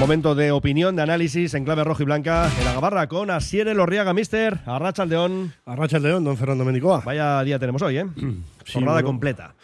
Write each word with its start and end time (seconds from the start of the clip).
Momento 0.00 0.34
de 0.34 0.50
opinión, 0.50 0.96
de 0.96 1.02
análisis 1.02 1.52
en 1.52 1.64
clave 1.66 1.84
rojo 1.84 2.02
y 2.02 2.06
blanca 2.06 2.50
en 2.58 2.64
la 2.64 2.72
gabarra 2.72 3.06
con 3.06 3.30
Asier 3.30 3.66
Lorriaga, 3.76 4.14
mister, 4.14 4.58
Arracha 4.64 5.02
Aldeón. 5.02 5.52
Arracha 5.66 5.98
León, 5.98 6.24
don 6.24 6.38
Fernando 6.38 6.64
Mendicoa. 6.64 7.02
Vaya 7.04 7.44
día 7.44 7.58
tenemos 7.58 7.82
hoy, 7.82 7.98
¿eh? 7.98 8.06
Sí, 8.64 8.74
Jornada 8.74 8.96
bueno. 8.96 9.06
completa. 9.08 9.54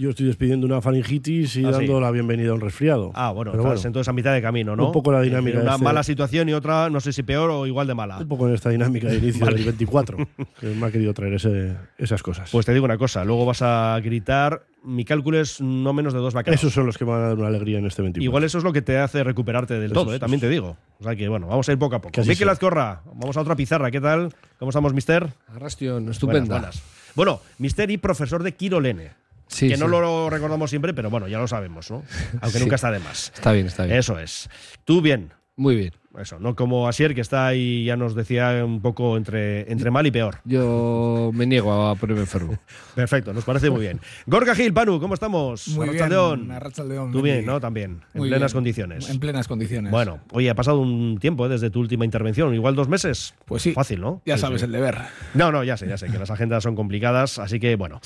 Yo 0.00 0.10
estoy 0.10 0.26
despidiendo 0.26 0.64
una 0.64 0.80
faringitis 0.80 1.56
y 1.56 1.64
Ah, 1.64 1.72
sí. 1.72 1.78
dando 1.78 2.00
la 2.00 2.12
bienvenida 2.12 2.50
a 2.50 2.54
un 2.54 2.60
resfriado. 2.60 3.10
Ah, 3.14 3.32
bueno, 3.32 3.50
Pero 3.50 3.64
estás 3.64 3.84
entonces 3.84 4.06
a 4.08 4.12
mitad 4.12 4.32
de 4.32 4.40
camino, 4.40 4.76
¿no? 4.76 4.86
Un 4.86 4.92
poco 4.92 5.10
la 5.10 5.20
dinámica 5.22 5.48
Es 5.48 5.54
decir, 5.56 5.62
Una 5.66 5.72
este- 5.72 5.84
mala 5.84 6.02
situación 6.04 6.48
y 6.48 6.52
otra, 6.52 6.88
no 6.88 7.00
sé 7.00 7.12
si 7.12 7.24
peor 7.24 7.50
o 7.50 7.66
igual 7.66 7.88
de 7.88 7.94
mala. 7.96 8.18
Un 8.18 8.28
poco 8.28 8.46
en 8.46 8.54
esta 8.54 8.70
dinámica 8.70 9.08
de 9.08 9.16
inicio 9.16 9.44
Vale. 9.44 9.56
del 9.56 9.64
24, 9.66 10.16
que 10.60 10.66
me 10.68 10.86
ha 10.86 10.90
querido 10.92 11.12
traer 11.14 11.34
ese- 11.34 11.74
esas 11.98 12.22
cosas. 12.22 12.48
Pues 12.52 12.64
te 12.64 12.72
digo 12.72 12.84
una 12.84 12.96
cosa, 12.96 13.24
luego 13.24 13.44
vas 13.44 13.60
a 13.62 13.98
gritar, 14.00 14.62
mi 14.84 15.04
cálculo 15.04 15.40
es 15.40 15.60
no 15.60 15.92
menos 15.92 16.12
de 16.12 16.20
dos 16.20 16.32
vaqueros. 16.32 16.60
Esos 16.60 16.72
son 16.72 16.86
los 16.86 16.96
que 16.96 17.04
me 17.04 17.10
van 17.10 17.22
a 17.22 17.28
dar 17.30 17.36
una 17.36 17.48
alegría 17.48 17.80
en 17.80 17.86
este 17.86 18.00
24. 18.02 18.24
Igual 18.24 18.44
eso 18.44 18.58
es 18.58 18.62
lo 18.64 18.72
que 18.72 18.82
te 18.82 18.98
hace 18.98 19.24
recuperarte 19.24 19.74
del 19.80 19.90
Eso 19.90 20.04
todo, 20.04 20.14
¿eh? 20.14 20.20
también 20.20 20.40
te 20.40 20.48
digo. 20.48 20.76
O 21.00 21.02
sea 21.02 21.16
que 21.16 21.28
bueno, 21.28 21.48
vamos 21.48 21.68
a 21.68 21.72
ir 21.72 21.78
poco 21.78 21.96
a 21.96 22.00
poco. 22.00 22.12
Que 22.12 22.20
así 22.20 22.30
Miquel 22.30 22.44
sea. 22.46 22.52
Azcorra, 22.52 23.02
vamos 23.16 23.36
a 23.36 23.40
otra 23.40 23.56
pizarra, 23.56 23.90
¿qué 23.90 24.00
tal? 24.00 24.32
¿Cómo 24.60 24.68
estamos, 24.70 24.94
mister? 24.94 25.26
Arrastion, 25.48 26.08
estupenda. 26.08 26.54
Buenas, 26.54 26.76
buenas. 26.76 26.82
Bueno, 27.16 27.40
mister 27.58 27.90
y 27.90 27.96
profesor 27.98 28.44
de 28.44 28.52
Quirolene. 28.54 29.10
Sí, 29.48 29.68
que 29.68 29.76
no 29.76 29.88
lo 29.88 30.30
recordamos 30.30 30.70
siempre, 30.70 30.94
pero 30.94 31.10
bueno, 31.10 31.26
ya 31.28 31.38
lo 31.38 31.48
sabemos, 31.48 31.90
¿no? 31.90 32.02
Aunque 32.42 32.58
Sí. 32.58 32.64
nunca 32.64 32.76
está 32.76 32.90
de 32.90 32.98
más. 33.00 33.32
Está 33.34 33.52
bien, 33.52 33.66
está 33.66 33.84
bien. 33.86 33.98
Eso 33.98 34.18
es. 34.18 34.48
Tú 34.84 35.00
bien. 35.00 35.32
Muy 35.56 35.74
bien. 35.76 35.92
Eso, 36.18 36.38
no 36.40 36.56
como 36.56 36.88
Asier, 36.88 37.14
que 37.14 37.20
está 37.20 37.46
ahí, 37.46 37.84
ya 37.84 37.96
nos 37.96 38.14
decía 38.14 38.62
un 38.64 38.80
poco 38.80 39.16
entre, 39.16 39.70
entre 39.70 39.90
mal 39.90 40.06
y 40.06 40.10
peor. 40.10 40.38
Yo 40.44 41.30
me 41.34 41.46
niego 41.46 41.70
a 41.86 41.94
ponerme 41.96 42.22
enfermo. 42.22 42.58
Perfecto, 42.94 43.32
nos 43.32 43.44
parece 43.44 43.70
muy 43.70 43.82
bien. 43.82 44.00
Gorka 44.26 44.54
Gil, 44.54 44.72
Panu, 44.72 44.98
¿cómo 45.00 45.14
estamos? 45.14 45.68
Muy 45.68 45.90
bien, 45.90 46.02
Arratsaldeon. 46.02 46.50
Arratsaldeon, 46.50 47.12
Tú 47.12 47.22
bien. 47.22 47.44
¿no? 47.46 47.60
También, 47.60 48.00
en 48.14 48.20
Muy 48.20 48.28
plenas 48.30 48.52
bien. 48.52 48.56
condiciones. 48.56 49.08
En 49.10 49.20
plenas 49.20 49.46
condiciones. 49.46 49.92
Bueno, 49.92 50.20
oye, 50.32 50.48
ha 50.50 50.54
pasado 50.54 50.80
un 50.80 51.18
tiempo 51.20 51.44
¿eh? 51.46 51.50
desde 51.50 51.70
tu 51.70 51.78
última 51.80 52.04
intervención, 52.06 52.54
igual 52.54 52.74
dos 52.74 52.88
meses. 52.88 53.34
pues 53.44 53.62
sí. 53.62 53.72
Fácil, 53.72 54.00
¿no? 54.00 54.22
Ya 54.24 54.36
Sí, 54.36 54.40
sabes 54.40 54.62
sí. 54.62 54.64
el 54.66 54.72
deber. 54.72 54.96
No, 55.34 55.52
no, 55.52 55.62
ya 55.62 55.76
sé, 55.76 55.86
ya 55.86 55.98
sé, 55.98 56.06
que 56.08 56.18
las 56.18 56.30
agendas 56.30 56.62
son 56.62 56.74
complicadas, 56.74 57.38
así 57.38 57.60
que 57.60 57.76
bueno. 57.76 58.00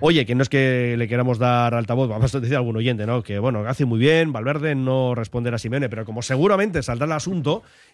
Oye, 0.00 0.26
que 0.26 0.34
no 0.34 0.42
es 0.42 0.48
que 0.50 0.94
le 0.98 1.08
queramos 1.08 1.38
dar 1.38 1.74
altavoz, 1.74 2.08
vamos 2.08 2.32
a 2.34 2.38
decir 2.40 2.54
a 2.54 2.58
algún 2.58 2.76
oyente, 2.76 3.06
¿no? 3.06 3.22
Que 3.22 3.38
bueno, 3.38 3.64
hace 3.66 3.86
muy 3.86 3.98
bien 3.98 4.32
Valverde 4.32 4.74
no 4.74 5.14
responder 5.14 5.54
a 5.54 5.58
Simeone, 5.58 5.88
pero 5.88 6.04
como 6.04 6.20
seguramente 6.22 6.82
saldrá 6.82 7.06
el 7.06 7.12
asunto, 7.12 7.45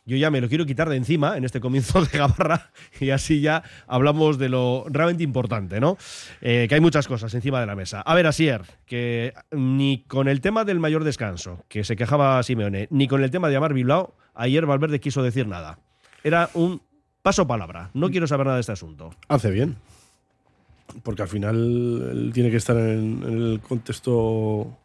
yo 0.05 0.17
ya 0.17 0.31
me 0.31 0.41
lo 0.41 0.48
quiero 0.48 0.67
quitar 0.67 0.89
de 0.89 0.97
encima 0.97 1.36
en 1.36 1.45
este 1.45 1.61
comienzo 1.61 2.05
de 2.05 2.19
Gabarra 2.19 2.70
y 3.00 3.11
así 3.11 3.41
ya 3.41 3.62
hablamos 3.86 4.39
de 4.39 4.48
lo 4.48 4.84
realmente 4.89 5.22
importante, 5.22 5.81
¿no? 5.81 5.97
Eh, 6.41 6.67
que 6.69 6.75
hay 6.75 6.81
muchas 6.81 7.06
cosas 7.06 7.33
encima 7.34 7.61
de 7.61 7.67
la 7.67 7.77
mesa. 7.77 8.00
A 8.00 8.14
ver, 8.14 8.27
Asier, 8.27 8.62
que 8.86 9.34
ni 9.50 10.05
con 10.05 10.28
el 10.28 10.41
tema 10.41 10.64
del 10.64 10.81
mayor 10.81 11.05
descanso, 11.05 11.64
que 11.69 11.84
se 11.84 11.97
quejaba 11.97 12.42
Simeone, 12.42 12.89
ni 12.91 13.06
con 13.06 13.22
el 13.22 13.31
tema 13.31 13.48
de 13.48 13.55
llamar 13.55 13.75
Bilbao, 13.75 14.17
ayer 14.34 14.67
Valverde 14.67 15.00
quiso 15.00 15.22
decir 15.22 15.47
nada. 15.47 15.78
Era 16.25 16.50
un 16.55 16.83
paso 17.22 17.47
palabra. 17.47 17.91
No 17.94 18.11
quiero 18.11 18.27
saber 18.27 18.47
nada 18.47 18.56
de 18.56 18.62
este 18.62 18.72
asunto. 18.72 19.14
Hace 19.28 19.50
bien. 19.50 19.77
Porque 21.03 21.22
al 21.22 21.28
final 21.28 22.31
tiene 22.34 22.50
que 22.50 22.56
estar 22.56 22.77
en 22.77 23.22
el 23.22 23.61
contexto 23.61 24.78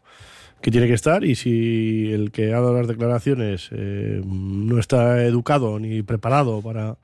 que 0.67 0.71
tiene 0.71 0.87
que 0.87 0.95
estar 0.95 1.23
y 1.23 1.35
si 1.35 2.11
el 2.11 2.29
que 2.29 2.53
ha 2.53 2.59
dado 2.59 2.73
las 2.73 2.89
declaraciones 2.89 3.69
eh, 3.71 4.21
no 4.25 4.79
está 4.79 5.23
educado 5.23 5.79
ni 5.79 6.03
preparado 6.03 6.61
para, 6.61 6.97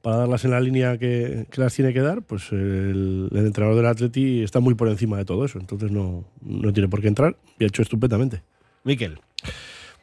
para 0.00 0.18
darlas 0.18 0.44
en 0.44 0.52
la 0.52 0.60
línea 0.60 0.96
que, 0.96 1.44
que 1.50 1.60
las 1.60 1.74
tiene 1.74 1.92
que 1.92 2.02
dar, 2.02 2.22
pues 2.22 2.52
el, 2.52 3.28
el 3.32 3.46
entrenador 3.46 3.76
del 3.78 3.86
Atleti 3.86 4.44
está 4.44 4.60
muy 4.60 4.76
por 4.76 4.86
encima 4.86 5.18
de 5.18 5.24
todo 5.24 5.44
eso. 5.44 5.58
Entonces 5.58 5.90
no, 5.90 6.24
no 6.40 6.72
tiene 6.72 6.88
por 6.88 7.00
qué 7.00 7.08
entrar 7.08 7.34
y 7.58 7.64
ha 7.64 7.66
hecho 7.66 7.82
estupendamente. 7.82 8.44
Miquel. 8.84 9.18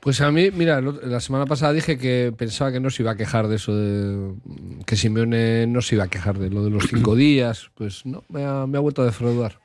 Pues 0.02 0.20
a 0.20 0.30
mí, 0.30 0.52
mira, 0.52 0.82
la 0.82 1.22
semana 1.22 1.46
pasada 1.46 1.72
dije 1.72 1.98
que 1.98 2.34
pensaba 2.38 2.74
que 2.74 2.82
no 2.82 2.90
se 2.90 3.04
iba 3.04 3.12
a 3.12 3.16
quejar 3.16 3.48
de 3.48 3.56
eso, 3.56 3.74
de, 3.74 4.34
que 4.86 4.98
Simeone 4.98 5.66
no 5.66 5.82
se 5.82 5.96
iba 5.96 6.04
a 6.04 6.10
quejar 6.10 6.40
de 6.40 6.50
lo 6.50 6.62
de 6.62 6.72
los 6.72 6.84
cinco 6.90 7.16
días. 7.16 7.72
Pues 7.74 8.06
no, 8.06 8.26
me 8.28 8.44
ha, 8.44 8.68
me 8.68 8.78
ha 8.78 8.82
vuelto 8.82 9.02
a 9.02 9.06
defraudar. 9.06 9.62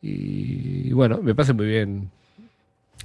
Y, 0.00 0.94
bueno, 0.94 1.20
me 1.22 1.34
parece 1.34 1.52
muy 1.52 1.66
bien. 1.66 2.10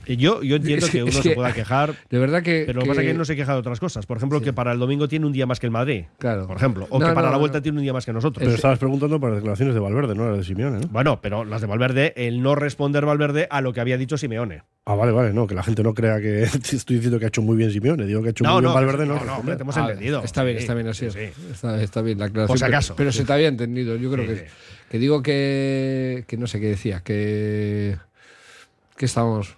Yo, 0.06 0.41
yo 0.44 0.56
entiendo 0.56 0.85
Es 0.85 0.91
que 0.91 1.02
uno 1.03 1.09
es 1.09 1.16
se 1.18 1.22
que- 1.30 1.35
pueda 1.35 1.53
quejar, 1.53 1.96
De 2.09 2.18
verdad 2.19 2.41
que. 2.44 2.63
pero 2.66 2.80
lo 2.80 2.84
que 2.84 2.90
pasa 2.90 3.02
es 3.02 3.06
que 3.06 3.12
él 3.12 3.18
no 3.18 3.25
se 3.25 3.35
queja 3.35 3.53
de 3.53 3.59
otras 3.59 3.80
cosas. 3.80 4.06
Por 4.06 4.18
ejemplo, 4.18 4.40
que 4.41 4.53
para 4.53 4.72
el 4.72 4.80
domingo 4.80 5.08
tiene 5.08 5.25
un 5.25 5.34
día 5.34 5.46
más 5.46 5.59
que 5.59 5.66
el 5.66 5.72
Madrid. 5.72 6.06
Claro. 6.18 6.47
Por 6.47 6.56
ejemplo. 6.58 6.88
O 6.90 7.00
No, 7.00 7.08
que 7.08 7.13
para 7.13 7.28
no, 7.28 7.31
la 7.34 7.38
vuelta 7.40 7.58
no. 7.58 7.62
tiene 7.63 7.78
un 7.80 7.84
día 7.84 7.94
más 7.94 8.06
que 8.06 8.13
nosotros. 8.13 8.41
Pero 8.44 8.56
estabas 8.56 8.80
preguntando 8.80 9.19
por 9.19 9.30
las 9.30 9.38
declaraciones 9.40 9.74
de 9.74 9.80
Valverde, 9.81 10.16
no 10.16 10.30
las 10.30 10.38
de 10.38 10.44
Simeone, 10.46 10.80
¿no? 10.80 10.88
Bueno, 10.88 11.19
pero 11.22 11.44
las 11.44 11.59
de 11.62 11.68
Valverde, 11.68 12.13
el 12.16 12.41
no 12.41 12.56
responder 12.56 13.06
Valverde 13.06 13.47
a 13.50 13.59
lo 13.62 13.74
que 13.74 13.81
había 13.81 13.97
dicho 13.97 14.18
Simeone. 14.18 14.63
Ah, 14.86 14.96
vale, 14.96 15.12
vale, 15.12 15.34
no, 15.34 15.46
que 15.47 15.56
la 15.56 15.63
gente 15.63 15.84
no 15.84 15.94
crea 15.94 16.22
que 16.22 16.44
estoy 16.72 16.96
diciendo 16.96 17.19
que 17.19 17.25
ha 17.25 17.28
hecho 17.28 17.41
muy 17.41 17.57
bien 17.57 17.72
Simeone, 17.72 18.06
digo 18.06 18.22
que 18.22 18.28
ha 18.30 18.31
hecho 18.31 18.46
muy 18.46 18.62
bien 18.62 18.74
Valverde, 18.74 19.06
no. 19.06 19.16
no, 19.16 19.25
no, 19.25 19.38
hombre, 19.40 19.57
te 19.57 19.63
hemos 19.63 19.75
Ah, 19.75 19.81
entendido. 19.90 20.24
Está 20.24 20.44
bien, 20.44 20.57
Sí, 20.57 20.62
está 20.63 20.74
bien 20.74 20.88
así. 20.88 21.12
sí, 21.12 21.19
sí. 21.36 21.41
Está, 21.52 21.81
está 21.84 22.02
bien 22.02 22.19
la 22.19 22.25
aclaración. 22.25 22.47
Por 22.47 22.57
si 22.57 22.63
pero- 22.63 22.75
acaso. 22.78 22.96
Pero, 22.96 23.12
se 23.12 23.25
te 23.25 23.34
había 23.34 23.50
entendido. 23.50 23.97
Yo 23.97 24.09
creo 24.12 24.25
Sí, 24.25 24.31
que, 24.34 24.40
sí. 24.40 24.46
que 24.90 25.00
digo 25.00 25.22
que, 25.22 26.24
que 26.28 26.38
no 26.38 26.47
sé 26.47 26.62
qué 26.62 26.68
decía, 26.68 27.02
que, 27.03 27.97
que 28.96 29.06
estábamos. 29.06 29.56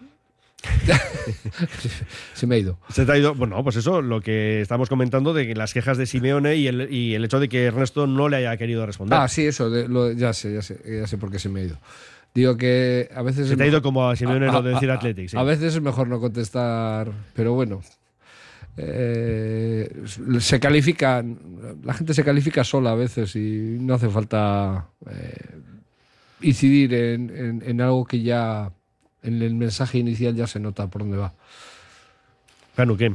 se 2.34 2.48
me 2.48 2.56
ha 2.56 2.58
ido. 2.58 2.78
Se 2.90 3.06
te 3.06 3.12
ha 3.12 3.18
ido, 3.18 3.34
bueno, 3.36 3.64
pues 3.64 3.76
eso, 3.78 4.02
lo 4.02 4.22
que 4.22 4.62
estamos 4.62 4.90
comentando 4.90 5.34
de 5.34 5.48
que 5.48 5.56
las 5.56 5.74
quejas 5.74 5.98
de 5.98 6.06
Simeone 6.06 6.56
y 6.56 6.68
el, 6.68 6.92
y 6.94 7.16
el 7.16 7.24
hecho 7.26 7.40
de 7.40 7.48
que 7.50 7.64
Ernesto 7.66 8.08
no 8.08 8.28
le 8.30 8.38
haya 8.38 8.58
querido 8.58 8.86
responder. 8.86 9.18
Ah, 9.20 9.28
sí, 9.28 9.46
eso, 9.46 9.70
de- 9.70 9.88
lo- 9.88 10.12
ya 10.12 10.34
sé, 10.34 10.54
ya 10.54 10.62
sé, 10.62 10.80
ya 10.86 11.08
sé 11.08 11.18
por 11.18 11.32
qué 11.32 11.40
se 11.40 11.50
me 11.50 11.62
ha 11.62 11.64
ido. 11.64 11.78
Digo 12.34 12.58
que 12.58 13.10
a 13.16 13.22
veces. 13.24 13.48
Se 13.48 13.58
te 13.58 13.64
ha 13.64 13.68
ido 13.68 13.82
como 13.82 14.08
a 14.10 14.16
Simeone 14.16 14.48
a- 14.48 14.52
lo 14.52 14.62
de 14.62 14.72
a- 14.72 14.74
decir 14.76 14.92
a- 14.92 14.96
Athletic. 14.96 15.30
sí. 15.30 15.38
A 15.38 15.44
veces 15.44 15.76
es 15.76 15.82
mejor 15.82 16.08
no 16.08 16.20
contestar, 16.20 17.12
pero 17.34 17.54
bueno. 17.54 17.82
Eh, 18.78 19.90
se 20.40 20.60
califica, 20.60 21.24
la 21.84 21.94
gente 21.94 22.14
se 22.14 22.24
califica 22.24 22.64
sola 22.64 22.92
a 22.92 22.96
veces 22.96 23.36
y 23.36 23.78
no 23.80 23.96
hace 23.96 24.08
falta 24.10 24.88
eh, 25.10 25.36
incidir 26.42 26.94
en, 26.94 27.30
en- 27.36 27.64
en 27.66 27.82
algo 27.82 28.06
que 28.06 28.22
ya 28.22 28.72
en 29.24 29.42
el 29.42 29.54
mensaje 29.56 29.98
inicial 29.98 30.36
ya 30.36 30.48
se 30.48 30.60
nota 30.60 30.88
por 30.88 31.02
dónde 31.02 31.18
va. 31.18 31.34
Canu, 32.76 32.96
¿qué? 32.98 33.14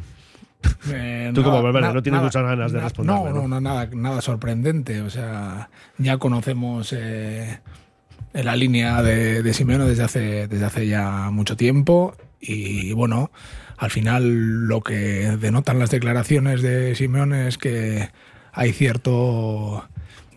Eh, 0.91 1.31
Tú 1.35 1.43
como 1.43 1.63
Valverde, 1.63 1.93
no 1.93 2.03
tienes 2.03 2.19
nada- 2.19 2.25
muchas 2.25 2.43
ganas 2.43 2.73
de 2.73 2.81
No, 3.05 3.25
¿no? 3.29 3.31
no, 3.31 3.49
no, 3.49 3.61
nada, 3.61 3.89
nada 3.93 4.21
sorprendente. 4.23 5.03
O 5.03 5.11
sea, 5.11 5.69
ya 5.99 6.17
conocemos 6.19 6.93
eh, 6.97 7.61
la 8.33 8.57
línea 8.57 9.03
de, 9.03 9.43
de 9.43 9.55
Simeone 9.55 9.85
desde 9.85 10.05
hace, 10.05 10.49
desde 10.49 10.65
hace 10.65 10.87
ya 10.87 11.31
mucho 11.31 11.57
tiempo. 11.57 12.17
Y 12.41 12.93
bueno, 12.93 13.31
al 13.77 13.91
final 13.91 14.67
lo 14.67 14.81
que 14.83 15.37
denotan 15.39 15.79
las 15.79 15.91
declaraciones 15.91 16.63
de 16.63 16.95
Simeone 16.95 17.49
es 17.49 17.59
que 17.59 18.11
hay 18.53 18.73
cierto 18.73 19.87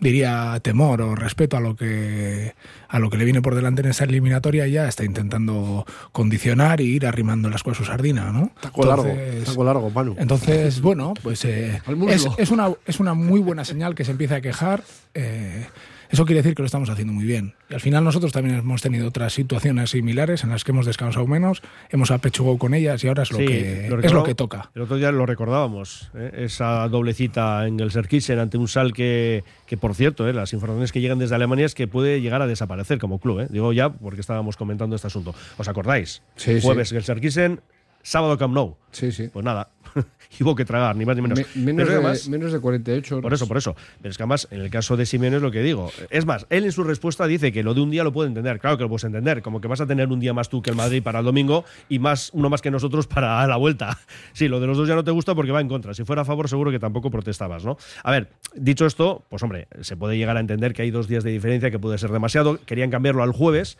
diría 0.00 0.58
temor 0.62 1.02
o 1.02 1.14
respeto 1.14 1.56
a 1.56 1.60
lo 1.60 1.76
que 1.76 2.54
a 2.88 2.98
lo 2.98 3.10
que 3.10 3.16
le 3.18 3.24
viene 3.24 3.42
por 3.42 3.54
delante 3.54 3.82
en 3.82 3.88
esa 3.88 4.04
eliminatoria 4.04 4.66
y 4.66 4.72
ya 4.72 4.88
está 4.88 5.04
intentando 5.04 5.84
condicionar 6.12 6.80
y 6.80 6.84
ir 6.84 7.06
arrimando 7.06 7.50
las 7.50 7.62
cosas 7.62 7.80
a 7.80 7.84
su 7.84 7.90
sardina, 7.90 8.32
¿no? 8.32 8.50
Taco 8.60 8.86
largo, 8.86 9.08
taco 9.44 9.64
largo, 9.64 9.90
Manu. 9.90 10.16
entonces, 10.18 10.80
bueno, 10.80 11.14
pues 11.22 11.44
eh, 11.44 11.82
es, 12.08 12.26
es 12.38 12.50
una, 12.50 12.72
es 12.86 13.00
una 13.00 13.14
muy 13.14 13.40
buena 13.40 13.64
señal 13.64 13.94
que 13.94 14.04
se 14.04 14.12
empiece 14.12 14.34
a 14.36 14.40
quejar. 14.40 14.82
eh, 15.14 15.66
eso 16.10 16.24
quiere 16.24 16.42
decir 16.42 16.54
que 16.54 16.62
lo 16.62 16.66
estamos 16.66 16.88
haciendo 16.90 17.12
muy 17.12 17.24
bien. 17.24 17.54
Y 17.68 17.74
al 17.74 17.80
final 17.80 18.04
nosotros 18.04 18.32
también 18.32 18.56
hemos 18.56 18.82
tenido 18.82 19.08
otras 19.08 19.32
situaciones 19.32 19.90
similares 19.90 20.44
en 20.44 20.50
las 20.50 20.64
que 20.64 20.72
hemos 20.72 20.86
descansado 20.86 21.26
menos, 21.26 21.62
hemos 21.90 22.10
apechugado 22.10 22.58
con 22.58 22.74
ellas 22.74 23.02
y 23.04 23.08
ahora 23.08 23.22
es 23.24 23.32
lo, 23.32 23.38
Sí, 23.38 23.46
que, 23.46 23.86
lo 23.90 24.00
es 24.00 24.12
lo 24.12 24.22
que 24.24 24.34
toca. 24.34 24.70
El 24.74 24.82
otro 24.82 24.96
día 24.96 25.12
lo 25.12 25.26
recordábamos, 25.26 26.10
¿eh? 26.14 26.30
esa 26.44 26.88
doblecita 26.88 27.66
en 27.66 27.80
el 27.80 27.90
Serkisen 27.90 28.38
ante 28.38 28.58
un 28.58 28.68
Sal 28.68 28.92
que, 28.92 29.44
que 29.66 29.76
por 29.76 29.94
cierto, 29.94 30.28
¿eh? 30.28 30.32
las 30.32 30.52
informaciones 30.52 30.92
que 30.92 31.00
llegan 31.00 31.18
desde 31.18 31.34
Alemania 31.34 31.66
es 31.66 31.74
que 31.74 31.86
puede 31.86 32.20
llegar 32.20 32.42
a 32.42 32.46
desaparecer 32.46 32.98
como 32.98 33.18
club. 33.18 33.40
¿eh? 33.40 33.46
Digo 33.50 33.72
ya 33.72 33.90
porque 33.90 34.20
estábamos 34.20 34.56
comentando 34.56 34.96
este 34.96 35.08
asunto. 35.08 35.34
¿Os 35.56 35.68
acordáis? 35.68 36.22
Sí, 36.36 36.54
sí. 36.54 36.60
Jueves 36.62 36.92
el 36.92 37.04
Serkisen, 37.04 37.60
sábado 38.02 38.38
Camp 38.38 38.54
Nou. 38.54 38.76
Sí, 38.92 39.12
sí. 39.12 39.28
Pues 39.28 39.44
nada, 39.44 39.70
y 40.38 40.42
hubo 40.42 40.54
que 40.54 40.64
tragar, 40.64 40.96
ni 40.96 41.04
más 41.04 41.16
ni 41.16 41.22
menos. 41.22 41.38
Me- 41.38 41.62
menos, 41.64 41.86
Pero 41.86 41.88
de, 41.88 41.94
además- 42.06 42.28
menos 42.28 42.52
de 42.52 42.60
48 42.60 43.14
horas. 43.16 43.22
por 43.22 43.32
eso, 43.34 43.46
por 43.48 43.56
eso. 43.56 43.76
Pero 44.00 44.10
es 44.10 44.16
que 44.16 44.22
además, 44.22 44.48
en 44.50 44.60
el 44.60 44.70
caso 44.70 44.96
de 44.96 45.06
Simeone 45.06 45.36
es 45.36 45.42
lo 45.42 45.50
que 45.50 45.62
digo. 45.62 45.90
Es 46.10 46.26
más, 46.26 46.46
él 46.50 46.64
en 46.64 46.72
su 46.72 46.84
respuesta 46.84 47.26
dice 47.26 47.52
que 47.52 47.62
lo 47.62 47.74
de 47.74 47.80
un 47.80 47.90
día 47.90 48.04
lo 48.04 48.12
puede 48.12 48.28
entender. 48.28 48.58
Claro 48.58 48.76
que 48.76 48.82
lo 48.84 48.88
puedes 48.88 49.04
entender. 49.04 49.42
Como 49.42 49.60
que 49.60 49.68
vas 49.68 49.80
a 49.80 49.86
tener 49.86 50.08
un 50.08 50.20
día 50.20 50.32
más 50.34 50.48
tú 50.48 50.62
que 50.62 50.70
el 50.70 50.76
Madrid 50.76 51.02
para 51.02 51.20
el 51.20 51.24
domingo 51.24 51.64
y 51.88 51.98
más 51.98 52.30
uno 52.34 52.48
más 52.50 52.62
que 52.62 52.70
nosotros 52.70 53.06
para 53.06 53.46
la 53.46 53.56
vuelta. 53.56 53.98
Sí, 54.32 54.48
lo 54.48 54.60
de 54.60 54.66
los 54.66 54.76
dos 54.76 54.88
ya 54.88 54.94
no 54.94 55.04
te 55.04 55.10
gusta 55.10 55.34
porque 55.34 55.52
va 55.52 55.60
en 55.60 55.68
contra. 55.68 55.94
Si 55.94 56.04
fuera 56.04 56.22
a 56.22 56.24
favor, 56.24 56.48
seguro 56.48 56.70
que 56.70 56.78
tampoco 56.78 57.10
protestabas, 57.10 57.64
¿no? 57.64 57.76
A 58.02 58.10
ver, 58.10 58.28
dicho 58.54 58.86
esto, 58.86 59.24
pues 59.28 59.42
hombre, 59.42 59.68
se 59.80 59.96
puede 59.96 60.16
llegar 60.18 60.36
a 60.36 60.40
entender 60.40 60.72
que 60.72 60.82
hay 60.82 60.90
dos 60.90 61.08
días 61.08 61.24
de 61.24 61.30
diferencia 61.30 61.70
que 61.70 61.78
puede 61.78 61.98
ser 61.98 62.10
demasiado. 62.10 62.58
Querían 62.64 62.90
cambiarlo 62.90 63.22
al 63.22 63.32
jueves. 63.32 63.78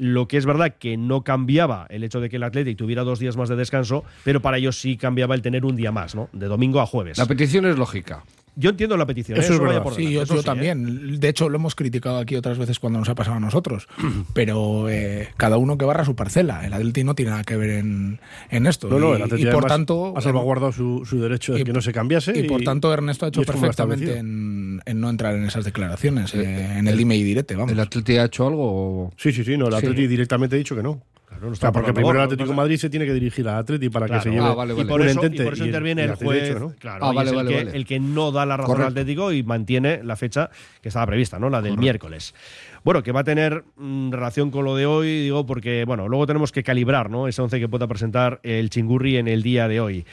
Lo 0.00 0.28
que 0.28 0.38
es 0.38 0.46
verdad 0.46 0.76
que 0.78 0.96
no 0.96 1.24
cambiaba 1.24 1.86
el 1.90 2.04
hecho 2.04 2.20
de 2.20 2.30
que 2.30 2.36
el 2.36 2.42
Athletic 2.42 2.78
tuviera 2.78 3.04
dos 3.04 3.18
días 3.18 3.36
más 3.36 3.50
de 3.50 3.56
descanso, 3.56 4.02
pero 4.24 4.40
para 4.40 4.56
ellos 4.56 4.80
sí 4.80 4.96
cambiaba 4.96 5.34
el 5.34 5.42
tener 5.42 5.66
un 5.66 5.76
día 5.76 5.92
más, 5.92 6.14
¿no? 6.14 6.30
De 6.32 6.46
domingo 6.46 6.80
a 6.80 6.86
jueves. 6.86 7.18
La 7.18 7.26
petición 7.26 7.66
es 7.66 7.76
lógica. 7.76 8.24
Yo 8.56 8.70
entiendo 8.70 8.96
la 8.96 9.06
petición. 9.06 9.38
Eso 9.38 9.52
¿eh? 9.52 9.54
es 9.54 9.60
vaya 9.60 9.68
verdad. 9.72 9.82
por 9.84 9.94
Sí, 9.94 10.10
yo, 10.12 10.22
eso 10.22 10.34
yo 10.34 10.40
sí, 10.40 10.44
¿eh? 10.44 10.46
también. 10.46 11.18
De 11.20 11.28
hecho, 11.28 11.48
lo 11.48 11.56
hemos 11.56 11.74
criticado 11.74 12.18
aquí 12.18 12.36
otras 12.36 12.58
veces 12.58 12.78
cuando 12.78 12.98
nos 12.98 13.08
ha 13.08 13.14
pasado 13.14 13.36
a 13.36 13.40
nosotros. 13.40 13.86
Pero 14.34 14.88
eh, 14.88 15.28
cada 15.36 15.56
uno 15.56 15.78
que 15.78 15.84
barra 15.84 16.04
su 16.04 16.14
parcela. 16.14 16.66
El 16.66 16.72
Atleti 16.72 17.04
no 17.04 17.14
tiene 17.14 17.30
nada 17.30 17.44
que 17.44 17.56
ver 17.56 17.70
en, 17.70 18.20
en 18.50 18.66
esto. 18.66 18.88
No, 18.88 18.98
no, 18.98 19.12
y, 19.12 19.16
el 19.16 19.22
Atleti 19.22 19.48
y 19.48 19.50
por 19.50 19.64
tanto. 19.66 20.14
ha 20.16 20.20
salvaguardado 20.20 20.72
su, 20.72 21.04
su 21.04 21.20
derecho 21.20 21.54
de 21.54 21.60
y- 21.60 21.64
que 21.64 21.72
no 21.72 21.80
se 21.80 21.92
cambiase. 21.92 22.38
Y 22.38 22.42
por 22.44 22.62
tanto, 22.62 22.92
Ernesto 22.92 23.24
ha 23.26 23.28
hecho 23.28 23.40
es 23.42 23.46
perfectamente 23.46 24.18
en, 24.18 24.82
en 24.84 25.00
no 25.00 25.08
entrar 25.10 25.34
en 25.36 25.44
esas 25.44 25.64
declaraciones, 25.64 26.34
eh, 26.34 26.74
en 26.78 26.86
el 26.88 26.96
dime 26.96 27.16
y 27.16 27.22
direte, 27.22 27.54
vamos. 27.56 27.72
¿El 27.72 27.80
Atleti 27.80 28.16
ha 28.18 28.24
hecho 28.24 28.46
algo? 28.46 28.64
o- 29.06 29.12
Sí, 29.16 29.32
sí, 29.32 29.44
sí, 29.44 29.56
no, 29.56 29.66
el 29.66 29.72
Sí. 29.72 29.78
Atleti 29.78 30.06
directamente 30.06 30.56
ha 30.56 30.58
dicho 30.58 30.74
que 30.76 30.82
no. 30.82 31.02
Claro, 31.40 31.46
no 31.46 31.50
O 31.50 31.52
está 31.54 31.66
sea, 31.68 31.72
porque 31.72 31.86
por 31.88 31.94
primero 31.94 32.18
el 32.18 32.24
Atlético 32.24 32.50
de 32.50 32.56
Madrid 32.56 32.76
se 32.76 32.90
tiene 32.90 33.06
que 33.06 33.14
dirigir 33.14 33.48
al 33.48 33.56
Atleti 33.56 33.88
para 33.88 34.06
Claro. 34.06 34.22
que 34.22 34.28
se 34.28 34.34
lleve 34.34 34.46
Ah, 34.46 34.54
vale, 34.54 34.72
Y 34.74 34.76
vale. 34.76 34.88
por 34.88 35.00
un 35.00 35.06
eso, 35.08 35.24
y 35.24 35.30
por 35.42 35.52
eso 35.54 35.56
y 35.56 35.60
el- 35.62 35.66
interviene 35.68 36.02
y 36.02 36.04
el 36.04 36.14
juez. 36.16 36.60
no. 36.60 36.74
Claro, 36.78 37.06
Ah, 37.06 37.12
y 37.12 37.16
vale, 37.16 37.26
es 37.28 37.32
el, 37.32 37.36
vale, 37.36 37.48
que, 37.50 37.64
vale. 37.64 37.76
el 37.76 37.86
que 37.86 38.00
no 38.00 38.30
da 38.30 38.44
la 38.46 38.56
razón 38.58 38.66
Correcto. 38.74 38.86
al 38.86 38.92
Atlético 38.92 39.32
y 39.32 39.42
mantiene 39.42 40.04
la 40.04 40.16
fecha 40.16 40.50
que 40.82 40.88
estaba 40.88 41.06
prevista, 41.06 41.38
¿no? 41.38 41.48
La 41.50 41.62
del 41.62 41.78
miércoles. 41.78 42.34
Bueno, 42.84 43.02
que 43.02 43.12
va 43.12 43.20
a 43.20 43.24
tener 43.24 43.64
mm, 43.76 44.10
relación 44.12 44.50
con 44.50 44.64
lo 44.64 44.76
de 44.76 44.84
hoy, 44.86 45.22
digo, 45.22 45.46
porque, 45.46 45.84
bueno, 45.86 46.08
luego 46.08 46.26
tenemos 46.26 46.52
que 46.52 46.62
calibrar, 46.62 47.10
¿no? 47.10 47.26
Ese 47.26 47.40
once 47.42 47.58
que 47.58 47.68
pueda 47.68 47.86
presentar 47.86 48.40
el 48.42 48.68
Chingurri 48.70 49.16
en 49.16 49.26
el 49.28 49.42
día 49.42 49.66
de 49.68 49.80
hoy. 49.80 50.04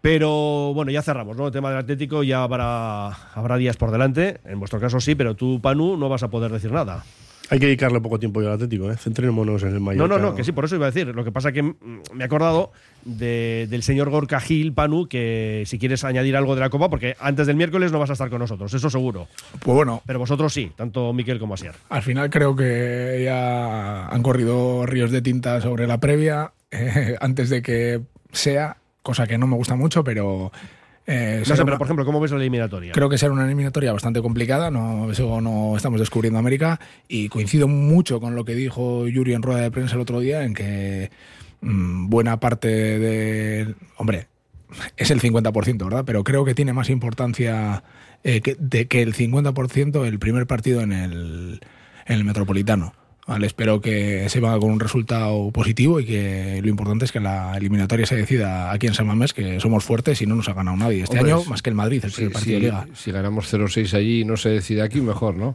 Pero 0.00 0.72
bueno, 0.74 0.90
ya 0.92 1.02
cerramos, 1.02 1.36
¿no? 1.36 1.46
El 1.46 1.52
tema 1.52 1.70
del 1.70 1.78
Atlético 1.78 2.22
ya 2.22 2.42
habrá, 2.44 3.08
habrá 3.34 3.56
días 3.56 3.76
por 3.76 3.90
delante. 3.90 4.38
En 4.44 4.60
vuestro 4.60 4.78
caso 4.78 5.00
sí, 5.00 5.14
pero 5.16 5.34
tú, 5.34 5.60
Panu, 5.60 5.96
no 5.96 6.08
vas 6.08 6.22
a 6.22 6.28
poder 6.28 6.52
decir 6.52 6.70
nada. 6.70 7.04
Hay 7.50 7.58
que 7.58 7.66
dedicarle 7.66 8.00
poco 8.00 8.18
tiempo 8.18 8.40
al 8.40 8.48
Atlético, 8.52 8.90
¿eh? 8.90 8.96
Centrémonos 8.96 9.62
en 9.62 9.68
el 9.68 9.74
No, 9.76 9.80
Mallorca. 9.80 10.16
no, 10.18 10.22
no, 10.22 10.34
que 10.34 10.44
sí, 10.44 10.52
por 10.52 10.66
eso 10.66 10.76
iba 10.76 10.86
a 10.86 10.90
decir. 10.90 11.06
Lo 11.14 11.24
que 11.24 11.32
pasa 11.32 11.50
que 11.52 11.62
mm, 11.62 11.74
me 12.14 12.22
he 12.22 12.26
acordado 12.26 12.72
de- 13.04 13.66
del 13.70 13.82
señor 13.82 14.10
Gorka 14.10 14.38
Gil, 14.40 14.74
Panu, 14.74 15.08
que 15.08 15.62
si 15.66 15.78
quieres 15.78 16.04
añadir 16.04 16.36
algo 16.36 16.54
de 16.54 16.60
la 16.60 16.68
Copa, 16.68 16.90
porque 16.90 17.16
antes 17.20 17.46
del 17.46 17.56
miércoles 17.56 17.90
no 17.90 17.98
vas 17.98 18.10
a 18.10 18.12
estar 18.12 18.28
con 18.28 18.40
nosotros, 18.40 18.72
eso 18.74 18.90
seguro. 18.90 19.28
Pues 19.64 19.74
bueno, 19.74 20.02
Pero 20.06 20.18
vosotros 20.18 20.52
sí, 20.52 20.72
tanto 20.76 21.12
Miquel 21.14 21.38
como 21.38 21.54
Asier. 21.54 21.72
al 21.88 22.02
final 22.02 22.28
creo 22.28 22.54
que 22.54 23.22
ya 23.24 24.08
han 24.08 24.22
corrido 24.22 24.84
ríos 24.84 25.10
de 25.10 25.22
tinta 25.22 25.60
sobre 25.62 25.86
la 25.86 25.98
previa 25.98 26.52
eh, 26.70 27.16
antes 27.20 27.48
de 27.48 27.62
que 27.62 28.00
sea, 28.30 28.76
cosa 29.02 29.26
que 29.26 29.38
no 29.38 29.46
me 29.46 29.56
gusta 29.56 29.74
mucho, 29.74 30.04
pero. 30.04 30.52
Eh, 31.08 31.42
No 31.48 31.56
sé, 31.56 31.64
pero 31.64 31.78
por 31.78 31.86
ejemplo, 31.86 32.04
¿cómo 32.04 32.20
ves 32.20 32.30
la 32.30 32.36
eliminatoria? 32.36 32.92
Creo 32.92 33.08
que 33.08 33.16
será 33.16 33.32
una 33.32 33.46
eliminatoria 33.46 33.92
bastante 33.92 34.20
complicada, 34.20 34.70
no, 34.70 35.10
eso 35.10 35.40
no 35.40 35.74
estamos 35.76 35.98
descubriendo 35.98 36.38
América 36.38 36.78
y 37.08 37.30
coincido 37.30 37.66
mucho 37.66 38.20
con 38.20 38.36
lo 38.36 38.44
que 38.44 38.54
dijo 38.54 39.08
Yuri 39.08 39.32
en 39.32 39.42
rueda 39.42 39.62
de 39.62 39.70
prensa 39.70 39.94
el 39.94 40.02
otro 40.02 40.20
día 40.20 40.44
en 40.44 40.52
que 40.52 41.10
mm, 41.62 42.10
buena 42.10 42.38
parte 42.38 42.68
de... 42.68 43.74
Hombre, 43.96 44.28
es 44.98 45.10
el 45.10 45.20
50%, 45.20 45.84
¿verdad? 45.84 46.04
Pero 46.04 46.24
creo 46.24 46.44
que 46.44 46.54
tiene 46.54 46.74
más 46.74 46.90
importancia 46.90 47.82
eh, 48.22 48.40
que, 48.42 48.56
de 48.58 48.86
que 48.86 49.00
el 49.00 49.14
50% 49.14 50.06
el 50.06 50.18
primer 50.18 50.46
partido 50.46 50.82
en 50.82 50.92
el, 50.92 51.60
en 52.06 52.14
el 52.14 52.24
Metropolitano. 52.24 52.92
Vale, 53.28 53.46
espero 53.46 53.82
que 53.82 54.26
se 54.30 54.40
venga 54.40 54.58
con 54.58 54.70
un 54.70 54.80
resultado 54.80 55.50
positivo 55.50 56.00
y 56.00 56.06
que 56.06 56.60
lo 56.62 56.68
importante 56.70 57.04
es 57.04 57.12
que 57.12 57.20
la 57.20 57.54
eliminatoria 57.58 58.06
se 58.06 58.16
decida 58.16 58.72
aquí 58.72 58.86
en 58.86 58.94
San 58.94 59.06
Mamés, 59.06 59.34
que 59.34 59.60
somos 59.60 59.84
fuertes 59.84 60.22
y 60.22 60.26
no 60.26 60.34
nos 60.34 60.48
ha 60.48 60.54
ganado 60.54 60.78
nadie. 60.78 61.02
Este 61.02 61.18
Hombre, 61.18 61.34
año, 61.34 61.44
más 61.44 61.60
que 61.60 61.68
el 61.68 61.76
Madrid, 61.76 62.02
el 62.04 62.10
Si, 62.10 62.16
primer 62.16 62.32
partido 62.32 62.54
de 62.54 62.60
liga. 62.64 62.86
si 62.94 63.12
ganamos 63.12 63.52
0-6 63.52 63.92
allí 63.92 64.22
y 64.22 64.24
no 64.24 64.38
se 64.38 64.48
decide 64.48 64.80
aquí, 64.80 65.02
mejor, 65.02 65.36
¿no? 65.36 65.54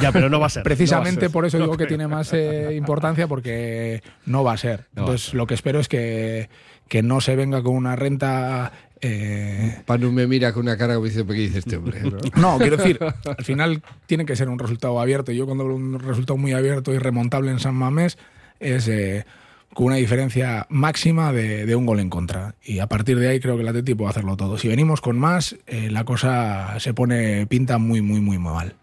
Ya, 0.00 0.12
pero 0.12 0.28
no 0.30 0.38
va 0.38 0.46
a 0.46 0.50
ser. 0.50 0.62
Precisamente 0.62 1.12
no 1.12 1.16
va 1.16 1.18
a 1.18 1.20
ser. 1.22 1.32
por 1.32 1.46
eso 1.46 1.58
digo 1.58 1.76
que 1.76 1.86
tiene 1.86 2.06
más 2.06 2.32
eh, 2.32 2.72
importancia 2.76 3.26
porque 3.26 4.00
no 4.24 4.44
va 4.44 4.52
a 4.52 4.56
ser. 4.56 4.86
No 4.94 5.02
va 5.02 5.08
a 5.08 5.10
Entonces 5.10 5.34
lo 5.34 5.48
que 5.48 5.54
espero 5.54 5.80
es 5.80 5.88
que, 5.88 6.48
que 6.86 7.02
no 7.02 7.20
se 7.20 7.34
venga 7.34 7.64
con 7.64 7.74
una 7.74 7.96
renta... 7.96 8.70
eh, 9.00 9.82
Panu 9.84 10.10
me 10.10 10.26
mira 10.26 10.52
con 10.52 10.62
una 10.62 10.76
cara 10.76 10.94
como 10.94 11.06
dice, 11.06 11.26
¿qué 11.26 11.32
dice 11.34 11.58
este 11.58 11.76
hombre? 11.76 12.00
¿no? 12.02 12.18
no, 12.36 12.58
quiero 12.58 12.76
decir, 12.76 12.98
al 13.00 13.44
final 13.44 13.82
tiene 14.06 14.24
que 14.24 14.36
ser 14.36 14.48
un 14.48 14.58
resultado 14.58 15.00
abierto. 15.00 15.32
Yo 15.32 15.46
cuando 15.46 15.64
hablo 15.64 15.76
de 15.76 15.82
un 15.82 15.98
resultado 16.00 16.36
muy 16.36 16.52
abierto 16.52 16.94
y 16.94 16.98
remontable 16.98 17.50
en 17.50 17.58
San 17.58 17.74
Mamés 17.74 18.18
es 18.58 18.88
eh, 18.88 19.26
con 19.74 19.86
una 19.86 19.96
diferencia 19.96 20.66
máxima 20.70 21.32
de, 21.32 21.66
de 21.66 21.76
un 21.76 21.84
gol 21.84 22.00
en 22.00 22.08
contra. 22.08 22.54
Y 22.64 22.78
a 22.78 22.86
partir 22.86 23.18
de 23.18 23.28
ahí 23.28 23.40
creo 23.40 23.56
que 23.56 23.62
el 23.62 23.68
Atleti 23.68 23.94
puede 23.94 24.10
hacerlo 24.10 24.36
todo. 24.36 24.56
Si 24.56 24.68
venimos 24.68 25.00
con 25.00 25.18
más, 25.18 25.56
eh, 25.66 25.90
la 25.90 26.04
cosa 26.04 26.78
se 26.80 26.94
pone, 26.94 27.46
pinta 27.46 27.78
muy, 27.78 28.00
muy, 28.00 28.20
muy, 28.20 28.38
muy 28.38 28.52
mal. 28.52 28.74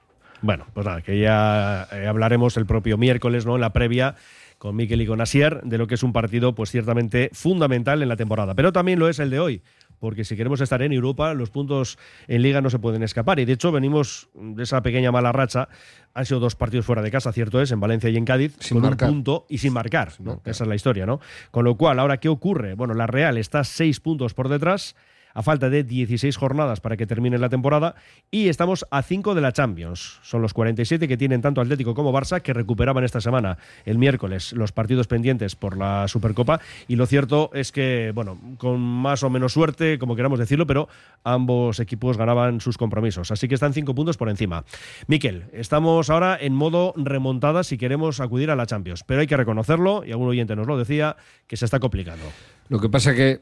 Bueno, 0.43 0.67
pues 0.73 0.85
nada, 0.85 1.01
que 1.01 1.19
ya 1.19 1.87
eh, 1.91 2.05
hablaremos 2.05 2.57
el 2.57 2.65
propio 2.65 2.97
miércoles, 2.97 3.45
¿no? 3.45 3.55
En 3.55 3.61
la 3.61 3.71
previa 3.71 4.15
con 4.63 4.75
Miquel 4.75 5.01
y 5.01 5.05
con 5.05 5.19
Asier, 5.19 5.61
de 5.63 5.77
lo 5.77 5.87
que 5.87 5.95
es 5.95 6.03
un 6.03 6.13
partido, 6.13 6.55
pues 6.55 6.69
ciertamente 6.69 7.29
fundamental 7.33 8.01
en 8.01 8.07
la 8.07 8.15
temporada. 8.15 8.53
Pero 8.53 8.71
también 8.71 8.97
lo 8.97 9.09
es 9.09 9.19
el 9.19 9.29
de 9.29 9.39
hoy, 9.39 9.61
porque 10.03 10.25
si 10.25 10.35
queremos 10.35 10.59
estar 10.59 10.81
en 10.81 10.91
Europa, 10.91 11.33
los 11.33 11.49
puntos 11.49 11.97
en 12.27 12.41
Liga 12.41 12.59
no 12.59 12.69
se 12.69 12.77
pueden 12.77 13.03
escapar. 13.03 13.39
Y 13.39 13.45
de 13.45 13.53
hecho, 13.53 13.71
venimos 13.71 14.27
de 14.33 14.63
esa 14.63 14.83
pequeña 14.83 15.13
mala 15.13 15.31
racha. 15.31 15.69
Han 16.13 16.25
sido 16.25 16.41
dos 16.41 16.57
partidos 16.57 16.85
fuera 16.85 17.01
de 17.01 17.09
casa, 17.09 17.31
cierto 17.31 17.61
es, 17.61 17.71
en 17.71 17.79
Valencia 17.79 18.09
y 18.09 18.17
en 18.17 18.25
Cádiz, 18.25 18.53
Sin 18.59 18.75
con 18.75 18.89
marcar. 18.89 19.07
un 19.07 19.15
punto 19.15 19.45
y 19.47 19.59
sin 19.59 19.71
marcar. 19.71 20.11
Sin 20.11 20.25
¿no? 20.25 20.31
marcar. 20.33 20.51
Esa 20.51 20.65
es 20.65 20.67
la 20.67 20.75
historia, 20.75 21.05
¿no? 21.05 21.21
Con 21.51 21.63
lo 21.63 21.77
cual, 21.77 21.99
ahora, 21.99 22.17
¿qué 22.17 22.27
ocurre? 22.27 22.73
Bueno, 22.73 22.95
la 22.95 23.07
Real 23.07 23.37
está 23.37 23.63
seis 23.63 24.01
puntos 24.01 24.33
por 24.33 24.49
detrás 24.49 24.97
a 25.33 25.43
falta 25.43 25.69
de 25.69 25.83
16 25.83 26.35
jornadas 26.37 26.81
para 26.81 26.97
que 26.97 27.07
termine 27.07 27.37
la 27.37 27.49
temporada 27.49 27.95
y 28.31 28.47
estamos 28.47 28.85
a 28.91 29.01
5 29.01 29.35
de 29.35 29.41
la 29.41 29.51
Champions. 29.51 30.19
Son 30.23 30.41
los 30.41 30.53
47 30.53 31.07
que 31.07 31.17
tienen 31.17 31.41
tanto 31.41 31.61
Atlético 31.61 31.93
como 31.93 32.13
Barça 32.13 32.41
que 32.41 32.53
recuperaban 32.53 33.03
esta 33.03 33.21
semana, 33.21 33.57
el 33.85 33.97
miércoles, 33.97 34.53
los 34.53 34.71
partidos 34.71 35.07
pendientes 35.07 35.55
por 35.55 35.77
la 35.77 36.07
Supercopa 36.07 36.59
y 36.87 36.95
lo 36.95 37.05
cierto 37.05 37.49
es 37.53 37.71
que, 37.71 38.11
bueno, 38.13 38.39
con 38.57 38.79
más 38.79 39.23
o 39.23 39.29
menos 39.29 39.53
suerte, 39.53 39.99
como 39.99 40.15
queramos 40.15 40.39
decirlo, 40.39 40.67
pero 40.67 40.87
ambos 41.23 41.79
equipos 41.79 42.17
ganaban 42.17 42.61
sus 42.61 42.77
compromisos, 42.77 43.31
así 43.31 43.47
que 43.47 43.55
están 43.55 43.73
5 43.73 43.95
puntos 43.95 44.17
por 44.17 44.29
encima. 44.29 44.63
Miquel, 45.07 45.45
estamos 45.53 46.09
ahora 46.09 46.37
en 46.39 46.53
modo 46.53 46.93
remontada 46.95 47.63
si 47.63 47.77
queremos 47.77 48.19
acudir 48.19 48.51
a 48.51 48.55
la 48.55 48.65
Champions, 48.65 49.03
pero 49.03 49.21
hay 49.21 49.27
que 49.27 49.37
reconocerlo, 49.37 50.03
y 50.05 50.11
algún 50.11 50.27
oyente 50.27 50.55
nos 50.55 50.67
lo 50.67 50.77
decía, 50.77 51.15
que 51.47 51.57
se 51.57 51.65
está 51.65 51.79
complicando. 51.79 52.25
Lo 52.69 52.79
que 52.79 52.89
pasa 52.89 53.13
que 53.13 53.41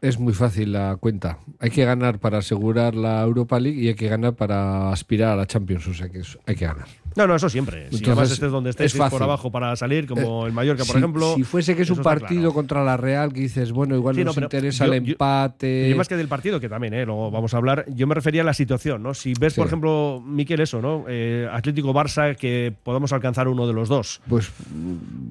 es 0.00 0.18
muy 0.18 0.32
fácil 0.32 0.72
la 0.72 0.96
cuenta. 0.96 1.38
Hay 1.58 1.70
que 1.70 1.84
ganar 1.84 2.18
para 2.18 2.38
asegurar 2.38 2.94
la 2.94 3.22
Europa 3.22 3.58
League 3.58 3.80
y 3.80 3.88
hay 3.88 3.94
que 3.94 4.08
ganar 4.08 4.34
para 4.34 4.92
aspirar 4.92 5.32
a 5.32 5.36
la 5.36 5.46
Champions. 5.46 5.86
O 5.88 5.94
sea 5.94 6.08
que 6.08 6.22
hay 6.46 6.54
que 6.54 6.66
ganar. 6.66 6.86
No, 7.16 7.26
no, 7.26 7.34
eso 7.34 7.48
siempre. 7.48 7.88
Si 7.90 7.96
Entonces, 7.96 8.08
además 8.08 8.30
estés 8.30 8.50
donde 8.52 8.70
estés 8.70 8.94
es 8.94 9.00
por 9.10 9.22
abajo 9.22 9.50
para 9.50 9.74
salir, 9.76 10.06
como 10.06 10.46
el 10.46 10.52
Mallorca, 10.52 10.84
por 10.84 10.92
si, 10.92 10.98
ejemplo. 10.98 11.34
Si 11.34 11.42
fuese 11.44 11.74
que 11.74 11.82
es 11.82 11.90
un 11.90 11.98
partido 11.98 12.40
claro. 12.40 12.54
contra 12.54 12.84
la 12.84 12.96
Real, 12.96 13.32
que 13.32 13.40
dices, 13.40 13.72
bueno, 13.72 13.96
igual 13.96 14.14
Sí, 14.14 14.20
no, 14.20 14.26
nos 14.26 14.36
interesa 14.38 14.86
yo- 14.86 14.92
el 14.92 15.04
yo- 15.04 15.12
empate. 15.12 15.88
Y 15.90 15.94
más 15.94 16.06
que 16.08 16.16
del 16.16 16.28
partido, 16.28 16.60
que 16.60 16.68
también, 16.68 16.94
¿eh? 16.94 17.04
luego 17.06 17.30
vamos 17.30 17.54
a 17.54 17.56
hablar. 17.56 17.84
Yo 17.88 18.06
me 18.06 18.14
refería 18.14 18.42
a 18.42 18.44
la 18.44 18.54
situación, 18.54 19.02
¿no? 19.02 19.14
Si 19.14 19.32
ves, 19.38 19.54
por 19.54 19.66
ejemplo, 19.66 20.22
Miquel, 20.24 20.60
eso, 20.60 20.80
¿no? 20.80 21.04
Eh, 21.08 21.48
Atlético-Barça, 21.50 22.36
que 22.36 22.72
podamos 22.84 23.12
alcanzar 23.12 23.48
uno 23.48 23.66
de 23.66 23.72
los 23.72 23.88
dos. 23.88 24.20
Pues 24.28 24.50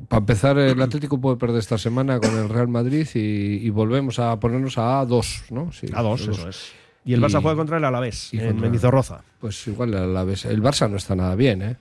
para 0.10 0.20
empezar, 0.20 0.58
el 0.58 0.82
Atlético 0.82 1.20
puede 1.22 1.38
perder 1.38 1.60
esta 1.60 1.78
semana 1.78 2.20
con 2.20 2.36
el 2.38 2.50
Real 2.50 2.68
Madrid 2.68 3.08
y, 3.14 3.66
y 3.66 3.70
volvemos 3.70 4.20
a 4.20 4.40
ponernos 4.40 4.78
a 4.78 5.06
dos, 5.06 5.44
¿no? 5.50 5.72
Sí, 5.72 5.88
A 5.94 6.02
dos, 6.02 6.22
eso 6.28 6.50
es. 6.50 6.72
Y 7.08 7.14
el 7.14 7.20
Y- 7.20 7.24
Barça 7.24 7.42
juega 7.42 7.56
contra 7.58 7.78
el 7.78 7.86
Alavés, 7.86 8.34
y 8.34 8.38
en 8.40 8.48
contra- 8.48 8.62
Mendizorroza. 8.64 9.22
Pues 9.40 9.66
igual 9.68 9.94
a 9.96 10.06
la 10.06 10.24
vez. 10.24 10.46
El 10.46 10.62
Barça 10.62 10.90
no 10.90 10.98
está 10.98 11.16
nada 11.16 11.34
bien, 11.36 11.62
¿eh? 11.64 11.76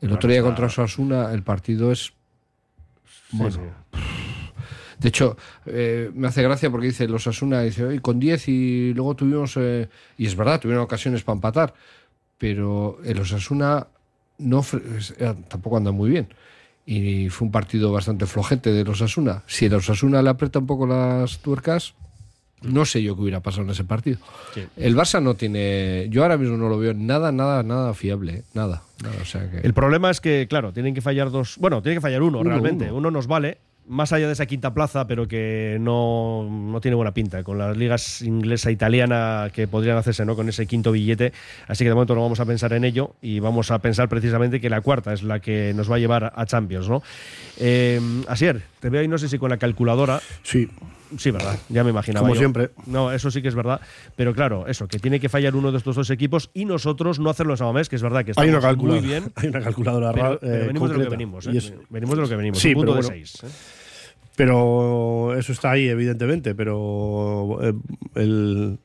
El 0.00 0.12
otro 0.12 0.28
día 0.28 0.38
está- 0.38 0.48
contra 0.50 0.66
Osasuna 0.66 1.32
el 1.32 1.42
partido 1.42 1.90
es 1.90 2.12
bueno. 3.32 3.54
sí. 3.56 3.60
De 4.98 5.08
hecho, 5.08 5.36
eh, 5.66 6.10
me 6.14 6.28
hace 6.28 6.42
gracia 6.42 6.70
porque 6.70 6.86
dice 6.86 7.08
los 7.08 7.26
Asuna, 7.26 7.60
dice, 7.62 7.84
"Oye, 7.84 8.00
con 8.00 8.18
10 8.20 8.48
y 8.48 8.94
luego 8.94 9.14
tuvimos, 9.16 9.54
eh", 9.56 9.88
y 10.16 10.26
es 10.26 10.36
verdad, 10.36 10.60
tuvieron 10.60 10.84
ocasiones 10.84 11.22
para 11.24 11.34
empatar, 11.34 11.74
pero 12.38 12.98
el 13.04 13.18
Osasuna 13.18 13.86
no, 14.38 14.64
eh, 15.18 15.34
tampoco 15.48 15.76
anda 15.76 15.90
muy 15.90 16.10
bien. 16.10 16.28
Y 16.86 17.28
fue 17.28 17.46
un 17.46 17.52
partido 17.52 17.92
bastante 17.92 18.26
flojete 18.26 18.70
de 18.72 18.84
los 18.84 19.00
Osasuna. 19.00 19.42
Si 19.46 19.66
el 19.66 19.74
Osasuna 19.74 20.22
le 20.22 20.30
aprieta 20.30 20.58
un 20.60 20.66
poco 20.66 20.86
las 20.86 21.38
tuercas, 21.40 21.94
no 22.64 22.84
sé 22.84 23.02
yo 23.02 23.14
qué 23.14 23.22
hubiera 23.22 23.40
pasado 23.40 23.62
en 23.64 23.70
ese 23.70 23.84
partido. 23.84 24.18
Sí. 24.54 24.62
El 24.76 24.96
Barça 24.96 25.22
no 25.22 25.34
tiene, 25.34 26.08
yo 26.10 26.22
ahora 26.22 26.36
mismo 26.36 26.56
no 26.56 26.68
lo 26.68 26.78
veo 26.78 26.94
nada, 26.94 27.30
nada, 27.32 27.62
nada 27.62 27.94
fiable, 27.94 28.32
¿eh? 28.32 28.42
nada. 28.54 28.82
nada, 29.02 29.14
o 29.20 29.24
sea 29.24 29.50
que- 29.50 29.58
El 29.58 29.74
problema 29.74 30.10
es 30.10 30.20
que, 30.20 30.46
claro, 30.48 30.72
tienen 30.72 30.94
que 30.94 31.00
fallar 31.00 31.30
dos. 31.30 31.56
Bueno, 31.58 31.82
tiene 31.82 31.96
que 31.96 32.00
fallar 32.00 32.22
uno, 32.22 32.38
Uno, 32.40 32.50
realmente. 32.50 32.86
uno. 32.86 32.96
Uno. 32.96 33.10
nos 33.10 33.26
vale, 33.26 33.58
más 33.86 34.14
allá 34.14 34.26
de 34.28 34.32
esa 34.32 34.46
quinta 34.46 34.72
plaza, 34.72 35.06
pero 35.06 35.28
que 35.28 35.76
no, 35.78 36.48
no 36.50 36.80
tiene 36.80 36.94
buena 36.94 37.12
pinta, 37.12 37.42
con 37.44 37.58
las 37.58 37.76
ligas 37.76 38.22
inglesa 38.22 38.70
e 38.70 38.72
italiana 38.72 39.50
que 39.52 39.68
podrían 39.68 39.98
hacerse 39.98 40.24
¿no? 40.24 40.34
con 40.36 40.48
ese 40.48 40.66
quinto 40.66 40.90
billete. 40.90 41.34
Así 41.68 41.84
que 41.84 41.90
de 41.90 41.94
momento 41.94 42.14
no 42.14 42.22
vamos 42.22 42.40
a 42.40 42.46
pensar 42.46 42.72
en 42.72 42.84
ello 42.84 43.14
y 43.20 43.40
vamos 43.40 43.70
a 43.70 43.80
pensar 43.80 44.08
precisamente 44.08 44.58
que 44.58 44.70
la 44.70 44.80
cuarta 44.80 45.12
es 45.12 45.22
la 45.22 45.40
que 45.40 45.74
nos 45.76 45.90
va 45.90 45.96
a 45.96 45.98
llevar 45.98 46.32
a 46.34 46.46
Champions. 46.46 46.88
¿no? 46.88 47.02
Eh, 47.58 48.00
Asier, 48.26 48.62
te 48.80 48.88
veo 48.88 49.02
ahí, 49.02 49.08
no 49.08 49.18
sé 49.18 49.28
si 49.28 49.38
con 49.38 49.50
la 49.50 49.58
calculadora. 49.58 50.18
Sí, 50.42 50.66
Sí, 51.18 51.30
verdad, 51.30 51.58
ya 51.68 51.84
me 51.84 51.90
imaginaba. 51.90 52.22
Como 52.24 52.34
yo. 52.34 52.38
siempre. 52.40 52.70
No, 52.86 53.12
eso 53.12 53.30
sí 53.30 53.40
que 53.42 53.48
es 53.48 53.54
verdad. 53.54 53.80
Pero 54.16 54.34
claro, 54.34 54.66
eso, 54.66 54.88
que 54.88 54.98
tiene 54.98 55.20
que 55.20 55.28
fallar 55.28 55.54
uno 55.54 55.70
de 55.70 55.78
estos 55.78 55.94
dos 55.96 56.10
equipos 56.10 56.50
y 56.54 56.64
nosotros 56.64 57.18
no 57.20 57.30
hacerlo 57.30 57.52
en 57.54 57.58
Samamés, 57.58 57.88
que 57.88 57.96
es 57.96 58.02
verdad 58.02 58.24
que 58.24 58.32
calculadora, 58.32 58.74
muy 58.74 59.00
bien. 59.00 59.32
hay 59.36 59.48
una 59.48 59.60
calculadora 59.60 60.12
Pero, 60.12 60.32
ra- 60.32 60.38
pero 60.40 60.54
eh, 60.54 60.66
venimos 60.66 60.90
de 60.90 60.96
lo 60.98 61.04
que 61.04 61.10
venimos, 61.10 61.46
¿eh? 61.46 61.50
Es- 61.56 61.72
Venimos 61.90 62.16
de 62.16 62.22
lo 62.22 62.28
que 62.28 62.36
venimos. 62.36 62.58
Sí, 62.58 62.68
un 62.68 62.74
punto 62.74 62.92
pero 62.92 63.02
de 63.02 63.08
bueno. 63.08 63.26
seis. 63.26 63.44
¿eh? 63.44 63.54
Pero 64.36 65.34
eso 65.38 65.52
está 65.52 65.70
ahí, 65.70 65.88
evidentemente, 65.88 66.54
pero 66.54 67.58
eh, 67.62 67.72
el, 68.16 68.78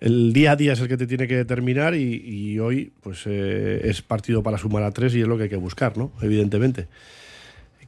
el 0.00 0.32
día 0.32 0.52
a 0.52 0.56
día 0.56 0.72
es 0.72 0.80
el 0.80 0.88
que 0.88 0.96
te 0.96 1.06
tiene 1.06 1.28
que 1.28 1.36
determinar 1.36 1.94
y, 1.94 2.14
y 2.24 2.58
hoy 2.58 2.92
pues 3.02 3.22
eh, 3.26 3.82
es 3.84 4.00
partido 4.00 4.42
para 4.42 4.56
sumar 4.56 4.82
a 4.84 4.90
tres 4.90 5.14
y 5.14 5.20
es 5.20 5.28
lo 5.28 5.36
que 5.36 5.44
hay 5.44 5.48
que 5.50 5.56
buscar, 5.56 5.98
¿no? 5.98 6.12
Evidentemente. 6.22 6.88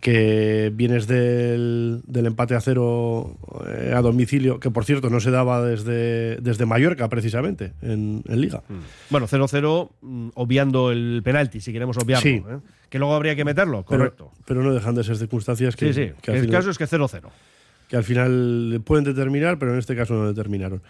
Que 0.04 0.70
vienes 0.74 1.06
del, 1.06 2.02
del 2.06 2.26
empate 2.26 2.54
a 2.54 2.60
cero 2.60 3.38
eh, 3.66 3.94
a 3.96 4.02
domicilio, 4.02 4.60
que 4.60 4.70
por 4.70 4.84
cierto 4.84 5.08
no 5.08 5.18
se 5.18 5.30
daba 5.30 5.64
desde, 5.64 6.36
desde 6.42 6.66
Mallorca 6.66 7.08
precisamente 7.08 7.72
en, 7.80 8.22
en 8.28 8.38
Liga. 8.42 8.62
Bueno, 9.08 9.26
0-0, 9.26 9.88
mm, 10.02 10.28
obviando 10.34 10.90
el 10.90 11.22
penalti, 11.24 11.62
si 11.62 11.72
queremos 11.72 11.96
obviarlo. 11.96 12.22
Sí. 12.22 12.34
¿eh? 12.46 12.58
Que 12.90 12.98
luego 12.98 13.14
habría 13.14 13.34
que 13.34 13.46
meterlo, 13.46 13.82
Pero, 13.88 14.02
correcto. 14.02 14.30
pero 14.44 14.62
no 14.62 14.74
dejan 14.74 14.94
de 14.94 15.04
ser 15.04 15.16
circunstancias 15.16 15.74
que, 15.74 15.94
sí, 15.94 16.08
sí. 16.08 16.12
que 16.20 16.32
el 16.32 16.40
final- 16.42 16.50
caso 16.58 16.70
es 16.70 16.76
que 16.76 16.84
0-0. 16.86 17.22
que 17.88 17.96
al 17.96 18.04
final 18.04 18.82
pueden 18.84 19.04
determinar, 19.06 19.58
pero 19.58 19.72
en 19.72 19.78
este 19.78 19.96
caso 19.96 20.12
no 20.12 20.26
determinaron. 20.28 20.82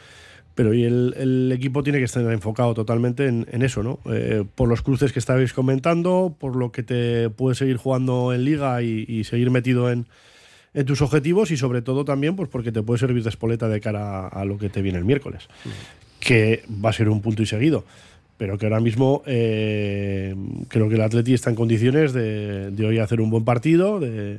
Pero 0.54 0.72
y 0.72 0.84
el, 0.84 1.14
el 1.16 1.52
equipo 1.52 1.82
tiene 1.82 1.98
que 1.98 2.04
estar 2.04 2.24
enfocado 2.32 2.74
totalmente 2.74 3.26
en, 3.26 3.46
en 3.50 3.62
eso, 3.62 3.82
¿no? 3.82 3.98
Eh, 4.12 4.44
por 4.54 4.68
los 4.68 4.82
cruces 4.82 5.12
que 5.12 5.18
estabais 5.18 5.52
comentando, 5.52 6.34
por 6.38 6.54
lo 6.54 6.70
que 6.70 6.82
te 6.84 7.28
puedes 7.30 7.58
seguir 7.58 7.76
jugando 7.76 8.32
en 8.32 8.44
liga 8.44 8.80
y, 8.82 9.24
seguir 9.24 9.50
metido 9.50 9.90
en, 9.90 10.06
en 10.72 10.86
tus 10.86 11.02
objetivos 11.02 11.50
y 11.50 11.56
sobre 11.56 11.82
todo 11.82 12.04
también 12.04 12.36
pues 12.36 12.48
porque 12.48 12.70
te 12.70 12.82
puede 12.82 13.00
servir 13.00 13.22
de 13.24 13.30
espoleta 13.30 13.68
de 13.68 13.80
cara 13.80 14.26
a, 14.26 14.28
a 14.28 14.44
lo 14.44 14.58
que 14.58 14.68
te 14.68 14.80
viene 14.80 14.98
el 14.98 15.04
miércoles, 15.04 15.48
que 16.20 16.62
va 16.84 16.90
a 16.90 16.92
ser 16.92 17.08
un 17.08 17.20
punto 17.20 17.42
y 17.42 17.46
seguido. 17.46 17.84
Pero 18.36 18.58
que 18.58 18.66
ahora 18.66 18.80
mismo 18.80 19.22
eh, 19.26 20.34
creo 20.68 20.88
que 20.88 20.96
el 20.96 21.00
Atleti 21.00 21.34
está 21.34 21.50
en 21.50 21.56
condiciones 21.56 22.12
de, 22.12 22.70
de 22.70 22.86
hoy 22.86 22.98
hacer 22.98 23.20
un 23.20 23.30
buen 23.30 23.44
partido, 23.44 23.98
de, 24.00 24.38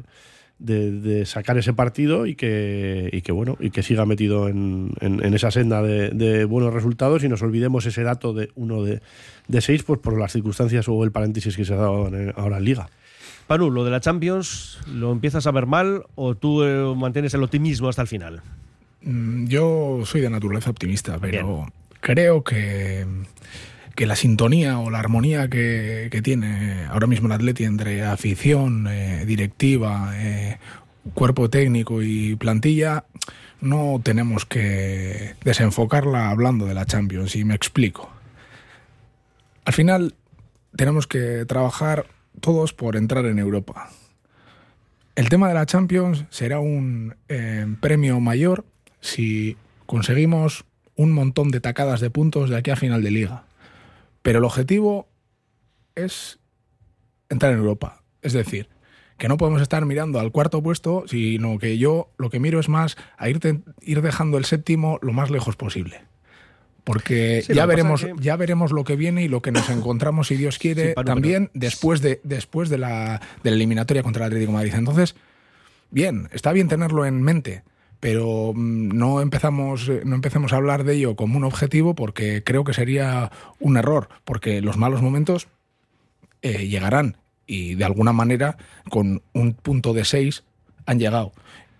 de, 0.60 0.92
de 0.92 1.26
sacar 1.26 1.58
ese 1.58 1.74
partido 1.74 2.26
y 2.26 2.36
que, 2.36 3.10
y 3.12 3.22
que 3.22 3.32
bueno 3.32 3.58
y 3.60 3.72
que 3.72 3.84
siga 3.84 4.06
metido 4.06 4.48
en, 4.48 4.92
en- 5.02 5.24
en 5.24 5.34
esa 5.34 5.52
senda 5.52 5.82
de, 5.82 6.10
de 6.12 6.46
buenos 6.46 6.74
resultados 6.74 7.24
y 7.24 7.30
nos 7.30 7.42
olvidemos 7.42 7.86
ese 7.86 8.04
dato 8.04 8.34
de 8.34 8.50
uno 8.56 8.84
de, 8.84 9.02
de 9.48 9.62
seis 9.62 9.84
pues 9.84 10.00
por 10.00 10.18
las 10.18 10.32
circunstancias 10.32 10.88
o 10.88 11.04
el 11.04 11.12
paréntesis 11.12 11.58
que 11.58 11.66
se 11.66 11.74
ha 11.74 11.78
dado 11.78 12.08
en- 12.08 12.34
ahora 12.38 12.58
en 12.58 12.64
liga 12.66 12.90
Panu, 13.48 13.70
lo 13.70 13.84
de 13.86 13.92
la 13.92 14.00
Champions, 14.00 14.80
¿lo 14.92 15.12
empiezas 15.12 15.46
a 15.46 15.52
ver 15.52 15.68
mal 15.68 16.04
o 16.16 16.34
tú 16.36 16.64
eh, 16.64 16.96
mantienes 16.98 17.34
el 17.36 17.44
optimismo 17.44 17.90
hasta 17.90 18.02
el 18.02 18.08
final? 18.08 18.42
Mm, 19.04 19.46
Yo 19.46 20.02
soy 20.06 20.22
de 20.22 20.32
naturaleza 20.32 20.72
optimista, 20.72 21.20
pero 21.20 21.68
creo 22.00 22.44
que, 22.44 23.06
que 23.96 24.06
la 24.06 24.16
sintonía 24.16 24.80
o 24.80 24.90
la 24.90 25.00
armonía 25.00 25.50
que, 25.50 26.22
tiene 26.24 26.86
ahora 26.86 27.08
mismo 27.08 27.28
el 27.28 27.34
Atleti 27.34 27.64
entre 27.64 28.04
afición, 28.04 28.88
eh, 28.88 29.26
directiva, 29.26 30.12
eh, 30.16 30.58
cuerpo 31.14 31.50
técnico 31.50 32.02
y 32.02 32.36
plantilla, 32.36 33.06
no 33.62 34.00
tenemos 34.04 34.46
que 34.46 35.36
desenfocarla 35.44 36.30
hablando 36.30 36.66
de 36.66 36.74
la 36.74 36.86
Champions, 36.86 37.36
y 37.36 37.46
me 37.46 37.56
explico. 37.56 38.12
Al 39.64 39.74
final 39.74 40.14
tenemos 40.76 41.08
que 41.08 41.46
trabajar 41.46 42.06
todos 42.42 42.74
por 42.74 42.96
entrar 42.96 43.26
en 43.26 43.40
Europa. 43.40 43.90
El 45.16 45.30
tema 45.30 45.48
de 45.48 45.54
la 45.54 45.66
Champions 45.66 46.26
será 46.30 46.60
un 46.60 47.16
eh, 47.30 47.66
premio 47.80 48.20
mayor 48.20 48.66
si 49.00 49.56
conseguimos 49.86 50.66
un 50.96 51.12
montón 51.12 51.52
de 51.52 51.62
tacadas 51.62 52.02
de 52.02 52.10
puntos 52.10 52.50
de 52.50 52.58
aquí 52.58 52.72
a 52.72 52.76
final 52.76 53.02
de 53.02 53.12
liga. 53.12 53.44
Pero 54.26 54.40
el 54.40 54.46
objetivo 54.46 55.08
es 55.94 56.40
entrar 57.30 57.52
en 57.52 57.60
Europa. 57.60 58.02
Es 58.24 58.34
decir, 58.34 58.70
que 59.20 59.28
no 59.28 59.38
podemos 59.38 59.62
estar 59.62 59.86
mirando 59.86 60.20
al 60.20 60.32
cuarto 60.32 60.64
puesto, 60.64 61.04
sino 61.08 61.60
que 61.60 61.78
yo 61.78 62.10
lo 62.18 62.32
que 62.32 62.40
miro 62.40 62.60
es 62.60 62.68
más 62.68 62.98
a 63.20 63.28
irte- 63.30 63.62
ir 63.82 64.02
dejando 64.02 64.40
el 64.40 64.46
séptimo 64.46 64.98
lo 65.04 65.14
más 65.14 65.30
lejos 65.30 65.56
posible. 65.56 66.02
Porque 66.84 67.44
Sí, 67.46 67.54
ya, 67.54 67.68
veremos, 67.68 68.04
que- 68.04 68.14
ya 68.20 68.36
veremos 68.36 68.72
lo 68.72 68.84
que 68.84 68.96
viene 68.96 69.22
y 69.24 69.28
lo 69.28 69.44
que 69.44 69.52
nos 69.52 69.70
encontramos, 69.70 70.26
si 70.30 70.38
Dios 70.38 70.58
quiere, 70.58 70.88
Sí, 70.90 70.94
Pablo, 70.96 71.14
también 71.14 71.52
después, 71.54 72.02
de, 72.02 72.20
después 72.24 72.70
de, 72.70 72.80
la, 72.80 73.22
de 73.44 73.52
la 73.52 73.56
eliminatoria 73.58 74.02
contra 74.02 74.24
el 74.26 74.30
Atlético 74.32 74.54
de 74.54 74.58
Madrid. 74.58 74.74
Entonces, 74.76 75.14
bien, 75.92 76.30
está 76.32 76.52
bien 76.52 76.68
tenerlo 76.68 77.06
en 77.06 77.22
mente, 77.22 77.62
pero 78.06 78.54
mm, 78.54 78.90
no 78.90 79.20
empezamos, 79.20 79.90
eh, 79.90 80.04
no 80.06 80.14
empecemos 80.14 80.54
a 80.54 80.58
hablar 80.58 80.84
de 80.84 80.94
ello 80.94 81.16
como 81.16 81.38
un 81.38 81.44
objetivo 81.44 81.96
porque 81.96 82.44
creo 82.44 82.64
que 82.64 82.72
sería 82.72 83.32
un 83.60 83.78
error, 83.78 84.10
porque 84.26 84.62
los 84.62 84.78
malos 84.78 85.02
momentos 85.02 85.48
eh, 86.44 86.68
llegarán 86.68 87.18
y 87.48 87.74
de 87.74 87.84
alguna 87.84 88.14
manera 88.14 88.58
con 88.92 89.24
un 89.34 89.56
punto 89.56 89.94
de 89.94 90.06
6 90.06 90.44
han 90.86 91.00
llegado. 91.00 91.32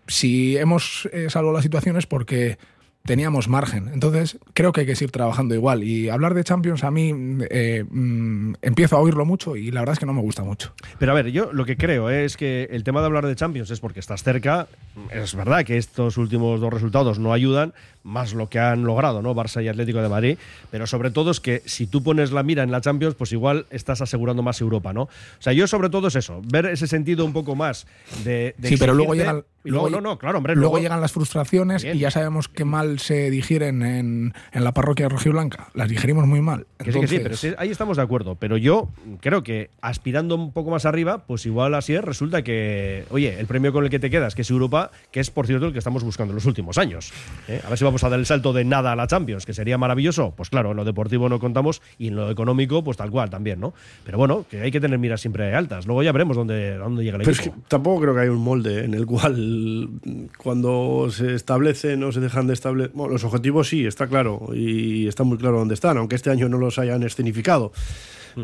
Si 0.08 0.58
hemos 0.58 1.08
eh, 1.14 1.28
salvado 1.30 1.54
la 1.56 1.62
situación 1.62 1.96
es 1.96 2.08
porque 2.08 2.58
teníamos 3.06 3.48
margen. 3.48 3.90
Entonces, 3.94 4.38
creo 4.54 4.72
que 4.72 4.82
hay 4.82 4.88
que 4.88 4.96
seguir 4.96 5.12
trabajando 5.12 5.54
igual. 5.56 5.84
Y 5.84 6.10
hablar 6.10 6.34
de 6.34 6.44
Champions 6.44 6.84
a 6.84 6.92
mí 6.92 7.14
eh, 7.50 7.86
mm, 7.90 8.56
empiezo 8.62 8.98
a 8.98 9.00
oírlo 9.00 9.26
mucho 9.26 9.56
y 9.56 9.72
la 9.72 9.82
verdad 9.82 9.94
es 9.94 10.00
que 10.00 10.06
no 10.06 10.14
me 10.14 10.22
gusta 10.22 10.44
mucho. 10.44 10.74
Pero 11.00 11.12
a 11.12 11.16
ver, 11.16 11.32
yo 11.32 11.54
lo 11.54 11.66
que 11.66 11.78
creo 11.78 12.10
es 12.10 12.36
que 12.38 12.68
el 12.72 12.84
tema 12.84 13.00
de 13.02 13.06
hablar 13.08 13.26
de 13.26 13.36
Champions 13.36 13.70
es 13.72 13.80
porque 13.80 14.00
estás 14.00 14.24
cerca. 14.24 14.68
Es 15.12 15.36
verdad 15.36 15.64
que 15.66 15.78
estos 15.78 16.18
últimos 16.18 16.60
dos 16.60 16.74
resultados 16.74 17.20
no 17.20 17.34
ayudan, 17.34 17.74
más 18.04 18.34
lo 18.34 18.50
que 18.50 18.60
han 18.60 18.84
logrado, 18.84 19.22
¿no? 19.22 19.34
Barça 19.36 19.64
y 19.64 19.68
Atlético 19.68 20.02
de 20.02 20.10
Madrid. 20.10 20.38
Pero 20.72 20.88
sobre 20.88 21.12
todo 21.12 21.32
es 21.32 21.40
que 21.40 21.62
si 21.66 21.88
tú 21.88 22.02
pones 22.04 22.32
la 22.32 22.44
mira 22.44 22.64
en 22.64 22.72
la 22.72 22.82
Champions, 22.82 23.16
pues 23.16 23.32
igual 23.32 23.66
estás 23.70 24.02
asegurando 24.02 24.42
más 24.44 24.62
Europa, 24.62 24.94
¿no? 24.94 25.04
O 25.04 25.10
sea, 25.40 25.54
yo 25.54 25.68
sobre 25.68 25.90
todo 25.90 26.08
es 26.08 26.16
eso, 26.16 26.42
ver 26.46 26.66
ese 26.68 26.88
sentido 26.88 27.26
un 27.26 27.34
poco 27.34 27.56
más 27.56 27.88
de. 28.24 28.56
de 28.58 28.70
Sí, 28.70 28.78
pero 28.78 28.94
luego 28.94 29.14
llegan- 29.16 29.44
luego, 29.64 29.90
luego- 29.90 30.02
no, 30.02 30.10
no, 30.12 30.18
claro, 30.18 30.38
hombre. 30.38 30.56
Luego, 30.56 30.76
Luego, 30.76 30.84
llegan 30.84 31.02
las 31.02 31.12
frustraciones 31.12 31.84
Bien. 31.84 31.98
y 31.98 32.00
ya 32.00 32.12
sabemos 32.12 32.48
qué 32.48 32.66
mal 32.66 32.95
se 33.00 33.30
digieren 33.30 33.82
en, 33.84 34.34
en 34.52 34.64
la 34.64 34.74
parroquia 34.74 35.10
rojiblanca. 35.10 35.68
Las 35.74 35.90
digerimos 35.90 36.26
muy 36.28 36.42
mal. 36.42 36.66
Que 36.78 36.92
sí, 36.92 37.00
que 37.00 37.08
sí, 37.08 37.16
pero 37.18 37.28
Entonces- 37.30 37.52
sí, 37.52 37.56
ahí 37.58 37.70
estamos 37.70 37.98
de 37.98 38.04
acuerdo. 38.04 38.36
Pero 38.36 38.58
yo 38.58 38.90
creo 39.22 39.44
que 39.44 39.70
aspirando 39.82 40.36
un 40.36 40.52
poco 40.52 40.72
más 40.72 40.86
arriba, 40.86 41.26
pues 41.26 41.46
igual 41.46 41.74
así 41.76 41.94
es, 41.96 42.04
resulta 42.04 42.44
que, 42.44 43.06
oye, 43.10 43.40
el 43.40 43.46
premio 43.48 43.72
con 43.74 43.84
el 43.84 43.90
que 43.90 44.00
te 44.00 44.10
quedas, 44.10 44.36
que 44.36 44.42
es 44.44 44.50
Europa, 44.50 44.92
que 45.12 45.20
es 45.20 45.30
por 45.32 45.48
cierto 45.48 45.66
el 45.68 45.74
que 45.74 45.80
estamos 45.80 46.04
buscando 46.04 46.32
en 46.32 46.36
los 46.36 46.46
últimos 46.46 46.78
años. 46.78 47.12
¿eh? 47.48 47.62
A 47.66 47.70
ver 47.70 47.78
si 47.78 47.84
vamos 47.84 48.04
a 48.04 48.10
dar 48.10 48.20
el 48.20 48.26
salto 48.26 48.54
de 48.54 48.66
nada 48.66 48.92
a 48.92 48.96
la 48.96 49.08
Champions, 49.08 49.46
que 49.46 49.54
sería 49.54 49.78
maravilloso. 49.78 50.34
Pues 50.36 50.50
claro, 50.50 50.72
en 50.72 50.78
lo 50.78 50.86
deportivo 50.86 51.30
no 51.30 51.40
contamos 51.40 51.82
y 51.98 52.08
en 52.08 52.16
lo 52.16 52.30
económico, 52.30 52.84
pues 52.84 52.98
tal 52.98 53.12
cual 53.12 53.30
también, 53.30 53.60
¿no? 53.60 53.74
Pero 54.06 54.18
bueno, 54.18 54.46
que 54.50 54.62
hay 54.62 54.72
que 54.72 54.80
tener 54.80 55.00
miras 55.00 55.22
siempre 55.22 55.54
altas. 55.56 55.86
Luego 55.86 56.04
ya 56.04 56.12
veremos 56.12 56.36
dónde, 56.38 56.76
dónde 56.78 57.04
llega 57.04 57.18
el 57.18 57.22
Pero 57.24 57.32
es 57.32 57.40
que 57.40 57.50
equipo. 57.50 57.64
tampoco 57.68 58.02
creo 58.02 58.14
que 58.16 58.22
haya 58.22 58.32
un 58.32 58.42
molde 58.44 58.86
en 58.86 58.94
el 58.94 59.06
cual 59.06 59.90
cuando 60.38 61.08
se 61.12 61.34
establecen 61.36 62.04
o 62.04 62.12
se 62.12 62.20
dejan 62.20 62.48
de 62.48 62.54
establecer. 62.54 62.85
Bueno, 62.94 63.14
los 63.14 63.24
objetivos 63.24 63.68
sí, 63.70 63.86
está 63.86 64.08
claro, 64.08 64.50
y 64.54 65.08
está 65.08 65.24
muy 65.24 65.38
claro 65.38 65.60
dónde 65.60 65.74
están, 65.74 65.98
aunque 65.98 66.16
este 66.16 66.30
año 66.30 66.50
no 66.50 66.58
los 66.58 66.78
hayan 66.80 67.04
escenificado. 67.04 67.72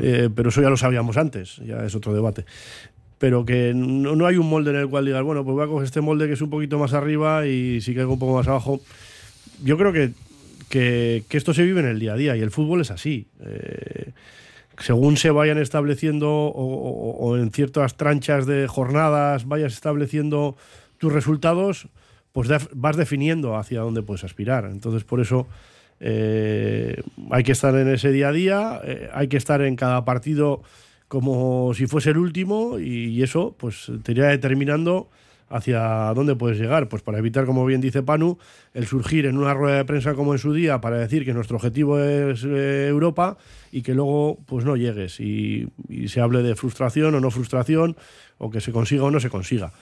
Eh, 0.01 0.29
pero 0.33 0.49
eso 0.49 0.61
ya 0.61 0.69
lo 0.69 0.77
sabíamos 0.77 1.17
antes, 1.17 1.57
ya 1.65 1.85
es 1.85 1.93
otro 1.95 2.13
debate. 2.13 2.45
Pero 3.17 3.45
que 3.45 3.73
no, 3.75 4.15
no 4.15 4.25
hay 4.25 4.37
un 4.37 4.49
molde 4.49 4.71
en 4.71 4.77
el 4.77 4.87
cual 4.89 5.05
digas, 5.05 5.21
bueno, 5.23 5.43
pues 5.43 5.53
voy 5.53 5.63
a 5.63 5.67
coger 5.67 5.85
este 5.85 6.01
molde 6.01 6.27
que 6.27 6.33
es 6.33 6.41
un 6.41 6.49
poquito 6.49 6.79
más 6.79 6.93
arriba 6.93 7.45
y 7.45 7.81
si 7.81 7.93
caigo 7.93 8.13
un 8.13 8.19
poco 8.19 8.35
más 8.35 8.47
abajo. 8.47 8.79
Yo 9.63 9.77
creo 9.77 9.93
que, 9.93 10.11
que, 10.69 11.23
que 11.29 11.37
esto 11.37 11.53
se 11.53 11.63
vive 11.63 11.81
en 11.81 11.87
el 11.87 11.99
día 11.99 12.13
a 12.13 12.15
día 12.15 12.35
y 12.37 12.39
el 12.41 12.49
fútbol 12.51 12.81
es 12.81 12.89
así. 12.89 13.27
Eh, 13.45 14.11
según 14.79 15.17
se 15.17 15.29
vayan 15.29 15.59
estableciendo 15.59 16.29
o, 16.31 16.49
o- 16.49 17.17
o 17.29 17.37
en 17.37 17.51
ciertas 17.51 17.95
tranchas 17.97 18.47
de 18.47 18.67
jornadas 18.67 19.45
vayas 19.47 19.73
estableciendo 19.73 20.55
tus 20.97 21.13
resultados, 21.13 21.87
pues 22.31 22.49
vas 22.73 22.97
definiendo 22.97 23.57
hacia 23.57 23.81
dónde 23.81 24.01
puedes 24.01 24.23
aspirar. 24.23 24.65
Entonces, 24.65 25.03
por 25.03 25.19
eso 25.19 25.47
eh, 25.99 27.01
hay 27.29 27.43
que 27.43 27.51
estar 27.51 27.75
en 27.75 27.87
ese 27.87 28.11
día 28.11 28.29
a 28.29 28.31
día, 28.31 28.81
eh, 28.83 29.09
hay 29.13 29.27
que 29.27 29.37
estar 29.37 29.61
en 29.61 29.75
cada 29.75 30.03
partido 30.05 30.63
como 31.07 31.73
si 31.73 31.87
fuese 31.87 32.11
el 32.11 32.17
último 32.17 32.79
y, 32.79 33.21
eso 33.21 33.53
pues 33.57 33.91
te 34.01 34.13
iría 34.13 34.27
determinando 34.27 35.09
hacia 35.49 36.13
dónde 36.15 36.35
puedes 36.35 36.57
llegar, 36.57 36.87
pues 36.87 37.03
para 37.03 37.17
evitar, 37.19 37.45
como 37.45 37.65
bien 37.65 37.81
dice 37.81 38.01
Panu, 38.01 38.37
el 38.73 38.87
surgir 38.87 39.25
en 39.25 39.37
una 39.37 39.53
rueda 39.53 39.75
de 39.75 39.85
prensa 39.85 40.13
como 40.13 40.31
en 40.31 40.39
su 40.39 40.53
día 40.53 40.79
para 40.79 40.97
decir 40.97 41.25
que 41.25 41.33
nuestro 41.33 41.57
objetivo 41.57 41.99
es 41.99 42.45
eh, 42.45 42.87
Europa 42.87 43.37
y 43.73 43.81
que 43.81 43.93
luego 43.93 44.39
pues 44.45 44.63
no 44.63 44.77
llegues 44.77 45.19
y 45.19 45.67
se 46.07 46.21
hable 46.21 46.41
de 46.41 46.55
frustración 46.55 47.13
o 47.13 47.19
no 47.19 47.29
frustración 47.29 47.97
o 48.37 48.49
que 48.49 48.61
se 48.61 48.71
consiga 48.71 49.03
o 49.03 49.11
no 49.11 49.19
se 49.19 49.29
consiga. 49.29 49.73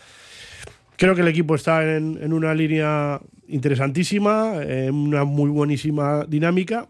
Creo 0.99 1.15
que 1.15 1.21
el 1.21 1.29
equipo 1.29 1.55
está 1.55 1.95
en, 1.95 2.33
una 2.33 2.53
línea 2.53 3.21
interesantísima, 3.47 4.61
en 4.61 4.93
una 4.93 5.23
muy 5.23 5.49
buenísima 5.49 6.25
dinámica 6.25 6.89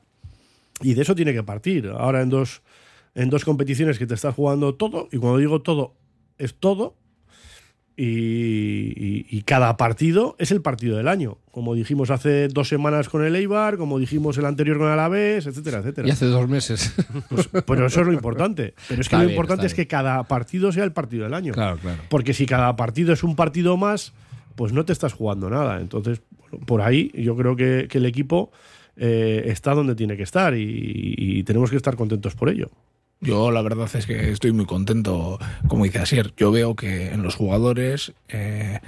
y 0.81 0.95
de 0.95 1.03
eso 1.03 1.13
tiene 1.13 1.31
que 1.31 1.43
partir. 1.43 1.85
Ahora 1.95 2.23
en 2.23 2.29
dos, 2.29 2.63
en 3.13 3.29
dos 3.29 3.45
competiciones 3.45 3.99
que 3.99 4.07
te 4.07 4.15
estás 4.15 4.33
jugando 4.33 4.73
todo, 4.73 5.09
y 5.11 5.17
cuando 5.19 5.37
digo 5.37 5.61
todo, 5.61 5.93
es 6.39 6.55
todo, 6.55 6.95
y, 7.99 8.93
y- 8.95 9.25
y 9.29 9.41
cada 9.43 9.75
partido 9.77 10.35
es 10.39 10.51
el 10.51 10.61
partido 10.61 10.97
del 10.97 11.07
año. 11.07 11.37
Como 11.51 11.75
dijimos 11.75 12.09
hace 12.11 12.47
dos 12.47 12.67
semanas 12.69 13.09
con 13.09 13.25
el 13.25 13.35
Eibar, 13.35 13.77
como 13.77 13.99
dijimos 13.99 14.37
el 14.37 14.45
anterior 14.45 14.77
con 14.77 14.87
el 14.87 14.93
Alavés, 14.93 15.45
etcétera, 15.45 15.79
etcétera. 15.79 16.07
Y 16.07 16.11
hace 16.11 16.25
dos 16.25 16.47
meses. 16.47 16.93
Pues, 17.29 17.49
pero 17.65 17.85
eso 17.87 18.01
es 18.01 18.07
lo 18.07 18.13
importante. 18.13 18.73
Pero 18.87 19.01
es 19.01 19.09
que 19.09 19.17
lo 19.17 19.29
importante 19.29 19.65
es 19.67 19.73
que 19.73 19.87
cada 19.87 20.23
partido 20.23 20.71
sea 20.71 20.83
el 20.85 20.91
partido 20.93 21.23
del 21.25 21.33
año. 21.33 21.53
claro, 21.53 21.77
claro. 21.77 22.01
Porque 22.09 22.33
si 22.33 22.45
cada 22.45 22.75
partido 22.75 23.11
es 23.13 23.23
un 23.23 23.35
partido 23.35 23.75
más, 23.77 24.13
pues 24.55 24.71
no 24.73 24.85
te 24.85 24.93
estás 24.93 25.13
jugando 25.13 25.49
nada. 25.49 25.81
Entonces, 25.81 26.21
por 26.65 26.81
ahí 26.81 27.11
yo 27.13 27.35
creo 27.35 27.55
que, 27.55 27.87
que 27.89 27.97
el 27.97 28.05
equipo 28.05 28.51
eh, 28.95 29.43
está 29.47 29.73
donde 29.73 29.95
tiene 29.95 30.15
que 30.17 30.23
estar 30.23 30.55
y, 30.55 31.15
y 31.17 31.43
tenemos 31.43 31.69
que 31.69 31.77
estar 31.77 31.95
contentos 31.95 32.35
por 32.35 32.49
ello. 32.49 32.69
Yo 33.21 33.51
la 33.51 33.61
verdad 33.61 33.89
es 33.93 34.05
que 34.05 34.31
estoy 34.31 34.53
muy 34.53 34.65
contento, 34.65 35.39
como 35.67 35.83
dice 35.83 35.99
Asier. 35.99 36.33
Yo 36.38 36.51
veo 36.51 36.75
que 36.75 37.11
en 37.11 37.21
los 37.21 37.35
jugadores, 37.35 38.13
eh, 38.29 38.79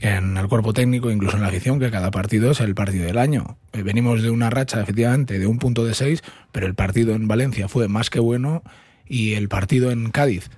en 0.00 0.36
el 0.36 0.46
cuerpo 0.48 0.74
técnico, 0.74 1.10
incluso 1.10 1.36
en 1.36 1.42
la 1.42 1.48
afición, 1.48 1.80
que 1.80 1.90
cada 1.90 2.10
partido 2.10 2.50
es 2.50 2.60
el 2.60 2.74
partido 2.74 3.06
del 3.06 3.16
año. 3.16 3.56
Eh, 3.72 3.82
venimos 3.82 4.22
de 4.22 4.30
una 4.30 4.50
racha, 4.50 4.82
efectivamente, 4.82 5.38
de 5.38 5.46
un 5.46 5.58
punto 5.58 5.84
de 5.86 5.94
seis, 5.94 6.22
pero 6.52 6.66
el 6.66 6.74
partido 6.74 7.14
en 7.14 7.28
Valencia 7.28 7.66
fue 7.68 7.88
más 7.88 8.10
que 8.10 8.20
bueno 8.20 8.62
y 9.06 9.34
el 9.34 9.48
partido 9.48 9.90
en 9.90 10.10
Cádiz, 10.10 10.50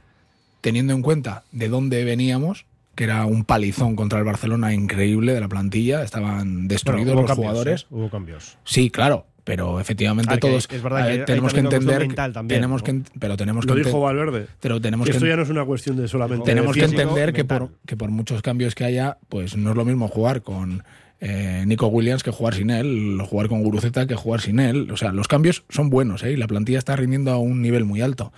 teniendo 0.60 0.92
en 0.92 1.02
cuenta 1.02 1.44
de 1.52 1.68
dónde 1.68 2.04
veníamos, 2.04 2.66
que 2.96 3.04
era 3.04 3.24
un 3.26 3.44
palizón 3.44 3.94
contra 3.94 4.18
el 4.18 4.24
Barcelona 4.24 4.74
increíble 4.74 5.32
de 5.32 5.40
la 5.40 5.48
plantilla, 5.48 6.02
estaban 6.02 6.66
destruidos 6.66 7.14
Bueno, 7.14 7.22
los 7.22 7.30
cambios, 7.30 7.46
jugadores. 7.46 7.82
¿eh? 7.82 7.86
Hubo 7.90 8.10
cambios. 8.10 8.58
Sí, 8.64 8.90
claro, 8.90 9.26
pero 9.44 9.80
efectivamente 9.80 10.32
Ah, 10.32 10.36
que 10.36 10.40
todos 10.40 10.68
es 10.70 10.82
verdad 10.82 11.02
a 11.02 11.10
que 11.10 11.18
tenemos 11.18 11.52
que 11.52 11.60
entender, 11.60 12.00
mental 12.00 12.32
también, 12.32 12.60
tenemos 12.60 12.82
¿no? 12.82 12.86
que, 12.86 13.02
pero 13.18 13.36
tenemos 13.36 13.64
Lo 13.64 13.74
que 13.74 13.84
dijo 13.84 14.00
Valverde. 14.00 14.46
pero 14.60 14.80
tenemos 14.80 15.06
Que 15.06 15.12
que 15.12 15.16
esto 15.16 15.26
ya 15.26 15.36
no 15.36 15.42
es 15.42 15.50
una 15.50 15.64
cuestión 15.64 15.96
de 15.96 16.08
solamente. 16.08 16.44
tenemos 16.44 16.74
que 16.74 16.82
físico, 16.82 17.00
entender 17.00 17.32
que 17.32 17.44
por, 17.44 17.70
que 17.86 17.96
por 17.96 18.10
muchos 18.10 18.42
cambios 18.42 18.74
que 18.74 18.84
haya, 18.84 19.18
pues 19.28 19.56
no 19.56 19.70
es 19.70 19.76
lo 19.76 19.84
mismo 19.84 20.08
jugar 20.08 20.42
con 20.42 20.84
eh, 21.20 21.64
Nico 21.66 21.86
Williams 21.88 22.22
que 22.22 22.30
jugar 22.30 22.54
sin 22.54 22.70
él, 22.70 23.18
o 23.20 23.26
jugar 23.26 23.48
con 23.48 23.62
Guruceta 23.62 24.06
que 24.06 24.14
jugar 24.14 24.40
sin 24.40 24.58
él. 24.60 24.90
O 24.90 24.96
sea, 24.96 25.12
los 25.12 25.28
cambios 25.28 25.64
son 25.68 25.90
buenos, 25.90 26.22
¿eh? 26.22 26.32
y 26.32 26.36
la 26.36 26.46
plantilla 26.46 26.78
está 26.78 26.96
rindiendo 26.96 27.30
a 27.30 27.38
un 27.38 27.60
nivel 27.60 27.84
muy 27.84 28.00
alto. 28.00 28.32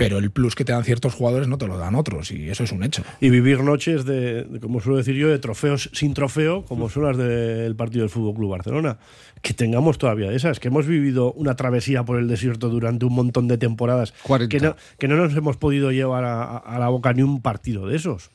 Pero 0.00 0.16
el 0.16 0.30
plus 0.30 0.54
que 0.54 0.64
te 0.64 0.72
dan 0.72 0.82
ciertos 0.82 1.12
jugadores 1.12 1.46
no 1.46 1.58
te 1.58 1.66
lo 1.66 1.76
dan 1.76 1.94
otros, 1.94 2.30
y 2.30 2.48
eso 2.48 2.64
es 2.64 2.72
un 2.72 2.82
hecho. 2.82 3.02
Y 3.20 3.28
vivir 3.28 3.62
noches 3.62 4.06
de, 4.06 4.44
de, 4.44 4.58
como 4.58 4.80
suelo 4.80 4.96
decir 4.96 5.14
yo, 5.14 5.28
de 5.28 5.38
trofeos 5.38 5.90
sin 5.92 6.14
trofeo, 6.14 6.64
como 6.64 6.88
son 6.88 7.02
las 7.02 7.18
del 7.18 7.76
partido 7.76 8.00
del 8.00 8.08
Fútbol 8.08 8.34
Club 8.34 8.50
Barcelona. 8.52 8.98
Que 9.42 9.52
tengamos 9.52 9.98
todavía 9.98 10.30
de 10.30 10.36
esas, 10.36 10.58
que 10.58 10.68
hemos 10.68 10.86
vivido 10.86 11.34
una 11.34 11.54
travesía 11.54 12.02
por 12.02 12.18
el 12.18 12.28
desierto 12.28 12.70
durante 12.70 13.04
un 13.04 13.12
montón 13.12 13.46
de 13.46 13.58
temporadas, 13.58 14.14
40. 14.22 14.48
que 14.48 14.64
no, 14.64 14.76
que 14.98 15.06
no 15.06 15.16
nos 15.16 15.36
hemos 15.36 15.58
podido 15.58 15.92
llevar 15.92 16.24
a 16.24 16.78
la 16.78 16.88
boca 16.88 17.12
ni 17.12 17.20
un 17.20 17.42
partido 17.42 17.86
de 17.86 17.96
esos. 17.96 18.30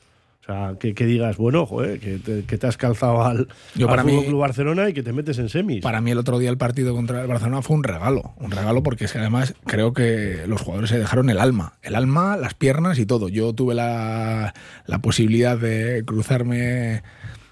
O 0.47 0.51
sea, 0.53 0.75
que, 0.79 0.93
que 0.93 1.07
digas, 1.07 1.37
bueno, 1.37 1.65
joder, 1.65 1.99
que 1.99 2.19
te, 2.19 2.43
que 2.43 2.57
te 2.59 2.67
has 2.67 2.77
calzado 2.77 3.23
al, 3.25 3.47
Yo 3.73 3.87
al 3.87 3.89
para 3.89 4.03
mí- 4.03 4.25
Club 4.25 4.39
Barcelona 4.41 4.87
y 4.89 4.93
que 4.93 5.01
te 5.01 5.11
metes 5.11 5.39
en 5.39 5.49
semis. 5.49 5.81
Para 5.81 6.01
mí 6.01 6.11
el 6.11 6.19
otro 6.19 6.37
día 6.37 6.51
el 6.51 6.57
partido 6.59 6.93
contra 6.93 7.21
el 7.23 7.27
Barcelona 7.27 7.63
fue 7.63 7.75
un 7.75 7.83
regalo, 7.83 8.35
un 8.37 8.51
regalo 8.51 8.83
porque 8.83 9.05
es 9.05 9.11
que 9.11 9.17
además 9.17 9.55
creo 9.65 9.93
que 9.93 10.43
los 10.47 10.61
jugadores 10.61 10.91
se 10.91 10.99
dejaron 10.99 11.31
el 11.31 11.39
alma, 11.39 11.73
el 11.81 11.95
alma, 11.95 12.37
las 12.37 12.53
piernas 12.53 12.99
y 12.99 13.07
todo. 13.07 13.27
Yo 13.27 13.53
tuve 13.53 13.73
la, 13.73 14.53
la 14.85 14.99
posibilidad 14.99 15.57
de 15.57 16.03
cruzarme 16.05 17.01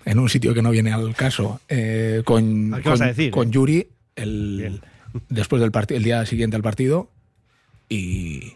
en 0.06 0.20
un 0.20 0.30
sitio 0.30 0.54
que 0.54 0.62
no 0.62 0.70
viene 0.70 0.94
al 0.94 1.16
caso 1.16 1.62
eh, 1.70 2.22
con, 2.26 2.76
¿A 2.76 2.78
qué 2.78 2.84
con, 2.84 3.00
decir, 3.00 3.32
con 3.32 3.48
eh? 3.48 3.52
Yuri 3.52 3.88
el, 4.16 4.82
después 5.30 5.60
del 5.64 5.72
partido, 5.72 5.98
el 5.98 6.04
día 6.04 6.24
siguiente 6.28 6.58
al 6.58 6.62
partido 6.62 7.10
y 7.90 8.54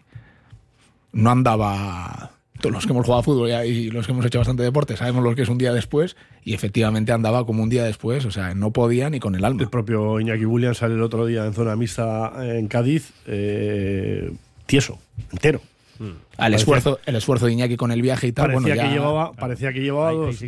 no 1.12 1.32
andaba 1.32 2.34
todos 2.60 2.74
los 2.74 2.86
que 2.86 2.92
hemos 2.94 3.06
jugado 3.06 3.20
a 3.22 3.24
fútbol 3.24 3.50
ya- 3.50 3.66
y 3.66 3.90
los 3.92 4.06
que 4.06 4.12
hemos 4.12 4.26
hecho 4.26 4.40
bastante 4.40 4.64
deporte 4.64 4.98
sabemos 4.98 5.24
lo 5.24 5.36
que 5.36 5.42
es 5.44 5.50
un 5.50 5.58
día 5.58 5.74
después 5.74 6.16
y 6.44 6.54
efectivamente 6.54 7.12
andaba 7.12 7.46
como 7.46 7.64
un 7.64 7.70
día 7.70 7.84
después, 7.84 8.26
o 8.26 8.32
sea, 8.32 8.54
no 8.56 8.72
podía 8.72 9.10
ni 9.10 9.20
con 9.20 9.36
el 9.36 9.46
alma. 9.46 9.62
El 9.64 9.70
propio 9.70 10.20
Iñaki 10.20 10.46
Williams 10.46 10.78
sale 10.78 10.96
el 10.96 11.02
otro 11.02 11.26
día 11.26 11.46
en 11.46 11.54
zona 11.54 11.76
mixta 11.76 12.34
en 12.58 12.68
Cádiz, 12.68 13.12
eh, 13.28 14.32
tieso, 14.66 15.00
entero. 15.32 15.62
Mm. 16.00 16.12
Al 16.38 16.54
esfuerzo, 16.54 17.00
el 17.08 17.16
esfuerzo 17.16 17.48
de 17.48 17.54
Iñaki 17.54 17.76
con 17.76 17.92
el 17.92 18.04
viaje 18.04 18.28
y 18.28 18.32
tal, 18.32 18.52
parecía, 18.52 18.60
bueno, 18.62 18.76
ya- 18.76 18.84
que 18.90 18.94
llevaba, 18.94 19.32
parecía 19.34 19.74
que 19.74 19.80
llevaba 19.82 20.10
Ahí- 20.10 20.18
ahí 20.18 20.48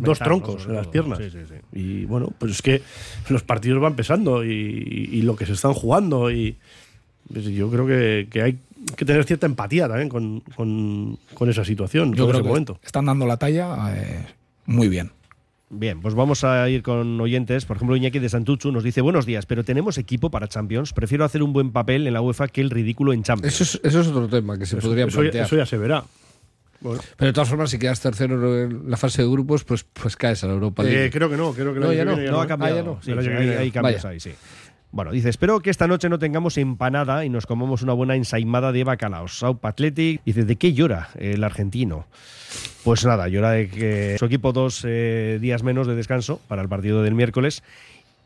dos, 0.00 0.18
troncos 0.18 0.64
en 0.66 0.74
las 0.74 0.86
piernas. 0.86 1.18
Sí, 1.18 1.30
sí, 1.30 1.38
sí. 1.46 1.54
Y 1.78 2.04
bueno, 2.06 2.32
pues 2.38 2.52
es 2.52 2.62
que 2.62 2.80
los 3.28 3.42
partidos 3.42 3.82
van 3.82 3.94
pesando 3.96 4.44
y, 4.44 4.48
y 5.12 5.20
lo 5.22 5.36
que 5.36 5.44
se 5.44 5.52
están 5.52 5.74
jugando. 5.74 6.30
Y 6.30 6.56
pues 7.30 7.44
yo 7.44 7.70
creo 7.70 7.86
que, 7.86 8.28
que 8.30 8.40
hay 8.42 8.58
que 8.96 9.04
tener 9.04 9.24
cierta 9.24 9.46
empatía 9.46 9.88
también 9.88 10.08
con, 10.08 10.40
con- 10.54 11.18
con 11.34 11.48
esa 11.50 11.64
situación, 11.64 12.12
yo 12.14 12.24
con 12.24 12.30
creo 12.30 12.40
ese 12.40 12.42
que 12.42 12.48
momento. 12.48 12.80
están 12.84 13.06
dando 13.06 13.26
la 13.26 13.36
talla 13.36 13.92
eh, 13.96 14.26
muy 14.66 14.88
bien. 14.88 15.10
Bien, 15.70 16.00
pues 16.00 16.14
vamos 16.14 16.44
a 16.44 16.66
ir 16.70 16.82
con 16.82 17.20
oyentes. 17.20 17.66
Por 17.66 17.76
ejemplo, 17.76 17.94
Iñaki 17.94 18.18
de 18.20 18.30
Santuchu 18.30 18.72
nos 18.72 18.82
dice: 18.82 19.02
Buenos 19.02 19.26
días, 19.26 19.44
pero 19.44 19.64
tenemos 19.64 19.98
equipo 19.98 20.30
para 20.30 20.48
Champions. 20.48 20.94
Prefiero 20.94 21.26
hacer 21.26 21.42
un 21.42 21.52
buen 21.52 21.72
papel 21.72 22.06
en 22.06 22.14
la 22.14 22.22
UEFA 22.22 22.48
que 22.48 22.62
el 22.62 22.70
ridículo 22.70 23.12
en 23.12 23.22
Champions. 23.22 23.60
Eso 23.60 23.64
es, 23.64 23.80
eso 23.84 24.00
es 24.00 24.06
otro 24.06 24.28
tema 24.28 24.56
que 24.58 24.64
se 24.64 24.76
podría 24.78 25.04
Eso, 25.04 25.16
ya- 25.16 25.20
plantear. 25.24 25.44
eso 25.46 25.56
ya 25.56 25.66
se 25.66 25.76
verá. 25.76 26.04
Bueno, 26.80 27.00
Pero 27.16 27.26
de 27.26 27.32
todas 27.34 27.48
formas, 27.50 27.68
si 27.70 27.78
quedas 27.78 28.00
tercero 28.00 28.56
en 28.64 28.88
la 28.88 28.96
fase 28.96 29.20
de 29.20 29.28
grupos, 29.28 29.64
pues, 29.64 29.84
pues 29.92 30.16
caes 30.16 30.42
a 30.44 30.46
la 30.46 30.52
Europa 30.54 30.84
League. 30.84 31.06
eh, 31.06 31.10
creo 31.10 31.28
que 31.28 31.36
no, 31.36 31.52
creo 31.52 31.74
que 31.74 31.80
No, 31.80 31.92
ya 31.92 32.04
no, 32.04 32.14
viene 32.14 32.30
no 32.30 32.36
ya 32.38 32.42
ha 32.44 32.46
cambiado. 32.46 32.74
Ah, 32.74 32.78
ya 33.04 33.14
no. 33.14 33.22
Sí, 33.22 33.26
sí, 33.28 33.30
hay, 33.30 33.48
hay 33.50 33.70
cambios 33.70 34.02
Vaya. 34.04 34.08
ahí, 34.10 34.20
sí. 34.20 34.30
Bueno, 34.90 35.10
dice, 35.12 35.28
espero 35.28 35.60
que 35.60 35.68
esta 35.70 35.86
noche 35.86 36.08
no 36.08 36.18
tengamos 36.18 36.56
empanada 36.56 37.24
y 37.24 37.28
nos 37.28 37.44
comamos 37.46 37.82
una 37.82 37.92
buena 37.92 38.16
ensaimada 38.16 38.72
de 38.72 38.84
bacalaos. 38.84 39.38
Saup 39.38 39.64
Athletic. 39.64 40.22
Dice, 40.24 40.44
¿de 40.44 40.56
qué 40.56 40.72
llora 40.72 41.10
el 41.18 41.44
argentino? 41.44 42.06
Pues 42.84 43.04
nada, 43.04 43.28
llora 43.28 43.50
de 43.50 43.68
que 43.68 44.16
su 44.18 44.24
equipo 44.24 44.52
dos 44.52 44.82
eh, 44.88 45.38
días 45.42 45.62
menos 45.62 45.86
de 45.86 45.94
descanso 45.94 46.40
para 46.48 46.62
el 46.62 46.68
partido 46.70 47.02
del 47.02 47.14
miércoles 47.14 47.62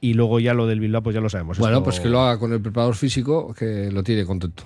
y 0.01 0.14
luego 0.14 0.38
ya 0.38 0.55
lo 0.55 0.66
del 0.68 0.79
Bilbao, 0.79 1.03
pues 1.03 1.14
ya 1.14 1.20
lo 1.20 1.29
sabemos. 1.29 1.59
bueno, 1.59 1.79
Esto- 1.79 1.85
pues 1.85 1.98
que 2.01 2.09
lo 2.09 2.20
haga 2.20 2.38
con 2.38 2.53
el 2.53 2.61
preparador 2.61 2.94
físico, 2.94 3.53
que 3.55 3.90
lo 3.90 4.05
tiene 4.05 4.25
contento. 4.25 4.64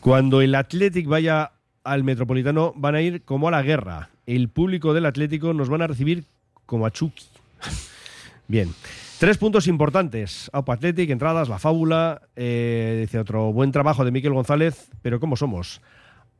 Cuando 0.00 0.40
el 0.40 0.54
Athletic 0.54 1.06
vaya 1.06 1.52
al 1.84 2.02
Metropolitano 2.04 2.72
van 2.76 2.94
a 2.96 3.00
ir 3.00 3.22
como 3.22 3.48
a 3.48 3.50
la 3.52 3.62
guerra. 3.62 4.10
El 4.26 4.48
público 4.48 4.92
del 4.92 5.06
Atlético 5.06 5.52
nos 5.54 5.68
van 5.68 5.82
a 5.82 5.86
recibir 5.86 6.24
como 6.66 6.84
a 6.86 6.90
Chucky. 6.90 7.24
Bien. 8.48 8.70
Tres 9.18 9.38
puntos 9.38 9.68
importantes. 9.68 10.50
Aupa 10.52 10.74
Athletic, 10.74 11.08
entradas, 11.10 11.48
la 11.48 11.58
fábula. 11.58 12.22
eh, 12.36 12.98
dice 13.00 13.18
otro 13.18 13.52
buen 13.52 13.70
trabajo 13.72 14.04
de 14.04 14.10
Miquel 14.10 14.32
González. 14.32 14.90
Pero 15.02 15.20
¿cómo 15.20 15.36
somos? 15.36 15.80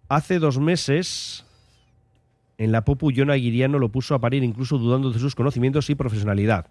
Hace 0.08 0.38
dos 0.38 0.58
meses 0.58 1.46
en 2.58 2.72
la 2.72 2.84
Popu 2.84 3.12
John 3.14 3.30
Aguiriano 3.30 3.78
lo 3.78 3.90
puso 3.90 4.14
a 4.14 4.18
parir 4.18 4.42
incluso 4.42 4.78
dudando 4.78 5.10
de 5.10 5.18
sus 5.18 5.34
conocimientos 5.34 5.88
y 5.88 5.94
profesionalidad. 5.94 6.66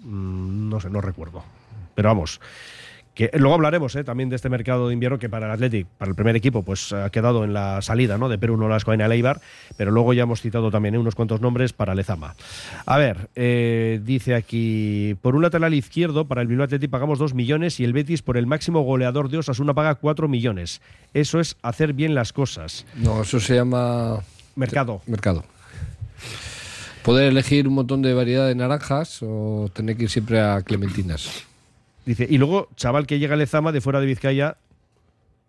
Mm, 0.00 0.68
no 0.68 0.80
sé, 0.80 0.90
no 0.90 1.00
recuerdo. 1.00 1.44
Pero 1.94 2.08
vamos, 2.08 2.40
que 3.14 3.30
luego 3.34 3.54
hablaremos 3.54 3.94
eh, 3.96 4.04
también 4.04 4.30
de 4.30 4.36
este 4.36 4.48
mercado 4.48 4.88
de 4.88 4.94
invierno 4.94 5.18
que 5.18 5.28
para 5.28 5.46
el 5.46 5.52
Athletic, 5.52 5.86
para 5.98 6.10
el 6.10 6.14
primer 6.14 6.34
equipo, 6.34 6.62
pues 6.62 6.92
ha 6.92 7.10
quedado 7.10 7.44
en 7.44 7.52
la 7.52 7.82
salida 7.82 8.16
¿no? 8.16 8.28
de 8.28 8.38
Perú 8.38 8.56
Nolasco 8.56 8.92
en 8.92 9.02
Eibar, 9.02 9.40
pero 9.76 9.90
luego 9.90 10.14
ya 10.14 10.22
hemos 10.22 10.40
citado 10.40 10.70
también 10.70 10.94
eh, 10.94 10.98
unos 10.98 11.14
cuantos 11.14 11.40
nombres 11.40 11.72
para 11.72 11.94
Lezama. 11.94 12.34
A 12.86 12.96
ver, 12.96 13.28
eh, 13.34 14.00
dice 14.02 14.34
aquí, 14.34 15.14
por 15.20 15.36
un 15.36 15.42
lateral 15.42 15.74
izquierdo, 15.74 16.26
para 16.26 16.40
el 16.40 16.48
Bilbao 16.48 16.64
Athletic 16.64 16.90
pagamos 16.90 17.18
2 17.18 17.34
millones 17.34 17.80
y 17.80 17.84
el 17.84 17.92
Betis 17.92 18.22
por 18.22 18.36
el 18.36 18.46
máximo 18.46 18.80
goleador 18.80 19.28
de 19.28 19.38
Osasuna 19.38 19.74
paga 19.74 19.96
4 19.96 20.26
millones. 20.28 20.80
Eso 21.12 21.38
es 21.38 21.56
hacer 21.62 21.92
bien 21.92 22.14
las 22.14 22.32
cosas. 22.32 22.86
No, 22.96 23.22
eso 23.22 23.40
se 23.40 23.56
llama 23.56 24.20
Mercado. 24.56 25.02
mercado. 25.06 25.44
Poder 27.02 27.28
elegir 27.28 27.68
un 27.68 27.74
montón 27.74 28.00
de 28.00 28.14
variedad 28.14 28.46
de 28.46 28.54
naranjas 28.54 29.18
o 29.22 29.68
tener 29.74 29.96
que 29.96 30.04
ir 30.04 30.10
siempre 30.10 30.40
a 30.40 30.62
clementinas. 30.62 31.44
Dice, 32.04 32.26
y 32.28 32.38
luego, 32.38 32.68
chaval 32.76 33.06
que 33.06 33.18
llega 33.18 33.34
a 33.34 33.36
Lezama 33.36 33.72
de 33.72 33.80
fuera 33.80 34.00
de 34.00 34.06
Vizcaya, 34.06 34.56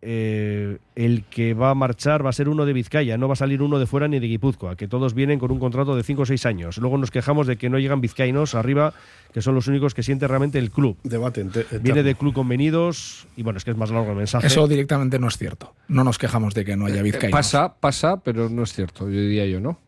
eh, 0.06 0.80
el 0.96 1.24
que 1.24 1.54
va 1.54 1.70
a 1.70 1.76
marchar 1.76 2.26
va 2.26 2.30
a 2.30 2.34
ser 2.34 2.50
uno 2.50 2.66
de 2.66 2.74
Vizcaya, 2.74 3.18
no 3.18 3.30
va 3.30 3.34
a 3.34 3.38
salir 3.38 3.62
uno 3.62 3.80
de 3.80 3.86
fuera 3.86 4.10
ni 4.10 4.20
de 4.20 4.28
Guipúzcoa, 4.28 4.76
que 4.76 4.90
todos 4.90 5.14
vienen 5.14 5.40
con 5.40 5.50
un 5.50 5.60
contrato 5.60 5.96
de 5.96 6.04
5 6.04 6.24
o 6.24 6.26
6 6.26 6.46
años. 6.46 6.78
Luego 6.78 6.98
nos 6.98 7.10
quejamos 7.10 7.48
de 7.48 7.56
que 7.56 7.70
no 7.70 7.80
llegan 7.80 8.02
vizcaínos 8.02 8.54
arriba, 8.54 8.94
que 9.34 9.42
son 9.42 9.56
los 9.56 9.68
únicos 9.68 9.94
que 9.94 10.04
siente 10.04 10.28
realmente 10.28 10.60
el 10.60 10.72
club. 10.72 10.98
Debate 11.04 11.48
Viene 11.82 12.04
de 12.04 12.16
club 12.16 12.34
convenidos, 12.34 13.28
y 13.38 13.44
bueno, 13.44 13.58
es 13.58 13.64
que 13.64 13.72
es 13.72 13.78
más 13.78 13.92
largo 13.92 14.12
el 14.12 14.18
mensaje. 14.18 14.46
Eso 14.46 14.68
directamente 14.68 15.20
no 15.20 15.30
es 15.30 15.38
cierto. 15.38 15.74
No 15.88 16.04
nos 16.04 16.18
quejamos 16.18 16.54
de 16.54 16.66
que 16.66 16.76
no 16.76 16.86
haya 16.86 17.02
vizcaínos. 17.02 17.32
Pasa, 17.32 17.74
pasa, 17.74 18.18
pero 18.18 18.50
no 18.50 18.64
es 18.64 18.74
cierto, 18.74 19.06
yo 19.06 19.22
diría 19.22 19.46
yo, 19.46 19.62
¿no? 19.62 19.80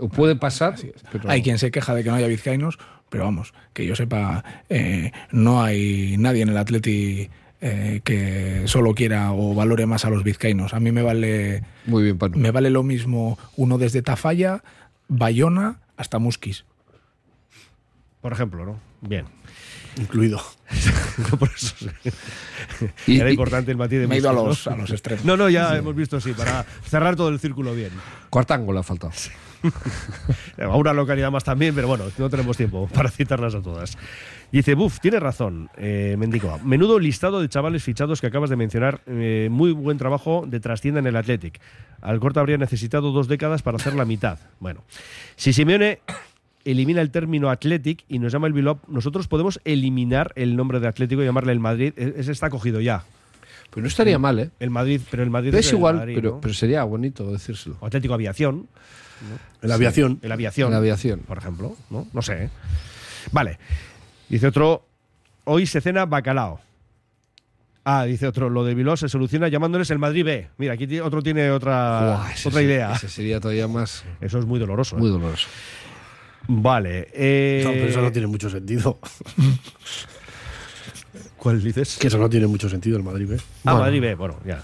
O 0.00 0.08
puede 0.08 0.34
pasar, 0.34 0.74
pero 1.12 1.30
Hay 1.30 1.42
quien 1.42 1.58
se 1.58 1.70
queja 1.70 1.94
de 1.94 2.02
que 2.02 2.10
no 2.10 2.16
haya 2.16 2.26
vizcaínos, 2.26 2.78
pero 3.10 3.24
vamos, 3.24 3.52
que 3.74 3.84
yo 3.86 3.94
sepa, 3.94 4.42
eh, 4.70 5.12
no 5.32 5.62
hay 5.62 6.16
nadie 6.18 6.42
en 6.42 6.48
el 6.48 6.56
Atleti 6.56 7.28
eh, 7.60 8.00
que 8.04 8.62
solo 8.66 8.94
quiera 8.94 9.32
o 9.32 9.54
valore 9.54 9.84
más 9.84 10.06
a 10.06 10.10
los 10.10 10.24
vizcaínos. 10.24 10.72
A 10.72 10.80
mí 10.80 10.92
me 10.92 11.02
vale, 11.02 11.62
muy 11.84 12.04
bien, 12.04 12.18
me 12.36 12.50
vale 12.50 12.70
lo 12.70 12.82
mismo 12.82 13.38
uno 13.56 13.76
desde 13.76 14.00
Tafalla 14.00 14.62
Bayona 15.08 15.80
hasta 15.98 16.18
Musquis. 16.18 16.64
Por 18.22 18.32
ejemplo, 18.32 18.64
¿no? 18.64 18.80
Bien. 19.02 19.26
Incluido. 19.98 20.40
Por 21.38 21.48
eso 21.54 21.74
sí. 21.76 21.88
Y- 23.06 23.18
Era 23.20 23.30
importante 23.30 23.70
el 23.72 23.76
matiz 23.76 23.98
de 23.98 24.06
Me 24.06 24.14
he 24.14 24.18
ido 24.18 24.30
a 24.30 24.32
los, 24.32 24.66
¿no? 24.66 24.72
a 24.72 24.76
los 24.76 24.90
extremos. 24.90 25.24
No, 25.24 25.36
no, 25.36 25.48
ya 25.50 25.76
hemos 25.76 25.94
visto, 25.96 26.20
sí, 26.20 26.32
para 26.32 26.64
cerrar 26.84 27.16
todo 27.16 27.28
el 27.28 27.40
círculo 27.40 27.74
bien. 27.74 27.90
Cuartango 28.30 28.72
le 28.72 28.78
ha 28.80 28.82
faltado. 28.82 29.12
A 30.58 30.76
una 30.76 30.92
localidad 30.92 31.30
más 31.30 31.44
también, 31.44 31.74
pero 31.74 31.88
bueno, 31.88 32.04
no 32.18 32.30
tenemos 32.30 32.56
tiempo 32.56 32.88
para 32.92 33.10
citarlas 33.10 33.54
a 33.54 33.62
todas. 33.62 33.96
Dice, 34.52 34.74
buf, 34.74 34.98
tiene 35.00 35.20
razón, 35.20 35.70
eh. 35.76 36.16
Menudo 36.64 36.98
listado 36.98 37.40
de 37.40 37.48
chavales 37.48 37.82
fichados 37.84 38.20
que 38.20 38.26
acabas 38.26 38.50
de 38.50 38.56
mencionar. 38.56 39.00
Eh, 39.06 39.48
muy 39.50 39.72
buen 39.72 39.96
trabajo 39.96 40.44
de 40.46 40.58
trastienda 40.60 41.00
en 41.00 41.06
el 41.06 41.16
Athletic. 41.16 41.60
Alcorta 42.02 42.40
habría 42.40 42.56
necesitado 42.58 43.12
dos 43.12 43.28
décadas 43.28 43.62
para 43.62 43.76
hacer 43.76 43.94
la 43.94 44.04
mitad. 44.04 44.38
Bueno, 44.58 44.82
si 45.36 45.52
Simeone 45.52 46.00
elimina 46.64 47.00
el 47.00 47.10
término 47.10 47.48
Athletic 47.48 48.04
y 48.08 48.18
nos 48.18 48.32
llama 48.32 48.46
el 48.48 48.52
Bilbao, 48.52 48.80
nosotros 48.88 49.28
podemos 49.28 49.60
eliminar 49.64 50.32
el 50.34 50.56
nombre 50.56 50.80
de 50.80 50.88
Atlético 50.88 51.22
y 51.22 51.26
llamarle 51.26 51.52
el 51.52 51.60
Madrid. 51.60 51.92
E- 51.96 52.14
Ese 52.16 52.32
está 52.32 52.50
cogido 52.50 52.80
ya. 52.80 53.04
Pues 53.70 53.82
no 53.82 53.88
estaría 53.88 54.18
mal, 54.18 54.38
¿eh? 54.40 54.50
El 54.58 54.70
Madrid, 54.70 55.00
pero 55.10 55.22
el 55.22 55.30
Madrid 55.30 55.54
Es 55.54 55.68
el 55.68 55.76
igual, 55.76 55.96
Madrid, 55.96 56.14
pero, 56.16 56.30
¿no? 56.32 56.40
pero 56.40 56.52
sería 56.54 56.82
bonito 56.84 57.30
decírselo. 57.30 57.76
O 57.80 57.86
Atlético 57.86 58.14
Aviación. 58.14 58.66
En 59.62 59.68
la 59.68 59.74
aviación. 59.76 60.18
El 60.22 60.32
aviación. 60.32 60.66
En 60.68 60.72
la 60.72 60.78
aviación. 60.78 61.20
Por 61.20 61.38
ejemplo. 61.38 61.76
No, 61.90 62.08
no 62.12 62.22
sé. 62.22 62.44
¿eh? 62.44 62.50
Vale. 63.32 63.58
Dice 64.28 64.46
otro. 64.48 64.86
Hoy 65.44 65.66
se 65.66 65.80
cena 65.80 66.06
bacalao. 66.06 66.60
Ah, 67.84 68.04
dice 68.04 68.26
otro. 68.26 68.48
Lo 68.50 68.64
de 68.64 68.74
Bilbao 68.74 68.96
se 68.96 69.08
soluciona 69.08 69.48
llamándoles 69.48 69.90
el 69.90 69.98
Madrid 69.98 70.24
B. 70.24 70.48
Mira, 70.58 70.74
aquí 70.74 70.98
otro 71.00 71.22
tiene 71.22 71.50
otra, 71.50 72.28
ese 72.34 72.48
otra 72.48 72.60
sí- 72.60 72.66
idea. 72.66 72.92
Ese 72.92 73.08
sería 73.08 73.40
todavía 73.40 73.68
más. 73.68 74.04
Eso 74.20 74.38
es 74.38 74.46
muy 74.46 74.58
doloroso. 74.58 74.96
¿eh? 74.96 75.00
Muy 75.00 75.10
doloroso. 75.10 75.48
Vale. 76.48 77.08
eh, 77.12 77.62
No, 77.64 77.70
pero 77.72 77.86
eso 77.86 78.00
no 78.02 78.10
tiene 78.12 78.26
mucho 78.26 78.48
sentido. 78.50 78.98
¿Cuál 81.40 81.62
dices? 81.62 81.96
Que 81.98 82.08
eso 82.08 82.18
no 82.18 82.28
tiene 82.28 82.46
mucho 82.46 82.68
sentido 82.68 82.98
el 82.98 83.02
Madrid, 83.02 83.32
¿eh? 83.32 83.36
Ah, 83.64 83.72
Bueno. 83.72 83.80
Madrid 83.80 84.00
B. 84.02 84.14
Bueno, 84.14 84.36
ya. 84.46 84.62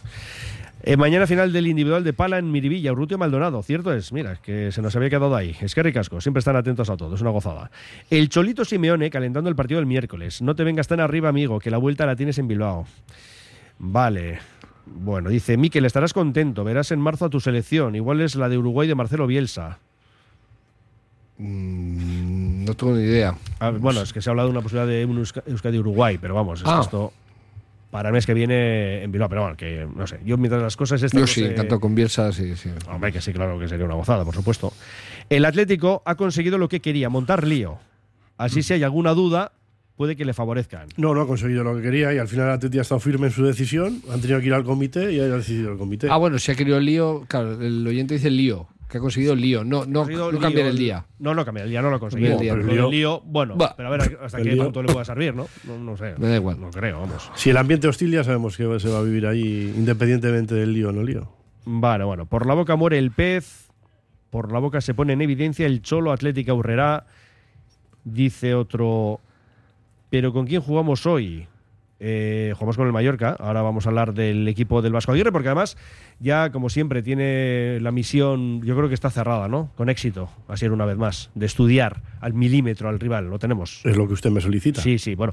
Eh, 0.82 0.96
mañana 0.96 1.26
final 1.26 1.52
del 1.52 1.66
individual 1.66 2.04
de 2.04 2.12
Pala 2.12 2.38
en 2.38 2.52
Miribilla, 2.52 2.92
Urrutia 2.92 3.16
Maldonado. 3.16 3.62
Cierto 3.62 3.92
es, 3.92 4.12
mira, 4.12 4.36
que 4.36 4.70
se 4.70 4.82
nos 4.82 4.94
había 4.94 5.08
quedado 5.08 5.34
ahí. 5.34 5.56
Es 5.60 5.74
que 5.74 5.82
ricasco, 5.82 6.20
siempre 6.20 6.40
están 6.40 6.54
atentos 6.54 6.90
a 6.90 6.96
todo, 6.96 7.14
es 7.14 7.20
una 7.22 7.30
gozada. 7.30 7.70
El 8.10 8.28
Cholito 8.28 8.64
Simeone 8.64 9.10
calentando 9.10 9.48
el 9.48 9.56
partido 9.56 9.80
del 9.80 9.86
miércoles. 9.86 10.42
No 10.42 10.54
te 10.54 10.64
vengas 10.64 10.86
tan 10.86 11.00
arriba, 11.00 11.28
amigo, 11.30 11.58
que 11.58 11.70
la 11.70 11.78
vuelta 11.78 12.04
la 12.06 12.14
tienes 12.14 12.38
en 12.38 12.46
Bilbao. 12.46 12.86
Vale. 13.78 14.38
Bueno, 14.84 15.30
dice 15.30 15.56
Miquel, 15.56 15.86
estarás 15.86 16.12
contento, 16.12 16.62
verás 16.62 16.92
en 16.92 17.00
marzo 17.00 17.24
a 17.24 17.30
tu 17.30 17.40
selección. 17.40 17.96
Igual 17.96 18.20
es 18.20 18.36
la 18.36 18.48
de 18.48 18.58
Uruguay 18.58 18.86
de 18.86 18.94
Marcelo 18.94 19.26
Bielsa. 19.26 19.78
Mm, 21.38 22.45
no 22.66 22.74
tengo 22.74 22.94
ni 22.94 23.02
idea. 23.02 23.34
Ah, 23.60 23.70
bueno, 23.70 24.02
es 24.02 24.12
que 24.12 24.20
se 24.20 24.28
ha 24.28 24.32
hablado 24.32 24.48
de 24.48 24.52
una 24.52 24.60
posibilidad 24.62 24.86
de 24.88 25.04
un 25.04 25.18
Euska- 25.18 25.42
Euskadi-Uruguay, 25.46 26.18
pero 26.20 26.34
vamos, 26.34 26.60
es 26.60 26.64
que 26.64 26.70
Ah. 26.70 26.80
esto 26.82 27.12
para 27.90 28.10
el 28.10 28.12
mes 28.12 28.26
que 28.26 28.34
viene 28.34 29.02
en 29.02 29.10
Bilbao. 29.12 29.28
Pero 29.28 29.42
bueno, 29.42 29.56
que 29.56 29.86
no 29.96 30.06
sé, 30.06 30.20
yo 30.24 30.36
mientras 30.36 30.60
las 30.62 30.76
cosas 30.76 31.02
estas 31.02 31.12
Yo 31.18 31.20
no 31.20 31.26
sí, 31.26 31.40
se- 31.40 31.52
encantado 31.52 31.80
con 31.80 31.94
Bielsa, 31.94 32.32
sí, 32.32 32.54
sí. 32.56 32.68
Hombre, 32.92 33.12
que 33.12 33.20
sí, 33.20 33.32
claro 33.32 33.58
que 33.58 33.68
sería 33.68 33.86
una 33.86 33.94
gozada, 33.94 34.24
por 34.24 34.34
supuesto. 34.34 34.72
El 35.30 35.44
Atlético 35.44 36.02
ha 36.04 36.14
conseguido 36.16 36.58
lo 36.58 36.68
que 36.68 36.80
quería, 36.80 37.08
montar 37.08 37.46
lío. 37.46 37.78
Así 38.38 38.62
si 38.62 38.74
hay 38.74 38.82
alguna 38.82 39.12
duda, 39.14 39.52
puede 39.96 40.14
que 40.14 40.26
le 40.26 40.34
favorezcan. 40.34 40.88
No, 40.98 41.14
no 41.14 41.22
ha 41.22 41.26
conseguido 41.26 41.64
lo 41.64 41.74
que 41.76 41.80
quería 41.82 42.12
y 42.12 42.18
al 42.18 42.28
final 42.28 42.48
el 42.48 42.52
Atleti 42.52 42.78
ha 42.78 42.82
estado 42.82 43.00
firme 43.00 43.28
en 43.28 43.32
su 43.32 43.42
decisión. 43.46 44.02
Han 44.12 44.20
tenido 44.20 44.40
que 44.40 44.46
ir 44.46 44.52
al 44.54 44.62
comité 44.64 45.10
y 45.12 45.20
ha 45.20 45.24
decidido 45.24 45.72
el 45.72 45.78
comité. 45.78 46.08
Ah, 46.10 46.18
bueno, 46.18 46.38
si 46.38 46.52
ha 46.52 46.54
querido 46.54 46.76
el 46.76 46.84
lío, 46.84 47.24
claro, 47.28 47.58
el 47.62 47.86
oyente 47.86 48.12
dice 48.14 48.28
el 48.28 48.36
lío, 48.36 48.68
que 48.88 48.98
ha 48.98 49.00
conseguido 49.00 49.32
el 49.32 49.40
lío, 49.40 49.64
no, 49.64 49.84
no, 49.84 50.04
no 50.06 50.38
cambiar 50.38 50.66
el 50.68 50.78
día. 50.78 51.04
No, 51.18 51.34
no 51.34 51.44
cambiar 51.44 51.64
el 51.66 51.70
día, 51.70 51.82
no 51.82 51.90
lo 51.90 51.96
ha 51.96 52.00
conseguido. 52.00 52.38
El 52.40 52.90
lío, 52.90 53.20
bueno, 53.24 53.56
Bah. 53.56 53.74
pero 53.76 53.88
a 53.88 53.90
ver 53.92 54.18
hasta 54.22 54.38
El 54.38 54.50
qué 54.50 54.56
punto 54.56 54.82
le 54.82 54.92
pueda 54.92 55.04
servir, 55.04 55.34
¿no? 55.34 55.46
¿no? 55.64 55.78
No 55.78 55.96
sé. 55.96 56.14
Me 56.18 56.28
da 56.28 56.36
igual. 56.36 56.60
No 56.60 56.70
creo, 56.70 57.00
vamos. 57.00 57.30
Si 57.34 57.50
el 57.50 57.56
ambiente 57.56 57.88
hostil 57.88 58.12
ya 58.12 58.22
sabemos 58.22 58.56
que 58.56 58.78
se 58.78 58.88
va 58.88 58.98
a 58.98 59.02
vivir 59.02 59.26
ahí 59.26 59.72
independientemente 59.76 60.54
del 60.54 60.72
lío 60.72 60.90
o 60.90 60.92
no 60.92 61.02
lío. 61.02 61.28
Vale, 61.64 62.04
bueno, 62.04 62.26
por 62.26 62.46
la 62.46 62.54
boca 62.54 62.76
muere 62.76 62.96
el 62.98 63.10
pez, 63.10 63.68
por 64.30 64.52
la 64.52 64.60
boca 64.60 64.80
se 64.80 64.94
pone 64.94 65.14
en 65.14 65.20
evidencia 65.20 65.66
el 65.66 65.82
Cholo 65.82 66.12
Atlética 66.12 66.54
Urrera, 66.54 67.06
dice 68.04 68.54
otro, 68.54 69.18
pero 70.10 70.32
¿con 70.32 70.46
quién 70.46 70.60
jugamos 70.62 71.06
hoy? 71.06 71.48
Eh, 71.98 72.52
jugamos 72.54 72.76
con 72.76 72.86
el 72.86 72.92
Mallorca, 72.92 73.36
ahora 73.38 73.62
vamos 73.62 73.86
a 73.86 73.88
hablar 73.88 74.12
del 74.12 74.46
equipo 74.48 74.82
del 74.82 74.92
Vasco 74.92 75.12
Aguirre, 75.12 75.32
porque 75.32 75.48
además 75.48 75.78
ya, 76.20 76.50
como 76.50 76.68
siempre, 76.68 77.02
tiene 77.02 77.78
la 77.80 77.90
misión, 77.90 78.60
yo 78.62 78.76
creo 78.76 78.88
que 78.88 78.94
está 78.94 79.08
cerrada, 79.10 79.48
¿no? 79.48 79.70
Con 79.76 79.88
éxito, 79.88 80.28
así 80.48 80.66
era 80.66 80.74
una 80.74 80.84
vez 80.84 80.96
más, 80.98 81.30
de 81.34 81.46
estudiar 81.46 82.02
al 82.20 82.34
milímetro 82.34 82.88
al 82.90 83.00
rival, 83.00 83.28
lo 83.30 83.38
tenemos. 83.38 83.80
Es 83.84 83.96
lo 83.96 84.06
que 84.06 84.12
usted 84.14 84.30
me 84.30 84.40
solicita. 84.42 84.82
Sí, 84.82 84.98
sí, 84.98 85.14
bueno, 85.14 85.32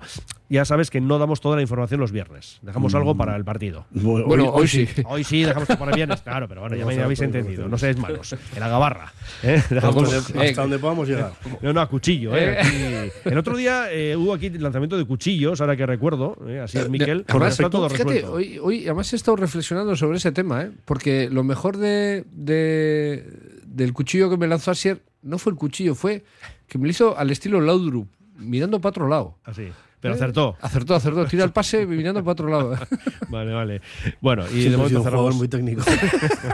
ya 0.50 0.64
sabes 0.64 0.90
que 0.90 1.02
no 1.02 1.20
damos 1.20 1.42
toda 1.42 1.56
la 1.58 1.62
información 1.62 2.00
los 2.00 2.12
viernes, 2.14 2.60
dejamos 2.62 2.94
Mm. 2.94 2.98
algo 2.98 3.16
para 3.16 3.36
el 3.36 3.44
partido. 3.44 3.86
Bueno, 3.92 4.26
Bueno, 4.28 4.50
hoy, 4.50 4.68
sí. 4.68 4.88
Hoy 5.06 5.24
sí, 5.26 5.44
dejamos 5.44 5.68
para 5.68 5.92
el 5.92 5.96
viernes, 5.96 6.22
claro, 6.22 6.48
pero 6.48 6.62
bueno, 6.62 6.76
ya 6.78 6.86
me 6.86 6.98
habéis 7.02 7.22
entendido. 7.22 7.68
No 7.68 7.78
seáis 7.78 7.98
malos. 7.98 8.34
En 8.54 8.60
la 8.62 8.70
gabarra. 8.70 9.12
¿eh? 9.44 9.56
Hasta, 9.58 9.76
Dejamos- 9.76 10.34
eh, 10.36 10.50
hasta 10.50 10.62
donde 10.62 10.80
podamos 10.80 11.08
llegar. 11.10 11.32
no, 11.62 11.74
no, 11.74 11.82
a 11.82 11.90
cuchillo. 11.90 12.36
¿eh? 12.38 12.58
Aquí- 12.60 13.12
El 13.30 13.38
otro 13.38 13.58
día 13.58 13.92
eh, 13.92 14.16
hubo 14.16 14.34
aquí 14.34 14.50
lanzamiento 14.50 14.98
de 14.98 15.06
cuchillos, 15.06 15.60
ahora 15.60 15.76
que 15.76 15.86
recuerdo. 15.86 16.38
¿Eh? 16.54 16.60
Así 16.62 16.78
es, 16.78 16.90
Miquel. 16.90 17.26
Además, 17.28 17.54
está 17.54 17.70
todo 17.70 17.90
fíjate, 17.90 18.10
resuelto. 18.14 18.34
hoy, 18.34 18.60
hoy 18.62 18.84
además 18.86 19.12
he 19.14 19.16
estado 19.16 19.38
reflexionando 19.38 19.96
sobre 19.96 20.18
ese 20.18 20.32
tema, 20.32 20.64
¿eh? 20.64 20.72
porque 20.86 21.30
lo 21.30 21.44
mejor 21.44 21.78
de, 21.78 22.26
de- 22.32 23.26
del 23.66 23.94
cuchillo 23.94 24.30
que 24.30 24.38
me 24.38 24.48
lanzó 24.48 24.72
Asier 24.72 25.02
no 25.22 25.38
fue 25.38 25.52
el 25.54 25.58
cuchillo, 25.58 25.96
fue 25.96 26.24
que 26.68 26.78
me 26.78 26.86
lo 26.86 26.92
hizo 26.92 27.18
al 27.18 27.32
estilo 27.32 27.62
Laudrup, 27.62 28.08
mirando 28.38 28.80
para 28.80 28.90
otro 28.92 29.08
lado. 29.08 29.38
Así. 29.44 29.68
Pero 30.00 30.16
acertó. 30.16 30.58
Acertó, 30.60 30.96
acertó, 30.96 31.26
tira 31.28 31.46
el 31.46 31.52
pase 31.54 31.86
mirando 31.86 32.22
para 32.26 32.34
otro 32.34 32.50
lado. 32.50 32.78
Vale, 33.30 33.54
vale. 33.54 33.82
Bueno, 34.20 34.44
y 34.48 34.64
Siempre 34.64 34.90
de 34.90 34.98
momento 35.00 35.26
un 35.28 35.38
muy 35.38 35.48
técnico. 35.48 35.82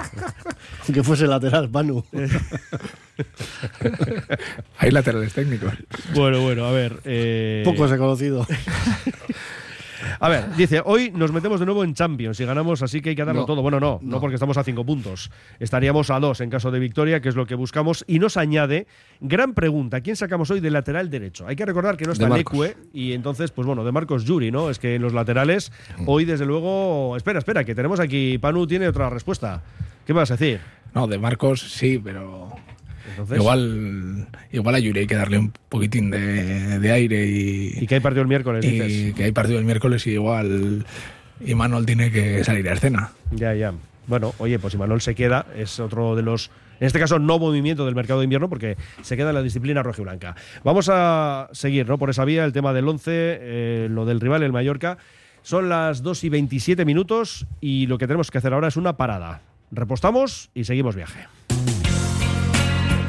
Aunque 0.85 1.03
fuese 1.03 1.25
lateral, 1.25 1.67
Manu. 1.69 2.03
Hay 4.77 4.91
laterales 4.91 5.33
técnicos. 5.33 5.73
Bueno, 6.13 6.41
bueno, 6.41 6.65
a 6.65 6.71
ver. 6.71 6.99
eh, 7.05 7.63
Poco 7.65 7.87
se 7.87 7.95
ha 7.95 7.97
conocido. 7.97 8.45
A 10.19 10.29
ver, 10.29 10.55
dice, 10.55 10.81
hoy 10.85 11.11
nos 11.11 11.31
metemos 11.31 11.59
de 11.59 11.65
nuevo 11.65 11.83
en 11.83 11.93
Champions 11.93 12.39
y 12.39 12.45
ganamos, 12.45 12.81
así 12.81 13.01
que 13.01 13.09
hay 13.09 13.15
que 13.15 13.25
darlo 13.25 13.41
No, 13.41 13.45
todo. 13.45 13.61
Bueno, 13.61 13.79
no, 13.79 13.99
no, 14.01 14.11
no. 14.11 14.21
porque 14.21 14.35
estamos 14.35 14.57
a 14.57 14.63
cinco 14.63 14.85
puntos. 14.85 15.31
Estaríamos 15.59 16.09
a 16.09 16.19
dos 16.19 16.41
en 16.41 16.49
caso 16.49 16.71
de 16.71 16.79
victoria, 16.79 17.21
que 17.21 17.29
es 17.29 17.35
lo 17.35 17.45
que 17.45 17.55
buscamos. 17.55 18.03
Y 18.07 18.19
nos 18.19 18.37
añade, 18.37 18.87
gran 19.19 19.53
pregunta, 19.53 20.01
¿quién 20.01 20.15
sacamos 20.15 20.49
hoy 20.51 20.59
de 20.59 20.71
lateral 20.71 21.09
derecho? 21.09 21.47
Hay 21.47 21.55
que 21.55 21.65
recordar 21.65 21.97
que 21.97 22.05
no 22.05 22.13
está. 22.13 22.29
Leque 22.29 22.75
y 22.93 23.13
entonces, 23.13 23.51
pues 23.51 23.65
bueno, 23.65 23.83
de 23.83 23.91
Marcos 23.91 24.25
Yuri, 24.25 24.51
¿no? 24.51 24.69
Es 24.69 24.79
que 24.79 24.95
en 24.95 25.01
los 25.01 25.13
laterales, 25.13 25.71
hoy 26.05 26.25
desde 26.25 26.45
luego... 26.45 27.15
Espera, 27.17 27.39
espera, 27.39 27.63
que 27.63 27.75
tenemos 27.75 27.99
aquí, 27.99 28.37
Panu 28.37 28.67
tiene 28.67 28.87
otra 28.87 29.09
respuesta. 29.09 29.61
¿Qué 30.05 30.13
me 30.13 30.19
vas 30.19 30.31
a 30.31 30.37
decir? 30.37 30.59
No, 30.93 31.07
de 31.07 31.19
Marcos 31.19 31.61
sí, 31.61 31.99
pero 32.03 32.49
Entonces, 33.19 33.37
igual, 33.37 34.27
igual 34.51 34.75
a 34.75 34.79
Yuri 34.79 35.01
hay 35.01 35.07
que 35.07 35.15
darle 35.15 35.39
un 35.39 35.51
poquitín 35.67 36.09
de, 36.09 36.79
de 36.79 36.91
aire 36.91 37.25
y, 37.25 37.73
¿Y 37.81 37.85
qué 37.85 37.95
hay 37.95 38.01
partido 38.01 38.21
el 38.21 38.29
miércoles, 38.29 38.63
y 38.63 38.79
dices? 38.79 39.13
que 39.13 39.25
hay 39.25 39.31
partido 39.33 39.59
el 39.59 39.65
miércoles 39.65 40.07
y 40.07 40.11
igual 40.11 40.85
y 41.45 41.55
Manuel 41.55 41.85
tiene 41.85 42.11
que 42.11 42.43
salir 42.43 42.67
a 42.69 42.73
escena. 42.73 43.11
Ya, 43.31 43.53
ya. 43.53 43.73
Bueno, 44.07 44.33
oye, 44.39 44.57
pues 44.57 44.71
si 44.71 44.77
Manuel 44.77 45.01
se 45.01 45.15
queda, 45.15 45.45
es 45.55 45.79
otro 45.79 46.15
de 46.15 46.21
los, 46.21 46.49
en 46.79 46.87
este 46.87 46.99
caso, 46.99 47.19
no 47.19 47.39
movimiento 47.39 47.85
del 47.85 47.93
mercado 47.93 48.21
de 48.21 48.23
invierno, 48.23 48.49
porque 48.49 48.77
se 49.01 49.15
queda 49.15 49.29
en 49.29 49.35
la 49.35 49.43
disciplina 49.43 49.83
roja 49.83 50.01
y 50.01 50.05
blanca. 50.05 50.35
Vamos 50.63 50.89
a 50.91 51.49
seguir, 51.51 51.87
¿no? 51.87 51.97
Por 51.97 52.09
esa 52.09 52.25
vía, 52.25 52.45
el 52.45 52.53
tema 52.53 52.73
del 52.73 52.87
11, 52.87 53.11
eh, 53.11 53.87
lo 53.89 54.05
del 54.05 54.19
rival, 54.19 54.43
el 54.43 54.51
Mallorca. 54.51 54.97
Son 55.41 55.69
las 55.69 56.03
2 56.03 56.23
y 56.23 56.29
27 56.29 56.85
minutos 56.85 57.45
y 57.61 57.85
lo 57.87 57.97
que 57.97 58.07
tenemos 58.07 58.31
que 58.31 58.37
hacer 58.39 58.53
ahora 58.53 58.67
es 58.69 58.77
una 58.77 58.97
parada. 58.97 59.41
Repostamos 59.71 60.49
y 60.53 60.63
seguimos 60.63 60.95
viaje. 60.95 61.27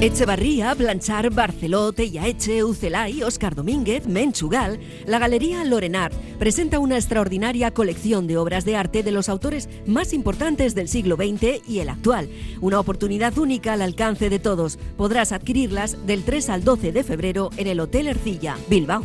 Echevarría, 0.00 0.72
Blanchard, 0.72 1.34
Barceló, 1.34 1.92
Tellaeche, 1.92 2.64
Ucelay, 2.64 3.22
Oscar 3.22 3.54
Domínguez, 3.54 4.06
Menchugal, 4.06 4.80
la 5.04 5.18
Galería 5.18 5.62
Lorenard 5.62 6.14
presenta 6.38 6.78
una 6.78 6.96
extraordinaria 6.96 7.70
colección 7.72 8.26
de 8.26 8.38
obras 8.38 8.64
de 8.64 8.76
arte 8.76 9.02
de 9.02 9.10
los 9.10 9.28
autores 9.28 9.68
más 9.84 10.14
importantes 10.14 10.74
del 10.74 10.88
siglo 10.88 11.16
XX 11.16 11.68
y 11.68 11.80
el 11.80 11.90
actual. 11.90 12.30
Una 12.62 12.80
oportunidad 12.80 13.36
única 13.36 13.74
al 13.74 13.82
alcance 13.82 14.30
de 14.30 14.38
todos. 14.38 14.78
Podrás 14.96 15.32
adquirirlas 15.32 16.06
del 16.06 16.24
3 16.24 16.48
al 16.48 16.64
12 16.64 16.92
de 16.92 17.04
febrero 17.04 17.50
en 17.58 17.66
el 17.66 17.78
Hotel 17.78 18.08
Ercilla, 18.08 18.56
Bilbao. 18.70 19.04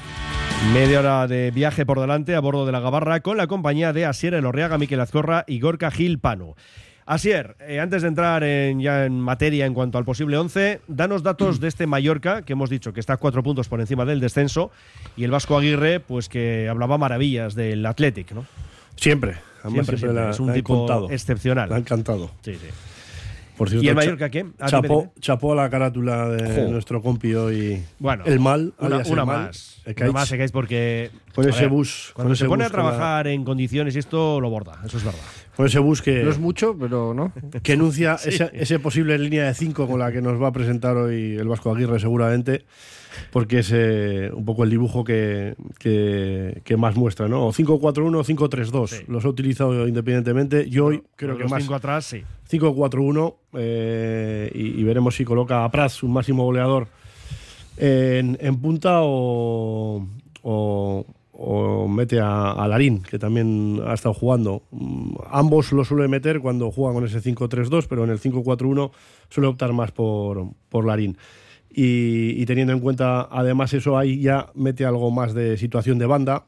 Media 0.73 0.99
hora 0.99 1.27
de 1.27 1.51
viaje 1.51 1.85
por 1.85 1.99
delante 1.99 2.35
a 2.35 2.39
bordo 2.39 2.65
de 2.65 2.71
la 2.71 2.79
Gabarra 2.79 3.19
con 3.21 3.35
la 3.35 3.47
compañía 3.47 3.91
de 3.93 4.05
Asier 4.05 4.35
Elorriaga, 4.35 4.77
Miquel 4.77 5.01
Azcorra 5.01 5.43
y 5.47 5.59
Gorka 5.59 5.91
Gil 5.91 6.19
Pano. 6.19 6.55
Asier, 7.05 7.57
eh, 7.67 7.79
antes 7.79 8.03
de 8.03 8.07
entrar 8.07 8.43
en, 8.43 8.79
ya 8.79 9.05
en 9.05 9.19
materia 9.19 9.65
en 9.65 9.73
cuanto 9.73 9.97
al 9.97 10.05
posible 10.05 10.37
11, 10.37 10.79
danos 10.87 11.23
datos 11.23 11.59
de 11.59 11.67
este 11.67 11.87
Mallorca, 11.87 12.43
que 12.43 12.53
hemos 12.53 12.69
dicho 12.69 12.93
que 12.93 12.99
está 13.01 13.13
a 13.13 13.17
cuatro 13.17 13.43
puntos 13.43 13.67
por 13.67 13.81
encima 13.81 14.05
del 14.05 14.21
descenso, 14.21 14.71
y 15.17 15.23
el 15.25 15.31
Vasco 15.31 15.57
Aguirre, 15.57 15.99
pues 15.99 16.29
que 16.29 16.69
hablaba 16.69 16.97
maravillas 16.97 17.53
del 17.55 17.85
Athletic, 17.85 18.31
¿no? 18.31 18.45
Siempre. 18.95 19.33
Siempre, 19.63 19.71
siempre 19.73 19.97
siempre. 19.97 20.21
la- 20.23 20.29
es 20.29 20.39
un 20.39 20.53
tipo 20.53 21.09
excepcional. 21.11 21.69
La 21.69 21.75
han 21.77 21.83
cantado. 21.83 22.31
Sí, 22.41 22.53
sí. 22.53 22.67
Por 23.61 23.69
cierto, 23.69 23.85
¿Y 23.85 23.89
el 23.89 23.95
Mallorca 23.95 24.31
qué? 24.31 24.47
Ah, 24.59 24.69
chapó, 24.69 24.87
dime, 24.87 24.97
dime. 25.01 25.11
chapó 25.19 25.53
a 25.53 25.55
la 25.55 25.69
carátula 25.69 26.29
de 26.29 26.67
nuestro 26.67 26.99
compi 26.99 27.35
hoy. 27.35 27.79
Bueno, 27.99 28.23
el 28.25 28.39
mal. 28.39 28.73
Una, 28.79 28.95
alias 28.95 29.05
el 29.07 29.13
una 29.13 29.23
mal, 29.25 29.37
más. 29.45 29.81
Una 29.85 30.11
más, 30.11 30.31
Ekaich, 30.31 30.51
porque. 30.51 31.11
Con 31.35 31.45
a 31.45 31.49
ese 31.51 31.61
ver, 31.61 31.69
bus, 31.69 32.09
Cuando 32.15 32.29
con 32.29 32.35
se 32.37 32.45
pone 32.47 32.63
a 32.63 32.67
la- 32.69 32.71
trabajar 32.71 33.27
en 33.27 33.43
condiciones 33.43 33.95
y 33.95 33.99
esto 33.99 34.41
lo 34.41 34.49
borda, 34.49 34.79
eso 34.83 34.97
es 34.97 35.03
verdad. 35.03 35.19
Con 35.55 35.67
ese 35.67 35.77
bus 35.77 36.01
que, 36.01 36.23
No 36.23 36.31
es 36.31 36.39
mucho, 36.39 36.75
pero 36.75 37.13
no. 37.13 37.31
que 37.61 37.73
enuncia 37.73 38.15
esa, 38.25 38.45
ese 38.45 38.79
posible 38.79 39.15
línea 39.19 39.45
de 39.45 39.53
5 39.53 39.87
con 39.87 39.99
la 39.99 40.11
que 40.11 40.23
nos 40.23 40.41
va 40.41 40.47
a 40.47 40.51
presentar 40.51 40.97
hoy 40.97 41.35
el 41.35 41.47
Vasco 41.47 41.71
Aguirre 41.71 41.99
seguramente, 41.99 42.65
porque 43.31 43.59
es 43.59 43.71
eh, 43.73 44.29
un 44.33 44.45
poco 44.45 44.63
el 44.63 44.69
dibujo 44.69 45.03
que, 45.03 45.55
que, 45.79 46.61
que 46.63 46.77
más 46.77 46.95
muestra, 46.95 47.27
¿no? 47.27 47.47
O 47.47 47.53
5-4-1 47.53 48.15
o 48.17 48.23
5-3-2. 48.23 48.87
Sí. 48.87 49.03
Los 49.07 49.25
he 49.25 49.27
utilizado 49.27 49.87
independientemente. 49.87 50.69
Yo 50.69 50.85
hoy 50.87 51.03
creo 51.15 51.35
que 51.37 51.43
los 51.43 51.51
más 51.51 51.61
cinco 51.63 51.75
atrás, 51.75 52.05
sí. 52.05 52.23
5-4-1 52.49 53.35
eh, 53.53 54.51
y, 54.53 54.79
y 54.81 54.83
veremos 54.83 55.15
si 55.15 55.25
coloca 55.25 55.63
a 55.63 55.71
Prats, 55.71 56.03
un 56.03 56.13
máximo 56.13 56.43
goleador, 56.45 56.87
en, 57.77 58.37
en 58.41 58.57
punta 58.57 58.99
o, 59.01 60.05
o- 60.43 61.05
o 61.43 61.87
mete 61.87 62.19
a, 62.19 62.51
a 62.51 62.67
Larín, 62.67 63.01
que 63.01 63.17
también 63.17 63.81
ha 63.87 63.95
estado 63.95 64.13
jugando. 64.13 64.61
Mm, 64.69 65.15
Ambos 65.31 65.71
lo 65.71 65.83
suele 65.83 66.07
meter 66.07 66.39
cuando 66.39 66.69
juega 66.69 66.93
con 66.93 67.03
ese 67.05 67.19
5-3-2, 67.19 67.87
pero 67.89 68.03
en 68.03 68.11
el 68.11 68.19
5-4-1 68.19 68.91
suele 69.29 69.47
optar 69.47 69.73
más 69.73 69.91
por, 69.91 70.45
por 70.69 70.85
Larín. 70.85 71.17
Y, 71.73 72.41
y 72.41 72.45
teniendo 72.45 72.73
en 72.73 72.81
cuenta 72.81 73.27
además 73.31 73.73
eso, 73.73 73.97
ahí 73.97 74.19
ya 74.19 74.47
mete 74.55 74.85
algo 74.85 75.09
más 75.11 75.33
de 75.33 75.57
situación 75.57 75.99
de 75.99 76.05
banda, 76.05 76.45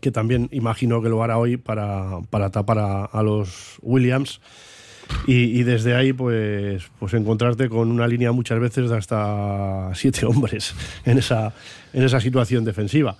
que 0.00 0.12
también 0.12 0.48
imagino 0.52 1.02
que 1.02 1.08
lo 1.08 1.22
hará 1.24 1.38
hoy 1.38 1.56
para, 1.56 2.20
para 2.30 2.50
tapar 2.50 2.78
a, 2.78 3.04
a 3.04 3.22
los 3.22 3.78
Williams. 3.82 4.40
Y, 5.26 5.58
y 5.58 5.62
desde 5.62 5.94
ahí, 5.96 6.12
pues, 6.12 6.90
pues 6.98 7.14
encontrarte 7.14 7.70
con 7.70 7.90
una 7.90 8.06
línea 8.06 8.30
muchas 8.30 8.60
veces 8.60 8.90
de 8.90 8.96
hasta 8.96 9.90
siete 9.94 10.26
hombres 10.26 10.74
en 11.06 11.16
esa, 11.16 11.54
en 11.94 12.02
esa 12.04 12.20
situación 12.20 12.64
defensiva. 12.64 13.16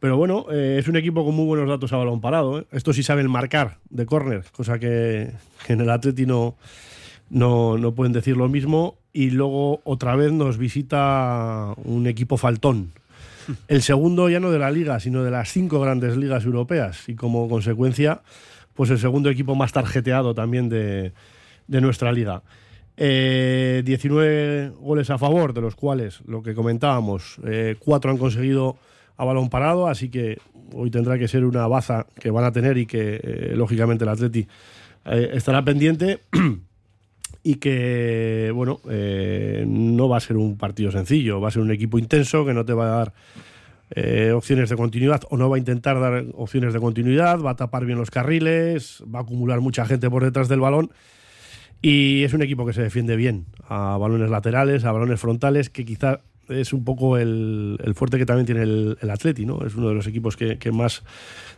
Pero 0.00 0.16
bueno, 0.16 0.46
eh, 0.50 0.76
es 0.78 0.86
un 0.86 0.96
equipo 0.96 1.24
con 1.24 1.34
muy 1.34 1.46
buenos 1.46 1.68
datos 1.68 1.92
a 1.92 1.96
balón 1.96 2.20
parado. 2.20 2.60
¿eh? 2.60 2.66
Estos 2.72 2.96
sí 2.96 3.02
saben 3.02 3.30
marcar 3.30 3.78
de 3.88 4.06
córner, 4.06 4.44
cosa 4.52 4.78
que, 4.78 5.32
que 5.66 5.72
en 5.72 5.80
el 5.80 5.90
Atleti 5.90 6.26
no, 6.26 6.56
no, 7.30 7.78
no 7.78 7.94
pueden 7.94 8.12
decir 8.12 8.36
lo 8.36 8.48
mismo. 8.48 8.98
Y 9.12 9.30
luego 9.30 9.80
otra 9.84 10.14
vez 10.14 10.32
nos 10.32 10.58
visita 10.58 11.74
un 11.84 12.06
equipo 12.06 12.36
faltón. 12.36 12.92
El 13.68 13.82
segundo 13.82 14.28
ya 14.28 14.40
no 14.40 14.50
de 14.50 14.58
la 14.58 14.70
liga, 14.70 15.00
sino 15.00 15.24
de 15.24 15.30
las 15.30 15.50
cinco 15.50 15.80
grandes 15.80 16.16
ligas 16.16 16.44
europeas. 16.44 17.08
Y 17.08 17.14
como 17.14 17.48
consecuencia, 17.48 18.20
pues 18.74 18.90
el 18.90 18.98
segundo 18.98 19.30
equipo 19.30 19.54
más 19.54 19.72
tarjeteado 19.72 20.34
también 20.34 20.68
de, 20.68 21.12
de 21.66 21.80
nuestra 21.80 22.12
liga. 22.12 22.42
Eh, 22.96 23.82
19 23.84 24.72
goles 24.80 25.10
a 25.10 25.18
favor, 25.18 25.54
de 25.54 25.60
los 25.60 25.74
cuales, 25.74 26.20
lo 26.26 26.42
que 26.42 26.54
comentábamos, 26.54 27.40
eh, 27.44 27.76
cuatro 27.78 28.10
han 28.10 28.18
conseguido 28.18 28.76
a 29.16 29.24
balón 29.24 29.48
parado, 29.48 29.86
así 29.86 30.08
que 30.08 30.38
hoy 30.72 30.90
tendrá 30.90 31.18
que 31.18 31.28
ser 31.28 31.44
una 31.44 31.66
baza 31.66 32.06
que 32.18 32.30
van 32.30 32.44
a 32.44 32.52
tener 32.52 32.78
y 32.78 32.86
que, 32.86 33.20
eh, 33.22 33.52
lógicamente, 33.54 34.04
el 34.04 34.10
Atleti 34.10 34.46
eh, 35.04 35.30
estará 35.34 35.64
pendiente 35.64 36.20
y 37.42 37.56
que, 37.56 38.52
bueno, 38.54 38.80
eh, 38.90 39.64
no 39.66 40.08
va 40.08 40.18
a 40.18 40.20
ser 40.20 40.36
un 40.36 40.56
partido 40.56 40.90
sencillo, 40.90 41.40
va 41.40 41.48
a 41.48 41.50
ser 41.50 41.62
un 41.62 41.70
equipo 41.70 41.98
intenso 41.98 42.44
que 42.44 42.52
no 42.52 42.64
te 42.64 42.74
va 42.74 42.86
a 42.86 42.96
dar 42.96 43.12
eh, 43.92 44.32
opciones 44.32 44.68
de 44.70 44.76
continuidad 44.76 45.22
o 45.30 45.36
no 45.36 45.48
va 45.48 45.56
a 45.56 45.58
intentar 45.58 45.98
dar 45.98 46.24
opciones 46.34 46.72
de 46.72 46.80
continuidad, 46.80 47.40
va 47.40 47.52
a 47.52 47.56
tapar 47.56 47.86
bien 47.86 47.98
los 47.98 48.10
carriles, 48.10 49.02
va 49.12 49.20
a 49.20 49.22
acumular 49.22 49.60
mucha 49.60 49.84
gente 49.86 50.10
por 50.10 50.22
detrás 50.22 50.48
del 50.48 50.60
balón 50.60 50.90
y 51.82 52.22
es 52.24 52.34
un 52.34 52.42
equipo 52.42 52.66
que 52.66 52.72
se 52.72 52.82
defiende 52.82 53.16
bien 53.16 53.46
a 53.66 53.96
balones 53.96 54.30
laterales, 54.30 54.84
a 54.84 54.92
balones 54.92 55.18
frontales, 55.18 55.70
que 55.70 55.84
quizá 55.84 56.20
es 56.48 56.72
un 56.72 56.84
poco 56.84 57.16
el, 57.16 57.78
fuerte 57.94 58.18
que 58.18 58.26
también 58.26 58.46
tiene 58.46 58.62
el, 58.62 58.98
el 59.00 59.10
Atleti, 59.10 59.46
¿no? 59.46 59.64
Es 59.64 59.74
uno 59.76 59.88
de 59.88 59.94
los 59.94 60.06
equipos 60.06 60.36
que, 60.36 60.58
que 60.58 60.72
más 60.72 61.02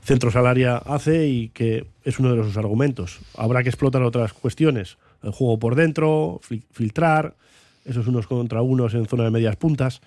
centros 0.03 0.37
al 0.37 0.47
área 0.47 0.77
hace 0.77 1.29
y 1.29 1.49
que 1.49 1.87
es 2.05 2.19
uno 2.19 2.35
de 2.35 2.45
sus 2.45 2.57
argumentos. 2.57 3.21
Habrá 3.37 3.63
que 3.63 3.71
explotar 3.71 4.03
otras 4.03 4.33
cuestiones, 4.33 4.99
el 5.23 5.31
juego 5.33 5.59
por 5.59 5.75
dentro, 5.75 6.41
fil- 6.49 6.63
filtrar, 6.73 7.35
esos 7.85 8.07
unos 8.07 8.27
contra 8.27 8.63
unos 8.63 8.95
en 8.95 9.07
zona 9.07 9.25
de 9.25 9.31
medias 9.31 9.57
puntas. 9.57 10.01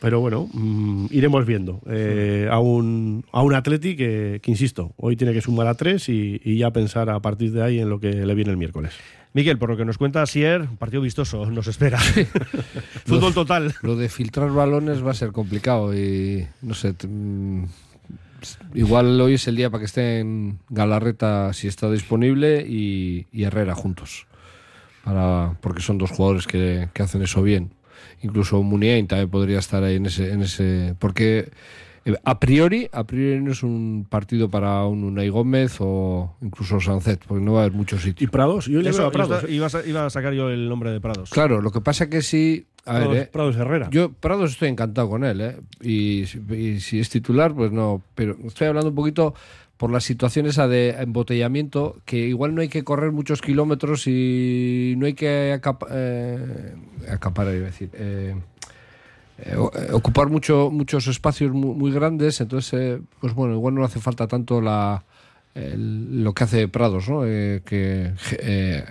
Pero 0.00 0.20
bueno, 0.20 0.48
mm, 0.52 1.06
iremos 1.10 1.44
viendo 1.44 1.80
eh, 1.90 2.48
a, 2.50 2.60
un, 2.60 3.24
a 3.32 3.42
un 3.42 3.52
Atleti 3.54 3.96
que, 3.96 4.38
que, 4.40 4.50
insisto, 4.52 4.92
hoy 4.96 5.16
tiene 5.16 5.32
que 5.32 5.40
sumar 5.40 5.66
a 5.66 5.74
tres 5.74 6.08
y, 6.08 6.40
y 6.44 6.56
ya 6.58 6.70
pensar 6.70 7.10
a 7.10 7.18
partir 7.18 7.50
de 7.50 7.62
ahí 7.64 7.80
en 7.80 7.88
lo 7.90 7.98
que 7.98 8.12
le 8.12 8.34
viene 8.34 8.52
el 8.52 8.56
miércoles. 8.56 8.92
Miquel, 9.34 9.58
por 9.58 9.70
lo 9.70 9.76
que 9.76 9.84
nos 9.84 9.98
cuenta 9.98 10.24
Sier, 10.26 10.62
un 10.62 10.76
partido 10.76 11.02
vistoso 11.02 11.50
nos 11.50 11.66
espera. 11.66 11.98
Fútbol 13.06 13.34
total. 13.34 13.74
Lo 13.82 13.96
de 13.96 14.08
filtrar 14.08 14.50
balones 14.52 15.04
va 15.04 15.10
a 15.10 15.14
ser 15.14 15.32
complicado 15.32 15.92
y 15.96 16.46
no 16.62 16.74
sé. 16.74 16.94
Igual 18.74 19.20
hoy 19.20 19.34
es 19.34 19.48
el 19.48 19.56
día 19.56 19.70
para 19.70 19.80
que 19.80 19.86
estén 19.86 20.58
Galarreta 20.68 21.52
si 21.52 21.68
está 21.68 21.90
disponible 21.90 22.64
y, 22.66 23.26
Herrera 23.32 23.74
juntos. 23.74 24.26
Para, 25.04 25.56
porque 25.60 25.80
son 25.80 25.98
dos 25.98 26.10
jugadores 26.10 26.46
que, 26.46 26.88
que 26.92 27.02
hacen 27.02 27.22
eso 27.22 27.42
bien. 27.42 27.72
Incluso 28.22 28.62
Muniain 28.62 29.06
también 29.06 29.30
podría 29.30 29.58
estar 29.58 29.82
ahí 29.82 29.96
en 29.96 30.06
ese, 30.06 30.32
en 30.32 30.42
ese. 30.42 30.94
Porque 30.98 31.50
a 32.24 32.40
priori, 32.40 32.88
a 32.92 33.04
priori 33.04 33.40
no 33.42 33.52
es 33.52 33.62
un 33.62 34.06
partido 34.08 34.48
para 34.48 34.84
un 34.86 35.04
Unai 35.04 35.28
Gómez 35.28 35.76
o 35.80 36.34
incluso 36.40 36.80
Sancet, 36.80 37.24
porque 37.26 37.44
no 37.44 37.52
va 37.54 37.60
a 37.60 37.62
haber 37.64 37.76
muchos 37.76 38.00
¿Y 38.00 38.08
sitios. 38.08 38.30
Prados? 38.30 38.66
Yo 38.66 38.80
le 38.80 38.90
Eso, 38.90 39.06
a 39.06 39.10
Prados. 39.10 39.44
iba, 39.48 39.66
a, 39.66 39.86
iba 39.86 40.06
a 40.06 40.10
sacar 40.10 40.32
yo 40.32 40.50
el 40.50 40.68
nombre 40.68 40.90
de 40.90 41.00
Prados. 41.00 41.30
Claro, 41.30 41.60
lo 41.60 41.70
que 41.70 41.80
pasa 41.80 42.08
que 42.08 42.22
sí. 42.22 42.66
A 42.84 42.92
Prados, 42.94 43.12
ver, 43.12 43.22
eh, 43.24 43.28
Prados 43.30 43.56
Herrera. 43.56 43.88
Yo, 43.90 44.12
Prados, 44.12 44.52
estoy 44.52 44.68
encantado 44.70 45.10
con 45.10 45.24
él, 45.24 45.40
¿eh? 45.42 45.56
Y, 45.82 46.24
si- 46.26 46.40
y 46.54 46.80
si 46.80 47.00
es 47.00 47.10
titular, 47.10 47.52
pues 47.54 47.70
no. 47.72 48.02
Pero 48.14 48.36
estoy 48.46 48.68
hablando 48.68 48.88
un 48.90 48.94
poquito 48.94 49.34
por 49.76 49.92
la 49.92 50.00
situación 50.00 50.46
esa 50.46 50.66
de 50.66 50.90
embotellamiento, 50.98 51.96
que 52.04 52.16
igual 52.26 52.54
no 52.54 52.62
hay 52.62 52.68
que 52.68 52.82
correr 52.84 53.12
muchos 53.12 53.42
kilómetros 53.42 54.06
y 54.06 54.94
no 54.96 55.06
hay 55.06 55.14
que 55.14 55.56
acap- 55.60 55.86
eh, 55.90 56.74
acaparar, 57.10 57.54
iba 57.54 57.64
a 57.64 57.70
decir. 57.70 57.90
Eh, 59.38 59.54
eh, 59.54 59.92
ocupar 59.92 60.28
mucho, 60.28 60.70
muchos 60.72 61.06
espacios 61.06 61.52
mu- 61.52 61.74
muy, 61.74 61.90
grandes, 61.92 62.40
entonces, 62.40 62.72
eh, 62.78 63.00
pues 63.20 63.34
bueno, 63.34 63.54
igual 63.54 63.74
no 63.74 63.84
hace 63.84 64.00
falta 64.00 64.26
tanto 64.26 64.60
la 64.60 65.04
el- 65.54 66.22
lo 66.22 66.34
que 66.34 66.44
hace 66.44 66.68
Prados, 66.68 67.08
¿no? 67.08 67.22
Eh, 67.26 67.62
que 67.64 68.12
eh, 68.40 68.84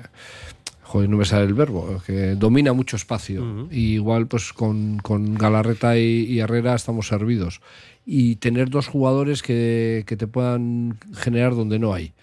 joder, 0.83 1.09
no 1.09 1.17
me 1.17 1.25
sale 1.25 1.45
el 1.45 1.53
verbo, 1.53 2.01
que 2.05 2.35
domina 2.35 2.73
mucho 2.73 2.95
espacio. 2.95 3.67
Y 3.71 3.93
igual, 3.95 4.27
pues 4.27 4.53
con, 4.53 4.97
con 4.99 5.35
Galarreta 5.35 5.97
y, 5.97 6.25
y 6.25 6.39
Herrera 6.39 6.75
estamos 6.75 7.07
servidos. 7.07 7.61
Y 8.05 8.37
tener 8.37 8.69
dos 8.69 8.87
jugadores 8.87 9.43
que, 9.43 10.03
que 10.07 10.15
te 10.15 10.27
puedan 10.27 10.97
generar 11.13 11.55
donde 11.55 11.77
no 11.79 11.93
hay. 11.93 12.13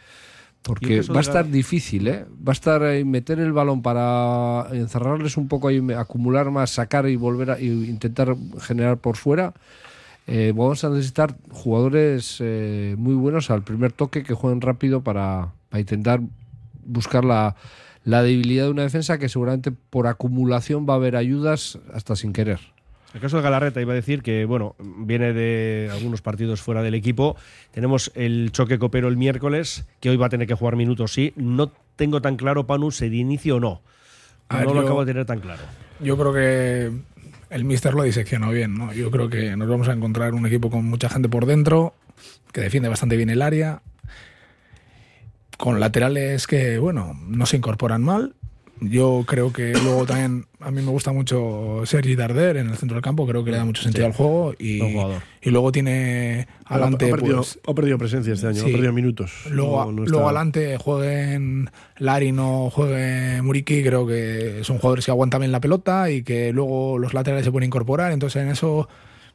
¿Y 0.65 0.67
Porque 0.67 1.03
va 1.03 1.19
a 1.19 1.21
estar 1.21 1.51
difícil, 1.51 2.09
¿eh? 2.09 2.25
Va 2.47 2.53
a 2.53 2.53
estar 2.53 2.83
ahí, 2.83 3.05
meter 3.05 3.39
el 3.39 3.53
balón 3.53 3.83
para 3.83 4.67
encerrarles 4.73 5.37
un 5.37 5.47
poco 5.47 5.71
y 5.71 5.93
acumular 5.93 6.51
más, 6.51 6.71
sacar 6.71 7.07
y 7.07 7.17
volver 7.17 7.51
a 7.51 7.61
y 7.61 7.67
intentar 7.67 8.35
generar 8.61 8.97
por 8.97 9.17
fuera. 9.17 9.53
Eh, 10.27 10.55
vamos 10.57 10.83
a 10.85 10.89
necesitar 10.89 11.37
jugadores 11.51 12.39
eh, 12.41 12.95
muy 12.97 13.15
buenos 13.15 13.51
al 13.51 13.63
primer 13.63 13.93
toque 13.93 14.23
que 14.23 14.33
jueguen 14.33 14.63
rápido 14.63 15.03
para, 15.03 15.53
para 15.69 15.81
intentar 15.81 16.21
buscar 16.83 17.27
la, 17.27 17.57
la 18.05 18.23
debilidad 18.23 18.65
de 18.65 18.71
una 18.71 18.83
defensa 18.83 19.19
que 19.19 19.29
seguramente 19.29 19.71
por 19.71 20.07
acumulación 20.07 20.87
va 20.89 20.95
a 20.95 20.97
haber 20.97 21.17
ayudas 21.17 21.79
hasta 21.93 22.17
sin 22.17 22.33
querer. 22.33 22.74
El 23.15 23.21
caso 23.21 23.37
de 23.37 23.43
Galarreta 23.45 23.81
iba 23.81 23.93
a 23.93 23.95
decir 23.97 24.23
que, 24.23 24.45
bueno, 24.45 24.75
viene 24.81 25.33
de 25.33 25.89
algunos 25.93 26.21
partidos 26.21 26.61
fuera 26.61 26.83
del 26.83 26.95
equipo. 26.95 27.37
Tenemos 27.71 28.11
el 28.17 28.51
choque 28.51 28.79
copero 28.79 29.07
el 29.07 29.17
miércoles, 29.17 29.87
que 30.01 30.11
hoy 30.11 30.17
va 30.17 30.27
a 30.27 30.31
tener 30.31 30.49
que 30.49 30.55
jugar 30.55 30.75
minutos, 30.75 31.13
sí. 31.13 31.33
No 31.37 31.71
tengo 31.95 32.21
tan 32.21 32.37
claro, 32.37 32.67
Panu, 32.67 32.91
si 32.91 33.09
de 33.09 33.17
inicio 33.17 33.57
o 33.57 33.61
no. 33.61 33.83
A 34.49 34.55
no 34.55 34.67
ver, 34.67 34.69
lo 34.69 34.75
yo- 34.75 34.81
acabo 34.81 35.05
de 35.05 35.13
tener 35.13 35.27
tan 35.27 35.39
claro. 35.39 35.63
Yo 36.01 36.19
creo 36.19 36.33
que 36.33 36.91
el 37.51 37.65
Mister 37.65 37.95
lo 37.95 38.03
diseccionó 38.03 38.51
bien, 38.51 38.77
¿no? 38.77 38.93
Yo 38.93 39.13
creo 39.13 39.31
que 39.31 39.57
nos 39.57 39.69
vamos 39.69 39.89
a 39.89 39.93
encontrar 39.93 40.35
un 40.35 40.45
equipo 40.47 40.69
con 40.69 40.85
mucha 40.85 41.09
gente 41.09 41.29
por 41.29 41.47
dentro, 41.47 41.95
que 42.53 42.63
defiende 42.63 42.89
bastante 42.89 43.17
bien 43.17 43.31
el 43.31 43.43
área, 43.43 43.81
con 45.57 45.79
laterales 45.79 46.49
que, 46.49 46.79
bueno, 46.79 47.15
no 47.29 47.47
se 47.47 47.57
incorporan 47.57 48.03
mal. 48.03 48.35
Yo 48.81 49.25
creo 49.27 49.53
que 49.53 49.73
luego 49.73 50.05
también 50.05 50.47
a 50.61 50.71
mí 50.71 50.83
me 50.83 50.91
gusta 50.91 51.13
mucho 51.13 51.83
Sergi 51.85 52.17
Darder 52.17 52.57
en 52.57 52.69
el 52.69 52.77
centro 52.77 52.97
del 52.97 53.03
campo, 53.03 53.27
creo 53.27 53.45
que 53.45 53.51
le 53.53 53.57
da 53.57 53.65
mucho 53.65 53.83
sentido 53.83 54.07
al 54.07 54.13
juego 54.13 54.55
y, 54.59 54.81
luego 55.45 55.73
tiene 55.73 56.49
adelante 56.67 57.07
ha, 57.07 57.11
perdido, 57.17 57.37
pues, 57.39 57.59
ha 57.67 57.73
perdido 57.75 57.99
presencia 57.99 58.35
este 58.35 58.49
año, 58.49 58.63
Sí. 58.63 58.69
ha 58.69 58.73
perdido 58.73 58.93
minutos. 58.93 59.33
Luego, 59.51 59.85
No- 59.87 59.93
no 59.93 60.05
luego 60.05 60.25
adelante 60.27 60.77
jueguen 60.77 61.71
Larino, 61.99 62.69
juegue 62.71 63.41
Muriki, 63.43 63.83
creo 63.85 64.07
que 64.07 64.61
son 64.65 64.79
jugadores 64.79 65.05
que 65.05 65.11
aguantan 65.13 65.41
bien 65.41 65.53
la 65.53 65.61
pelota 65.61 66.11
y 66.11 66.23
que 66.23 66.53
luego 66.53 66.99
los 66.99 67.15
laterales 67.15 67.45
se 67.45 67.53
pueden 67.53 67.69
incorporar. 67.69 68.13
Entonces 68.13 68.43
en 68.43 68.49
eso 68.49 68.89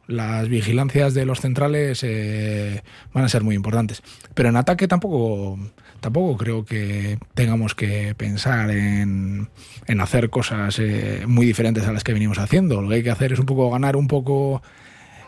las 0.08 0.50
vigilancias 0.50 1.14
de 1.14 1.24
los 1.26 1.40
centrales 1.40 2.02
eh, 2.04 2.82
van 3.14 3.24
a 3.26 3.30
ser 3.30 3.44
muy 3.44 3.56
importantes. 3.56 4.02
Pero 4.34 4.50
en 4.50 4.56
ataque 4.58 4.88
tampoco, 4.88 5.60
tampoco 6.00 6.38
creo 6.38 6.66
que 6.66 7.18
tengamos 7.34 7.76
que 7.76 8.16
pensar 8.16 8.72
en, 8.72 9.50
en 9.88 10.02
hacer 10.02 10.30
cosas 10.30 10.80
eh, 10.80 11.24
muy 11.28 11.46
diferentes 11.46 11.86
a 11.88 11.92
las 11.92 12.04
que 12.04 12.14
venimos 12.14 12.40
haciendo. 12.40 12.82
Lo 12.82 12.90
que 12.90 12.96
hay 12.96 13.04
que 13.04 13.12
hacer 13.12 13.34
es 13.34 13.40
un 13.40 13.46
poco 13.46 13.70
ganar 13.70 13.96
un 13.96 14.08
poco 14.08 14.62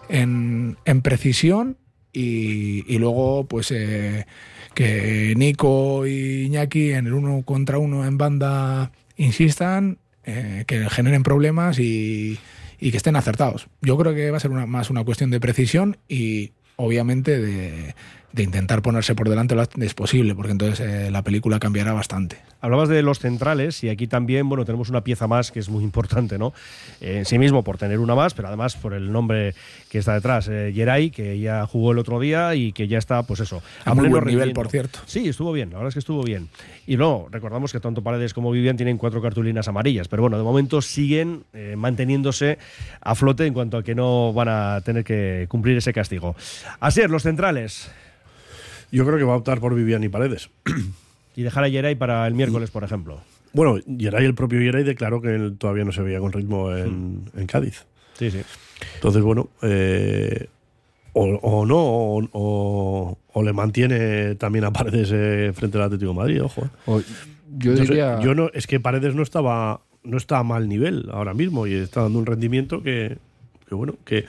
en, 0.10 0.78
en 0.86 1.02
precisión 1.02 1.78
y, 2.14 2.98
luego 2.98 3.46
pues 3.48 3.72
eh, 3.72 4.26
que 4.74 5.34
Nico 5.38 6.06
y 6.06 6.44
Iñaki 6.46 6.92
en 6.92 7.08
el 7.08 7.14
uno 7.14 7.44
contra 7.44 7.78
uno 7.78 8.06
en 8.06 8.18
banda 8.18 8.92
insistan, 9.18 9.98
eh, 10.26 10.66
que 10.68 10.90
generen 10.90 11.24
problemas 11.24 11.80
y, 11.80 12.38
y 12.80 12.92
que 12.92 12.98
estén 12.98 13.16
acertados. 13.16 13.68
Yo 13.82 13.98
creo 13.98 14.14
que 14.14 14.32
va 14.32 14.38
a 14.38 14.42
ser 14.42 14.52
más 14.52 14.90
una 14.90 15.04
cuestión 15.04 15.32
de 15.32 15.40
precisión 15.40 15.98
y 16.08 16.52
obviamente 16.76 17.40
de, 17.40 17.96
de 18.34 18.44
intentar 18.44 18.82
ponerse 18.82 19.16
por 19.16 19.30
delante 19.30 19.56
lo 19.56 19.62
antes 19.62 19.94
posible, 19.94 20.36
porque 20.36 20.52
entonces 20.52 20.80
eh, 20.80 21.12
la 21.12 21.22
película 21.22 21.60
cambiará 21.60 21.94
bastante. 21.94 22.38
Hablabas 22.62 22.90
de 22.90 23.02
los 23.02 23.20
centrales 23.20 23.84
y 23.84 23.90
aquí 23.90 24.08
también, 24.08 24.48
bueno, 24.48 24.66
tenemos 24.66 24.90
una 24.90 25.02
pieza 25.04 25.28
más 25.28 25.52
que 25.52 25.60
es 25.60 25.70
muy 25.70 25.84
importante, 25.84 26.38
¿no? 26.38 26.54
Eh, 27.02 27.18
en 27.20 27.26
sí 27.26 27.40
mismo 27.40 27.64
por 27.64 27.78
tener 27.78 28.00
una 28.00 28.16
más, 28.16 28.34
pero 28.34 28.48
además 28.48 28.76
por 28.76 28.94
el 28.94 29.12
nombre 29.12 29.56
que 29.90 29.98
está 29.98 30.14
detrás, 30.14 30.48
eh, 30.48 30.72
Geray, 30.74 31.10
que 31.10 31.40
ya 31.40 31.66
jugó 31.66 31.92
el 31.92 31.98
otro 31.98 32.20
día 32.20 32.56
y 32.56 32.72
que 32.72 32.88
ya 32.88 32.98
está, 32.98 33.24
pues 33.24 33.40
eso, 33.40 33.62
A 33.86 33.94
muy 33.94 34.04
pleno 34.04 34.18
buen 34.18 34.28
nivel, 34.28 34.54
por 34.54 34.70
cierto. 34.70 35.00
Sí, 35.06 35.28
estuvo 35.28 35.52
bien, 35.52 35.72
la 35.72 35.78
verdad 35.78 35.90
es 35.90 35.96
que 35.96 36.00
estuvo 36.00 36.24
bien. 36.24 36.50
Y 36.88 36.98
no, 36.98 37.28
recordamos 37.32 37.72
que 37.72 37.80
tanto 37.80 38.02
Paredes 38.02 38.34
como 38.34 38.52
Vivian 38.52 38.78
tienen 38.78 38.98
cuatro 38.98 39.22
cartulinas 39.22 39.68
amarillas, 39.68 40.08
pero 40.08 40.22
bueno, 40.22 40.38
de 40.38 40.44
momento 40.44 40.82
siguen 40.82 41.44
eh, 41.54 41.76
manteniéndose 41.78 42.58
a 43.02 43.16
flote 43.16 43.46
en 43.46 43.54
cuanto 43.54 43.78
a 43.78 43.84
que 43.84 43.96
no 43.96 44.34
van 44.34 44.50
a 44.50 44.82
tener 44.82 45.04
que 45.04 45.46
cumplir 45.50 45.78
ese 45.78 45.94
castigo. 45.94 46.36
Así 46.80 47.02
es, 47.02 47.10
los 47.10 47.24
centrales. 47.24 47.92
Yo 48.92 49.06
creo 49.06 49.18
que 49.18 49.24
va 49.24 49.34
a 49.34 49.38
optar 49.38 49.60
por 49.60 49.74
Vivian 49.76 50.04
y 50.04 50.10
Paredes. 50.10 50.50
Y 51.34 51.44
dejar 51.44 51.64
a 51.64 51.70
Geray 51.70 51.96
para 51.96 52.28
el 52.28 52.34
miércoles, 52.34 52.72
por 52.72 52.84
ejemplo. 52.84 53.22
Bueno, 53.54 53.80
Geray, 53.98 54.26
el 54.26 54.36
propio 54.36 54.60
Geray 54.60 54.84
declaró 54.84 55.22
que 55.22 55.34
él 55.34 55.56
todavía 55.58 55.86
no 55.86 55.94
se 55.94 56.02
veía 56.02 56.20
con 56.20 56.34
ritmo 56.34 56.76
en, 56.76 57.24
en 57.38 57.48
Cádiz. 57.48 57.86
Sí, 58.20 58.30
sí. 58.32 58.42
Entonces, 58.96 59.22
bueno, 59.22 59.50
eh, 59.62 60.48
o, 61.14 61.24
o 61.24 61.66
no, 61.66 61.78
o, 61.78 62.22
o- 62.34 63.18
o 63.32 63.44
le 63.44 63.54
mantiene 63.54 64.36
también 64.36 64.66
a 64.66 64.74
Paredes 64.74 65.10
eh, 65.14 65.54
frente 65.56 65.78
al 65.78 65.86
Atlético 65.86 66.12
de 66.12 66.18
Madrid, 66.18 66.44
ojo. 66.44 66.66
eh. 66.66 66.70
O- 66.86 67.02
yo 67.58 67.76
diría. 67.76 68.20
yo 68.22 68.36
no, 68.36 68.50
es 68.54 68.68
que 68.68 68.82
Paredes 68.82 69.16
no 69.16 69.24
estaba, 69.24 69.80
no 70.04 70.18
está 70.18 70.40
a 70.40 70.44
mal 70.44 70.68
nivel 70.68 71.08
ahora 71.14 71.34
mismo 71.34 71.66
y 71.66 71.76
está 71.76 72.02
dando 72.02 72.20
un 72.20 72.26
rendimiento 72.26 72.84
que, 72.84 73.18
que 73.70 73.74
bueno, 73.76 73.96
que, 74.04 74.26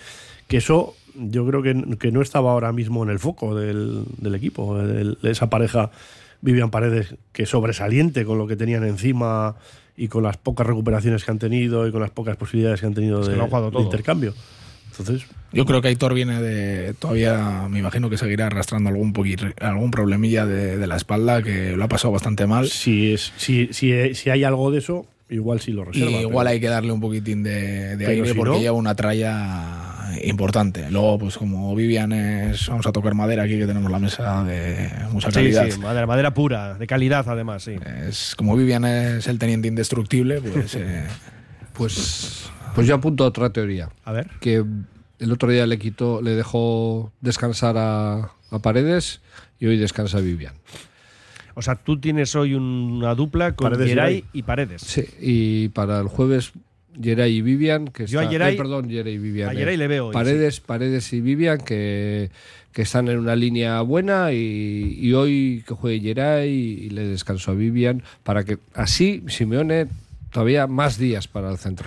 que 0.46 0.58
eso 0.58 0.94
yo 1.16 1.46
creo 1.46 1.62
que, 1.62 1.96
que 1.98 2.12
no 2.12 2.22
estaba 2.22 2.52
ahora 2.52 2.72
mismo 2.72 3.02
en 3.02 3.10
el 3.10 3.18
foco 3.18 3.54
del, 3.54 4.04
del 4.18 4.34
equipo, 4.34 4.80
el- 4.80 5.18
esa 5.22 5.48
pareja 5.50 5.90
Vivian 6.40 6.70
Paredes 6.70 7.14
que 7.32 7.46
sobresaliente 7.46 8.24
con 8.24 8.38
lo 8.38 8.46
que 8.46 8.56
tenían 8.56 8.84
encima 8.84 9.54
y 9.96 10.08
con 10.08 10.22
las 10.22 10.36
pocas 10.38 10.66
recuperaciones 10.66 11.24
que 11.24 11.30
han 11.30 11.38
tenido 11.38 11.86
y 11.86 11.92
con 11.92 12.00
las 12.00 12.10
pocas 12.10 12.36
posibilidades 12.36 12.80
que 12.80 12.86
han 12.86 12.94
tenido 12.94 13.20
Es 13.20 13.26
que 13.26 13.32
de, 13.32 13.36
lo 13.38 13.44
han 13.44 13.50
jugado 13.50 13.70
de 13.70 13.80
intercambio. 13.82 14.34
Entonces, 14.90 15.22
Yo 15.52 15.64
creo 15.64 15.80
que 15.80 15.88
Aitor 15.88 16.12
viene 16.12 16.40
de. 16.42 16.92
Todavía 16.98 17.66
me 17.70 17.78
imagino 17.78 18.10
que 18.10 18.18
seguirá 18.18 18.46
arrastrando 18.48 18.90
algún 18.90 19.12
poquito, 19.14 19.46
algún 19.60 19.90
problemilla 19.90 20.44
de, 20.44 20.76
de 20.76 20.86
la 20.86 20.96
espalda 20.96 21.42
que 21.42 21.74
lo 21.76 21.84
ha 21.84 21.88
pasado 21.88 22.12
bastante 22.12 22.46
mal. 22.46 22.68
si, 22.68 23.14
es, 23.14 23.32
si, 23.38 23.68
si, 23.72 24.14
si 24.14 24.28
hay 24.30 24.44
algo 24.44 24.70
de 24.70 24.78
eso, 24.78 25.06
igual 25.30 25.60
sí 25.60 25.72
lo 25.72 25.82
Y 25.82 25.84
reserva. 25.86 26.10
igual 26.20 26.44
pero- 26.44 26.50
hay 26.50 26.60
que 26.60 26.68
darle 26.68 26.92
un 26.92 27.00
poquitín 27.00 27.42
de, 27.42 27.96
de 27.96 28.06
aire 28.06 28.28
si 28.28 28.34
porque 28.34 28.50
no- 28.52 28.60
lleva 28.60 28.76
una 28.76 28.94
tralla 28.94 30.01
importante. 30.24 30.90
Luego, 30.90 31.18
pues 31.18 31.36
como 31.38 31.74
Vivian 31.74 32.12
es. 32.12 32.68
Vamos 32.68 32.86
a 32.86 32.92
tocar 32.92 33.14
madera 33.14 33.42
aquí 33.44 33.58
que 33.58 33.66
tenemos 33.66 33.90
la 33.90 33.98
mesa 33.98 34.44
de 34.44 34.90
mucha 35.10 35.28
Sí, 35.30 35.34
calidad. 35.34 35.68
sí, 35.70 35.78
madera, 35.80 36.06
madera 36.06 36.34
pura, 36.34 36.74
de 36.74 36.86
calidad 36.86 37.24
además, 37.28 37.62
sí. 37.64 37.76
Es, 38.08 38.34
como 38.36 38.56
Vivian 38.56 38.84
es 38.84 39.26
el 39.26 39.38
teniente 39.38 39.68
indestructible, 39.68 40.40
pues. 40.40 40.74
eh, 40.76 41.04
Pues, 41.72 42.50
pues 42.74 42.86
yo 42.86 42.94
apunto 42.94 43.24
a 43.24 43.28
otra 43.28 43.50
teoría. 43.50 43.88
A 44.04 44.12
ver. 44.12 44.28
Que 44.40 44.64
el 45.18 45.32
otro 45.32 45.48
día 45.50 45.66
le 45.66 45.78
quitó, 45.78 46.20
le 46.20 46.32
dejó 46.32 47.12
descansar 47.20 47.76
a, 47.78 48.32
a 48.50 48.58
Paredes 48.60 49.20
y 49.58 49.66
hoy 49.66 49.78
descansa 49.78 50.18
Vivian. 50.20 50.54
O 51.54 51.62
sea, 51.62 51.74
tú 51.76 52.00
tienes 52.00 52.34
hoy 52.34 52.54
una 52.54 53.14
dupla 53.14 53.54
con 53.54 53.72
y 53.74 53.76
Geray 53.76 53.88
Geray. 53.88 54.24
y 54.32 54.42
Paredes. 54.42 54.82
Sí, 54.82 55.04
y 55.20 55.68
para 55.68 56.00
el 56.00 56.08
jueves 56.08 56.52
Geray 57.00 57.36
y 57.36 57.42
Vivian, 57.42 57.88
que 57.88 58.06
Yo 58.06 58.20
a 58.20 58.24
está- 58.24 58.32
eh, 58.54 58.56
perdón, 58.56 58.88
Geray 58.90 59.14
y 59.14 59.18
Vivian. 59.18 59.48
a 59.50 59.52
eh. 59.52 59.56
Geray 59.56 59.76
le 59.76 59.86
veo 59.88 60.06
hoy, 60.08 60.12
Paredes, 60.12 60.60
Paredes 60.60 61.12
y 61.12 61.20
Vivian 61.20 61.58
que, 61.58 62.30
que 62.72 62.82
están 62.82 63.08
en 63.08 63.18
una 63.18 63.36
línea 63.36 63.80
buena 63.82 64.32
y, 64.32 64.98
y 65.00 65.12
hoy 65.12 65.64
que 65.66 65.74
juegue 65.74 66.00
Geray 66.00 66.50
y 66.50 66.90
le 66.90 67.06
descanso 67.06 67.50
a 67.50 67.54
Vivian 67.54 68.02
para 68.24 68.44
que 68.44 68.58
así 68.74 69.22
Simeone 69.28 69.86
todavía 70.32 70.66
más 70.66 70.98
días 70.98 71.28
para 71.28 71.50
el 71.50 71.58
centro. 71.58 71.86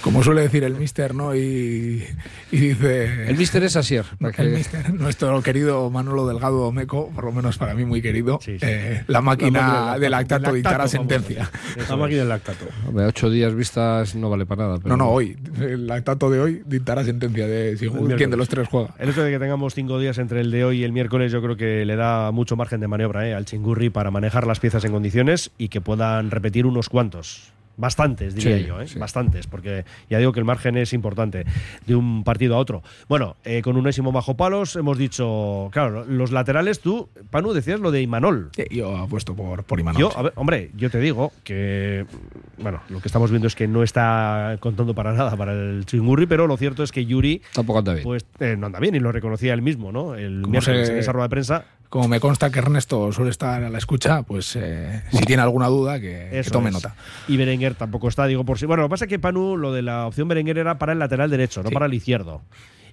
Como 0.00 0.22
suele 0.22 0.42
decir 0.42 0.64
el 0.64 0.74
mister, 0.74 1.14
¿no? 1.14 1.34
Y, 1.36 2.04
y 2.50 2.56
dice... 2.56 3.28
El 3.28 3.36
mister 3.36 3.62
es 3.62 3.76
Asier. 3.76 4.04
El 4.38 4.50
mister, 4.50 4.92
nuestro 4.94 5.40
querido 5.42 5.88
Manolo 5.90 6.26
Delgado 6.26 6.72
Meco, 6.72 7.10
por 7.14 7.24
lo 7.24 7.32
menos 7.32 7.58
para 7.58 7.74
mí 7.74 7.84
muy 7.84 8.02
querido, 8.02 8.38
Sí, 8.42 8.58
sí. 8.58 8.66
eh, 8.66 9.04
la 9.06 9.20
máquina 9.20 9.60
La 9.60 9.66
máquina 9.68 9.94
de 9.94 10.00
del 10.00 10.10
lactato 10.10 10.40
lactato, 10.42 10.54
dictará 10.56 10.88
sentencia. 10.88 11.50
La 11.88 11.96
máquina 11.96 12.20
del 12.20 12.28
lactato. 12.28 12.64
Hombre, 12.88 13.04
ocho 13.06 13.30
días 13.30 13.54
vistas 13.54 14.14
no 14.14 14.30
vale 14.30 14.46
para 14.46 14.64
nada. 14.64 14.78
pero- 14.78 14.96
No, 14.96 15.04
no, 15.04 15.10
hoy. 15.10 15.36
El 15.60 15.86
lactato 15.86 16.30
de 16.30 16.40
hoy 16.40 16.62
dictará 16.66 17.04
sentencia 17.04 17.46
de 17.46 17.76
si 17.76 17.88
quién 17.88 18.30
de 18.30 18.36
los 18.36 18.48
tres 18.48 18.66
juega. 18.68 18.94
El 18.98 19.10
hecho 19.10 19.22
de 19.22 19.30
que 19.30 19.38
tengamos 19.38 19.74
cinco 19.74 19.98
días 19.98 20.18
entre 20.18 20.40
el 20.40 20.50
de 20.50 20.64
hoy 20.64 20.80
y 20.80 20.84
el 20.84 20.92
miércoles, 20.92 21.30
yo 21.30 21.42
creo 21.42 21.56
que 21.56 21.84
le 21.84 21.96
da 21.96 22.30
mucho 22.32 22.56
margen 22.56 22.80
de 22.80 22.88
maniobra 22.88 23.28
¿eh? 23.28 23.34
al 23.34 23.44
chingurri 23.44 23.90
para 23.90 24.10
manejar 24.10 24.46
las 24.46 24.60
piezas 24.60 24.84
en 24.84 24.92
condiciones 24.92 25.50
y 25.58 25.68
que 25.68 25.80
puedan 25.80 26.30
repetir 26.30 26.66
unos 26.66 26.88
cuantos. 26.88 27.52
Bastantes, 27.76 28.34
diría 28.34 28.58
Sí, 28.58 28.64
yo, 28.66 28.80
¿eh? 28.80 28.86
sí. 28.86 28.98
bastantes, 28.98 29.46
porque 29.46 29.84
ya 30.08 30.18
digo 30.18 30.32
que 30.32 30.38
el 30.40 30.44
margen 30.44 30.76
es 30.76 30.92
importante 30.92 31.44
de 31.86 31.94
un 31.96 32.22
partido 32.24 32.54
a 32.54 32.58
otro. 32.58 32.82
Bueno, 33.08 33.36
eh, 33.44 33.62
con 33.62 33.76
unésimo 33.76 34.12
bajo 34.12 34.36
palos 34.36 34.76
hemos 34.76 34.96
dicho, 34.96 35.68
claro, 35.72 36.04
los 36.04 36.30
laterales, 36.30 36.80
tú, 36.80 37.08
Panu, 37.30 37.52
decías 37.52 37.80
lo 37.80 37.90
de 37.90 38.02
Imanol. 38.02 38.50
Sí, 38.54 38.64
Yo 38.70 38.96
apuesto 38.96 39.34
por, 39.34 39.64
por 39.64 39.80
Imanol. 39.80 40.00
Yo, 40.00 40.16
a 40.16 40.22
ver, 40.22 40.32
hombre, 40.36 40.70
yo 40.76 40.88
te 40.90 41.00
digo 41.00 41.32
que, 41.42 42.06
bueno, 42.58 42.80
lo 42.88 43.00
que 43.00 43.08
estamos 43.08 43.30
viendo 43.30 43.48
es 43.48 43.54
que 43.56 43.66
no 43.66 43.82
está 43.82 44.56
contando 44.60 44.94
para 44.94 45.12
nada 45.12 45.36
para 45.36 45.52
el 45.52 45.84
chingurri, 45.86 46.26
pero 46.26 46.46
lo 46.46 46.56
cierto 46.56 46.82
es 46.82 46.92
que 46.92 47.04
Yuri, 47.06 47.42
Tampoco 47.52 47.80
anda 47.80 47.92
bien. 47.94 48.04
pues 48.04 48.24
eh, 48.40 48.56
no 48.58 48.66
anda 48.66 48.78
bien 48.80 48.94
y 48.94 49.00
lo 49.00 49.10
reconocía 49.12 49.52
él 49.54 49.62
mismo, 49.62 49.90
¿no? 49.92 50.14
El 50.14 50.46
miércoles 50.46 50.86
se- 50.86 50.92
en 50.92 50.98
esa 51.00 51.12
rueda 51.12 51.26
de 51.26 51.30
prensa. 51.30 51.64
Como 51.94 52.08
me 52.08 52.18
consta 52.18 52.50
que 52.50 52.58
Ernesto 52.58 53.12
suele 53.12 53.30
estar 53.30 53.62
a 53.62 53.70
la 53.70 53.78
escucha, 53.78 54.24
pues 54.24 54.56
eh, 54.56 55.04
si 55.12 55.18
tiene 55.26 55.42
alguna 55.42 55.68
duda, 55.68 56.00
que, 56.00 56.28
que 56.32 56.42
tome 56.50 56.70
es. 56.70 56.74
nota. 56.74 56.96
Y 57.28 57.36
Berenguer 57.36 57.76
tampoco 57.76 58.08
está, 58.08 58.26
digo 58.26 58.42
por 58.44 58.58
sí. 58.58 58.66
Bueno, 58.66 58.82
lo 58.82 58.88
que 58.88 58.90
pasa 58.90 59.04
es 59.04 59.08
que 59.08 59.20
Panu, 59.20 59.56
lo 59.56 59.72
de 59.72 59.82
la 59.82 60.08
opción 60.08 60.26
Berenguer 60.26 60.58
era 60.58 60.76
para 60.76 60.92
el 60.92 60.98
lateral 60.98 61.30
derecho, 61.30 61.62
no 61.62 61.68
Sí. 61.68 61.72
para 61.72 61.86
el 61.86 61.94
izquierdo. 61.94 62.42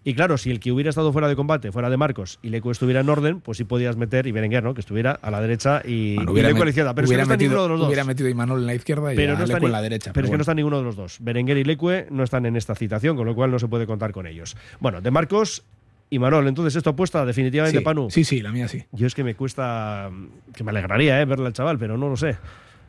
Y 0.04 0.14
claro, 0.14 0.38
si 0.38 0.52
el 0.52 0.60
que 0.60 0.72
hubiera 0.72 0.92
estado 0.92 1.12
fuera 1.12 1.28
de 1.28 1.36
combate 1.36 1.72
fuera 1.72 1.90
de 1.90 1.98
Marcos 1.98 2.38
y 2.44 2.50
Leco 2.50 2.70
estuviera 2.70 3.00
en 3.00 3.10
orden, 3.10 3.42
pues 3.42 3.58
sí 3.58 3.64
podías 3.64 3.98
meter 3.98 4.28
y 4.28 4.32
Berenguer, 4.32 4.64
¿no? 4.64 4.76
Que 4.76 4.82
estuviera 4.82 5.18
a 5.20 5.32
la 5.32 5.42
derecha 5.42 5.82
y, 5.84 6.18
Bueno, 6.18 6.38
y 6.38 6.42
Leco 6.44 6.62
a 6.62 6.66
la 6.66 6.70
izquierda. 6.70 6.94
Pero 6.94 7.06
es 7.06 7.10
que 7.10 7.16
hubiera 7.16 7.26
no 7.26 7.34
está 7.34 7.44
ninguno 7.44 7.64
de 7.64 7.70
los 7.70 7.80
dos. 7.80 7.88
hubiera 7.88 8.04
metido 8.04 8.30
Imanol 8.30 8.60
en 8.60 8.68
la 8.68 8.76
izquierda 8.76 9.14
y 9.14 9.16
pero 9.16 9.34
a 9.34 9.38
no 9.38 9.44
está 9.46 9.56
Leco 9.56 9.62
ni- 9.62 9.66
en 9.66 9.72
la 9.72 9.82
derecha. 9.82 10.12
Pero, 10.14 10.26
es 10.28 10.32
que 10.32 10.38
no 10.38 10.42
está 10.42 10.54
ninguno 10.54 10.78
de 10.78 10.84
los 10.84 10.96
dos. 10.96 11.18
Berenguer 11.22 11.58
y 11.58 11.64
Leque 11.64 12.06
no 12.12 12.22
están 12.24 12.46
en 12.46 12.56
esta 12.56 12.76
citación, 12.76 13.16
con 13.18 13.26
lo 13.26 13.34
cual 13.34 13.50
no 13.50 13.58
se 13.58 13.68
puede 13.68 13.88
contar 13.88 14.12
con 14.12 14.28
ellos. 14.28 14.56
Bueno, 14.80 15.02
de 15.02 15.10
Marcos 15.10 15.64
y 16.12 16.20
Manol, 16.20 16.48
entonces 16.48 16.76
esto 16.76 16.92
apuesta 16.92 17.26
definitivamente 17.26 17.80
sí, 17.80 17.84
Panu. 17.84 18.10
sí, 18.12 18.24
sí, 18.24 18.42
la 18.42 18.52
mía 18.52 18.68
sí. 18.68 18.84
Yo 18.92 19.08
es 19.08 19.16
que 19.16 19.24
me 19.24 19.34
cuesta, 19.34 20.12
que 20.54 20.64
me 20.64 20.70
alegraría 20.70 21.20
eh, 21.22 21.26
verle 21.26 21.48
al 21.48 21.54
chaval, 21.54 21.80
pero 21.80 21.98
no 21.98 22.08
lo 22.10 22.18
sé. 22.18 22.36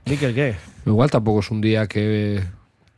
Miquel, 0.04 0.34
¿qué? 0.34 0.56
Igual 0.84 1.10
tampoco 1.10 1.40
es 1.40 1.50
un 1.50 1.60
día 1.60 1.86
que, 1.86 2.42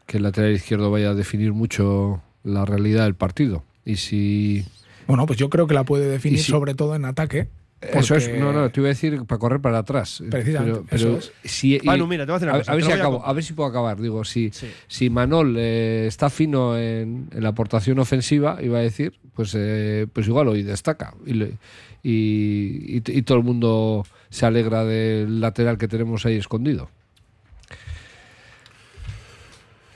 que 0.06 0.16
el 0.16 0.22
lateral 0.22 0.52
izquierdo 0.52 0.90
vaya 0.90 1.10
a 1.10 1.14
definir 1.14 1.52
mucho 1.52 2.22
la 2.42 2.64
realidad 2.64 3.04
del 3.04 3.14
partido. 3.14 3.62
Y 3.84 3.96
si. 3.96 4.64
Bueno, 5.06 5.26
pues 5.26 5.38
yo 5.38 5.50
creo 5.50 5.66
que 5.66 5.74
la 5.74 5.84
puede 5.84 6.08
definir 6.08 6.38
si- 6.40 6.50
sobre 6.50 6.74
todo 6.74 6.94
en 6.96 7.04
ataque. 7.04 7.48
Eso 7.92 8.14
es, 8.16 8.28
no, 8.38 8.52
no, 8.52 8.70
te 8.70 8.80
iba 8.80 8.88
a 8.88 8.90
decir 8.90 9.24
para 9.26 9.38
correr 9.38 9.60
para 9.60 9.78
atrás. 9.78 10.22
Precisamente, 10.30 10.80
Pero, 10.90 11.08
pero 11.08 11.18
eso 11.18 11.30
si, 11.44 11.78
mira, 12.06 12.24
te 12.26 12.32
voy 12.32 12.36
a 12.36 12.38
decir 12.38 12.48
una 12.48 12.56
a, 12.56 12.58
cosa, 12.60 12.72
a 12.72 12.74
ver 12.74 12.84
si 12.84 12.90
a 12.90 12.94
a 13.28 13.32
ver 13.32 13.44
puedo 13.54 13.68
acabar. 13.68 14.00
Digo, 14.00 14.24
si, 14.24 14.50
Sí. 14.52 14.70
si 14.86 15.10
Manol 15.10 15.56
eh, 15.58 16.06
está 16.06 16.30
fino 16.30 16.78
en, 16.78 17.28
en 17.32 17.42
la 17.42 17.50
aportación 17.50 17.98
ofensiva, 17.98 18.58
iba 18.62 18.78
a 18.78 18.82
decir, 18.82 19.14
pues, 19.34 19.54
eh, 19.56 20.06
pues 20.12 20.26
igual 20.26 20.48
hoy 20.48 20.62
destaca. 20.62 21.14
Y, 21.26 21.34
le- 21.34 21.58
y, 22.02 22.96
y- 22.98 23.02
y 23.06 23.22
todo 23.22 23.38
el 23.38 23.44
mundo 23.44 24.06
se 24.30 24.46
alegra 24.46 24.84
del 24.84 25.40
lateral 25.40 25.78
que 25.78 25.88
tenemos 25.88 26.26
ahí 26.26 26.36
escondido. 26.36 26.90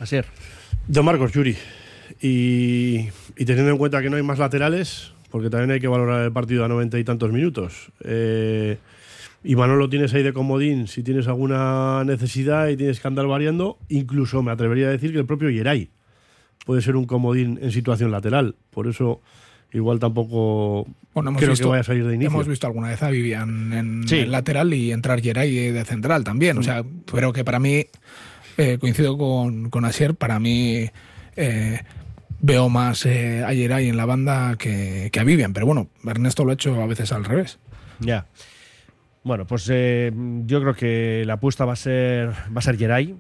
Asier. 0.01 0.27
De 0.87 1.03
Marcos 1.03 1.33
Yuri. 1.33 1.57
Y, 2.21 3.09
y 3.37 3.45
teniendo 3.45 3.71
en 3.73 3.79
cuenta 3.79 4.01
que 4.01 4.11
no 4.11 4.17
hay 4.17 4.23
más 4.23 4.39
laterales, 4.39 5.13
porque 5.31 5.51
también 5.51 5.71
hay 5.73 5.81
que 5.81 5.89
valorar 5.89 6.25
el 6.25 6.33
partido 6.33 6.65
a 6.65 6.69
noventa 6.69 6.99
y 6.99 7.05
tantos 7.05 7.33
minutos. 7.33 7.91
Eh, 8.05 8.79
y 9.45 9.55
Manolo 9.57 9.89
tienes 9.89 10.13
ahí 10.15 10.23
de 10.23 10.33
comodín 10.33 10.89
si 10.89 11.03
tienes 11.03 11.29
alguna 11.29 12.03
necesidad 12.05 12.69
y 12.69 12.77
tienes 12.77 13.01
que 13.01 13.09
andar 13.09 13.27
variando. 13.27 13.79
Incluso 13.89 14.43
me 14.43 14.51
atrevería 14.51 14.89
a 14.89 14.91
decir 14.91 15.13
que 15.13 15.19
el 15.19 15.27
propio 15.27 15.49
Yeray 15.51 15.91
puede 16.67 16.83
ser 16.83 16.97
un 16.97 17.05
comodín 17.07 17.59
en 17.63 17.71
situación 17.71 18.11
lateral. 18.11 18.57
Por 18.71 18.89
eso, 18.89 19.21
igual 19.73 20.01
tampoco 20.01 20.87
Bueno, 21.15 21.31
hemos 21.31 21.41
creo 21.41 21.51
visto, 21.53 21.67
que 21.67 21.71
vaya 21.71 21.81
a 21.83 21.85
salir 21.85 22.05
de 22.07 22.15
inicio. 22.15 22.31
Hemos 22.31 22.49
visto 22.49 22.67
alguna 22.67 22.89
vez 22.89 23.03
a 23.03 23.11
Vivian 23.11 23.73
en 23.73 24.09
Sí. 24.09 24.27
lateral 24.27 24.75
y 24.75 24.91
entrar 24.93 25.21
Geray 25.21 25.71
de 25.71 25.85
central 25.85 26.25
también. 26.25 26.59
O 26.59 26.63
sea, 26.63 26.85
pero 27.11 27.33
que 27.33 27.45
para 27.45 27.59
mí, 27.61 27.87
eh, 28.57 28.79
coincido 28.81 29.17
con, 29.17 29.71
con 29.71 29.85
Asier, 29.85 30.15
para 30.15 30.41
mí 30.41 30.91
eh, 31.37 31.81
veo 32.41 32.69
más 32.69 33.05
eh, 33.07 33.45
a 33.45 33.53
Geray 33.53 33.89
en 33.89 33.97
la 33.97 34.07
banda 34.07 34.57
que, 34.57 35.11
que 35.13 35.21
a 35.21 35.25
Vivian. 35.25 35.53
Pero 35.53 35.67
bueno, 35.67 35.89
Ernesto 36.05 36.45
lo 36.45 36.51
ha 36.51 36.55
hecho 36.55 36.81
a 36.81 36.87
veces 36.87 37.13
al 37.13 37.25
revés. 37.25 37.59
Ya. 38.01 38.27
Bueno, 39.25 39.47
pues 39.47 39.69
eh, 39.71 40.13
yo 40.47 40.61
creo 40.61 40.75
que 40.75 41.25
la 41.27 41.35
apuesta 41.35 41.65
va 41.65 41.75
a 41.75 41.77
ser 41.77 42.31
va 42.31 42.59
a 42.59 42.63
ser 42.63 42.79
Geray. 42.79 43.17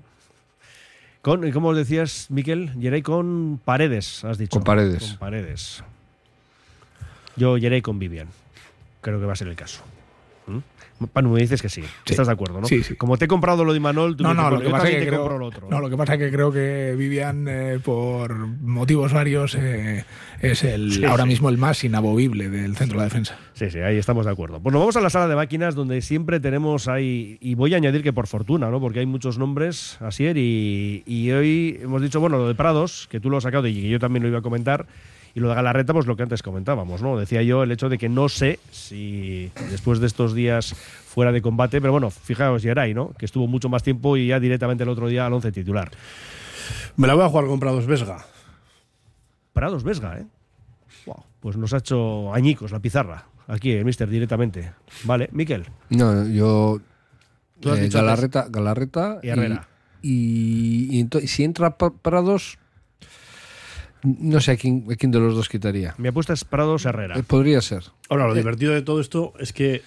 Con, 1.20 1.50
¿cómo 1.50 1.74
decías, 1.74 2.30
Miquel? 2.30 2.70
Geray 2.80 3.02
con 3.02 3.60
Paredes, 3.64 4.24
has 4.24 4.38
dicho. 4.38 4.52
Con 4.52 4.64
Paredes. 4.64 5.10
Con 5.10 5.18
Paredes. 5.18 5.82
Yo 7.36 7.56
Geray 7.56 7.82
con 7.82 7.98
Vivian. 7.98 8.28
Creo 9.00 9.20
que 9.20 9.26
va 9.26 9.32
a 9.32 9.36
ser 9.36 9.48
el 9.48 9.56
caso. 9.56 9.82
¿Mm? 10.46 10.58
Panu, 11.12 11.30
me 11.30 11.40
dices 11.40 11.62
que 11.62 11.68
sí. 11.68 11.82
Estás 12.06 12.26
de 12.26 12.32
acuerdo, 12.32 12.60
¿no? 12.60 12.66
Sí, 12.66 12.82
sí. 12.82 12.94
Como 12.96 13.16
te 13.16 13.26
he 13.26 13.28
comprado 13.28 13.64
lo 13.64 13.72
de 13.72 13.78
Imanol, 13.78 14.16
tú 14.16 14.24
No, 14.24 14.34
no, 14.34 14.50
lo 14.50 14.60
que 14.60 14.68
pasa 14.70 14.88
que 14.88 14.96
te 14.96 15.06
creo, 15.06 15.20
compro 15.20 15.38
lo 15.38 15.46
otro. 15.46 15.68
no, 15.70 15.80
lo 15.80 15.88
que 15.90 15.96
pasa 15.96 16.14
es 16.14 16.18
que 16.20 16.30
creo 16.30 16.50
que 16.52 16.94
Vivian, 16.96 17.46
eh, 17.48 17.78
por 17.82 18.36
motivos 18.36 19.12
varios, 19.12 19.54
eh, 19.54 20.04
es 20.40 20.64
el 20.64 20.92
Sí, 20.92 21.04
ahora 21.04 21.22
sí. 21.24 21.28
mismo 21.30 21.48
el 21.48 21.58
más 21.58 21.82
inamovible 21.84 22.48
del 22.48 22.76
centro 22.76 22.96
de 22.98 22.98
la 22.98 23.04
defensa. 23.04 23.38
Sí, 23.54 23.70
sí, 23.70 23.78
ahí 23.78 23.96
estamos 23.96 24.24
de 24.26 24.32
acuerdo. 24.32 24.60
Pues 24.60 24.72
nos 24.72 24.80
vamos 24.80 24.96
a 24.96 25.00
la 25.00 25.10
sala 25.10 25.28
de 25.28 25.36
máquinas 25.36 25.74
donde 25.74 26.00
siempre 26.02 26.40
tenemos 26.40 26.88
ahí, 26.88 27.38
y 27.40 27.54
voy 27.54 27.74
a 27.74 27.76
añadir 27.76 28.02
que 28.02 28.12
por 28.12 28.26
fortuna, 28.26 28.70
¿no? 28.70 28.80
Porque 28.80 29.00
hay 29.00 29.06
muchos 29.06 29.38
nombres, 29.38 29.98
Asier, 30.00 30.36
y, 30.36 31.02
y 31.06 31.30
hoy 31.30 31.78
hemos 31.82 32.02
dicho, 32.02 32.20
bueno, 32.20 32.38
lo 32.38 32.48
de 32.48 32.54
Prados, 32.54 33.06
que 33.10 33.20
tú 33.20 33.30
lo 33.30 33.36
has 33.36 33.44
sacado 33.44 33.66
y 33.66 33.74
que 33.74 33.88
yo 33.88 33.98
también 33.98 34.22
lo 34.22 34.28
iba 34.28 34.38
a 34.38 34.42
comentar, 34.42 34.86
y 35.38 35.40
lo 35.40 35.48
de 35.50 35.54
Galarreta, 35.54 35.92
pues 35.92 36.06
lo 36.06 36.16
que 36.16 36.24
antes 36.24 36.42
comentábamos, 36.42 37.00
¿no? 37.00 37.16
Decía 37.16 37.42
yo 37.42 37.62
el 37.62 37.70
hecho 37.72 37.88
de 37.88 37.96
que 37.96 38.08
no 38.08 38.28
sé 38.28 38.58
si 38.70 39.50
después 39.70 40.00
de 40.00 40.06
estos 40.08 40.34
días 40.34 40.74
fuera 40.74 41.32
de 41.32 41.40
combate, 41.40 41.80
pero 41.80 41.92
bueno, 41.92 42.10
fijaos, 42.10 42.62
Yeray, 42.62 42.92
¿no? 42.94 43.10
Que 43.18 43.24
estuvo 43.24 43.46
mucho 43.46 43.68
más 43.68 43.82
tiempo 43.82 44.16
y 44.16 44.26
ya 44.28 44.40
directamente 44.40 44.82
el 44.82 44.88
otro 44.90 45.08
día 45.08 45.26
al 45.26 45.32
11 45.32 45.52
titular. 45.52 45.90
Me 46.96 47.06
la 47.06 47.14
voy 47.14 47.24
a 47.24 47.28
jugar 47.28 47.46
con 47.46 47.60
Prados 47.60 47.86
Vesga. 47.86 48.24
Prados 49.52 49.82
Vesga, 49.84 50.18
¿eh? 50.18 50.26
Wow, 51.06 51.24
pues 51.40 51.56
nos 51.56 51.72
ha 51.72 51.78
hecho 51.78 52.32
añicos 52.34 52.72
la 52.72 52.80
pizarra. 52.80 53.26
Aquí, 53.46 53.72
el 53.72 53.84
mister, 53.84 54.08
directamente. 54.08 54.72
Vale, 55.04 55.28
Miquel. 55.32 55.64
No, 55.90 56.26
yo. 56.28 56.80
Tú 57.60 57.70
has 57.70 57.78
eh, 57.78 57.82
dicho 57.82 57.98
Galarreta, 57.98 58.46
Galarreta 58.50 59.18
Y 59.22 59.28
Herrera. 59.28 59.66
Y, 60.02 60.88
y 60.98 61.02
ento- 61.02 61.26
si 61.26 61.44
entra 61.44 61.76
Prados, 61.76 62.58
no 64.02 64.40
sé 64.40 64.52
a 64.52 64.56
quién, 64.56 64.84
a 64.90 64.96
quién 64.96 65.10
de 65.12 65.18
los 65.20 65.34
dos 65.34 65.48
quitaría. 65.48 65.94
Mi 65.98 66.08
apuesta 66.08 66.32
es 66.32 66.44
Prados 66.44 66.84
Herrera. 66.86 67.18
Eh, 67.18 67.22
Podría 67.22 67.60
ser. 67.60 67.84
Ahora, 68.08 68.26
lo 68.28 68.34
divertido 68.34 68.72
de 68.72 68.82
todo 68.82 69.00
esto 69.00 69.32
es 69.38 69.52
que 69.52 69.82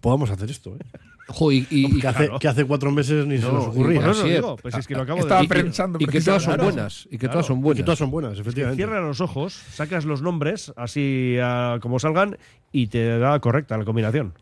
podamos 0.00 0.30
hacer 0.30 0.50
esto. 0.50 0.76
¿eh? 0.76 0.98
Jo, 1.28 1.50
y, 1.50 1.64
Que, 2.00 2.06
hace, 2.06 2.24
claro. 2.26 2.38
que 2.38 2.46
hace 2.48 2.64
cuatro 2.64 2.92
meses 2.92 3.26
ni 3.26 3.38
se 3.38 3.46
No, 3.46 3.52
nos 3.54 3.64
y 3.64 3.68
ocurría. 3.70 4.00
eso 4.00 4.10
Así 4.10 4.28
es. 4.28 4.34
digo, 4.36 4.56
pues 4.56 4.74
es 4.76 4.86
que 4.86 4.94
lo 4.94 5.02
acabo 5.02 5.18
Estaba 5.20 5.40
de 5.42 5.48
pensando 5.48 5.98
y 6.00 6.06
que 6.06 6.20
todas 6.20 6.42
son 6.44 6.56
buenas. 6.56 7.06
Y 7.06 7.10
que 7.10 7.18
Claro. 7.18 7.32
todas 7.32 7.46
son 7.46 7.56
Y 7.56 7.60
que 7.60 7.64
buenas. 7.64 7.84
todas 7.84 7.98
son 7.98 8.10
buenas, 8.12 8.34
Que 8.34 8.40
efectivamente. 8.42 8.76
cierra 8.76 9.00
los 9.00 9.20
ojos, 9.20 9.52
sacas 9.72 10.04
los 10.04 10.22
nombres 10.22 10.72
así 10.76 11.36
como 11.80 11.98
salgan 11.98 12.36
y 12.70 12.86
te 12.86 13.18
da 13.18 13.40
correcta 13.40 13.76
la 13.76 13.84
combinación. 13.84 14.34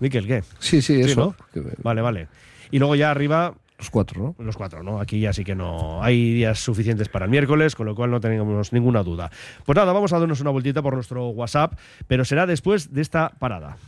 Miquel, 0.00 0.26
¿qué? 0.26 0.42
Sí, 0.58 0.82
sí, 0.82 1.02
Sí, 1.04 1.10
eso. 1.12 1.34
¿no? 1.54 1.62
Vale, 1.82 2.02
vale. 2.02 2.28
Y 2.70 2.78
luego 2.78 2.94
ya 2.96 3.10
arriba 3.10 3.54
Los 3.80 3.88
cuatro, 3.88 4.34
¿no? 4.38 4.44
los 4.44 4.58
cuatro, 4.58 4.82
¿no? 4.82 5.00
Aquí 5.00 5.20
ya 5.20 5.32
sí 5.32 5.42
que 5.42 5.54
no 5.54 6.02
hay 6.02 6.34
días 6.34 6.58
suficientes 6.58 7.08
para 7.08 7.24
el 7.24 7.30
miércoles, 7.30 7.74
con 7.74 7.86
lo 7.86 7.94
cual 7.94 8.10
no 8.10 8.20
tenemos 8.20 8.74
ninguna 8.74 9.02
duda. 9.02 9.30
Pues 9.64 9.74
nada, 9.74 9.94
vamos 9.94 10.12
a 10.12 10.18
darnos 10.18 10.42
una 10.42 10.50
vueltita 10.50 10.82
por 10.82 10.92
nuestro 10.92 11.28
WhatsApp, 11.28 11.78
pero 12.06 12.26
será 12.26 12.44
después 12.44 12.92
de 12.92 13.00
esta 13.00 13.30
parada. 13.38 13.78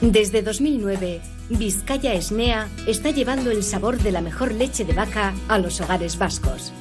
Desde 0.00 0.42
2009, 0.42 1.20
Vizcaya 1.48 2.14
Esnea 2.14 2.68
está 2.86 3.10
llevando 3.10 3.50
el 3.50 3.64
sabor 3.64 3.98
de 3.98 4.12
la 4.12 4.20
mejor 4.20 4.52
leche 4.52 4.84
de 4.84 4.92
vaca 4.92 5.34
a 5.48 5.58
los 5.58 5.80
hogares 5.80 6.16
vascos. 6.16 6.72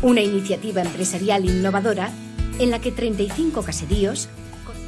Una 0.00 0.22
iniciativa 0.22 0.80
empresarial 0.80 1.44
innovadora 1.44 2.08
en 2.58 2.70
la 2.70 2.78
que 2.78 2.92
35 2.92 3.62
caseríos 3.62 4.30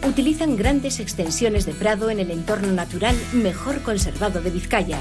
utilizan 0.09 0.57
grandes 0.57 0.99
extensiones 0.99 1.67
de 1.67 1.75
prado 1.75 2.09
en 2.09 2.21
el 2.21 2.31
entorno 2.31 2.73
natural 2.73 3.17
mejor 3.35 3.83
conservado 3.83 4.41
de 4.41 4.51
Vizcaya, 4.51 4.99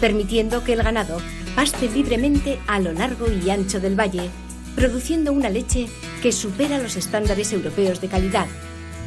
permitiendo 0.00 0.64
que 0.64 0.72
el 0.72 0.82
ganado 0.82 1.18
paste 1.54 1.88
libremente 1.88 2.58
a 2.66 2.80
lo 2.80 2.92
largo 2.92 3.26
y 3.30 3.50
ancho 3.50 3.80
del 3.80 3.98
valle, 3.98 4.30
produciendo 4.76 5.32
una 5.32 5.50
leche 5.50 5.88
que 6.22 6.32
supera 6.32 6.78
los 6.78 6.96
estándares 6.96 7.52
europeos 7.52 8.00
de 8.00 8.08
calidad, 8.08 8.46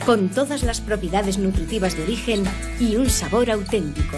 con 0.05 0.29
todas 0.29 0.63
las 0.63 0.81
propiedades 0.81 1.37
nutritivas 1.37 1.95
de 1.95 2.03
origen 2.03 2.43
y 2.79 2.95
un 2.95 3.09
sabor 3.09 3.51
auténtico. 3.51 4.17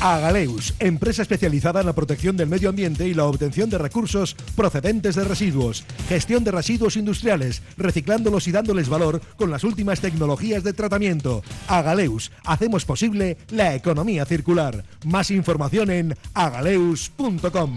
Agaleus, 0.00 0.74
empresa 0.78 1.22
especializada 1.22 1.80
en 1.80 1.86
la 1.86 1.92
protección 1.92 2.36
del 2.36 2.48
medio 2.48 2.70
ambiente 2.70 3.06
y 3.06 3.14
la 3.14 3.24
obtención 3.24 3.68
de 3.68 3.78
recursos 3.78 4.34
procedentes 4.56 5.14
de 5.14 5.24
residuos, 5.24 5.84
gestión 6.08 6.42
de 6.42 6.52
residuos 6.52 6.96
industriales, 6.96 7.62
reciclándolos 7.76 8.48
y 8.48 8.52
dándoles 8.52 8.88
valor 8.88 9.20
con 9.36 9.50
las 9.50 9.62
últimas 9.62 10.00
tecnologías 10.00 10.64
de 10.64 10.72
tratamiento. 10.72 11.42
Agaleus, 11.68 12.32
hacemos 12.44 12.84
posible 12.84 13.36
la 13.50 13.74
economía 13.74 14.24
circular. 14.24 14.84
Más 15.04 15.30
información 15.30 15.90
en 15.90 16.16
agaleus.com. 16.34 17.74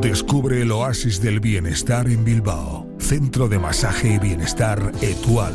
Descubre 0.00 0.62
el 0.62 0.70
oasis 0.70 1.20
del 1.20 1.40
bienestar 1.40 2.08
en 2.08 2.24
Bilbao. 2.24 2.86
Centro 3.00 3.48
de 3.48 3.58
Masaje 3.58 4.14
y 4.14 4.18
Bienestar 4.18 4.92
Etual, 5.02 5.54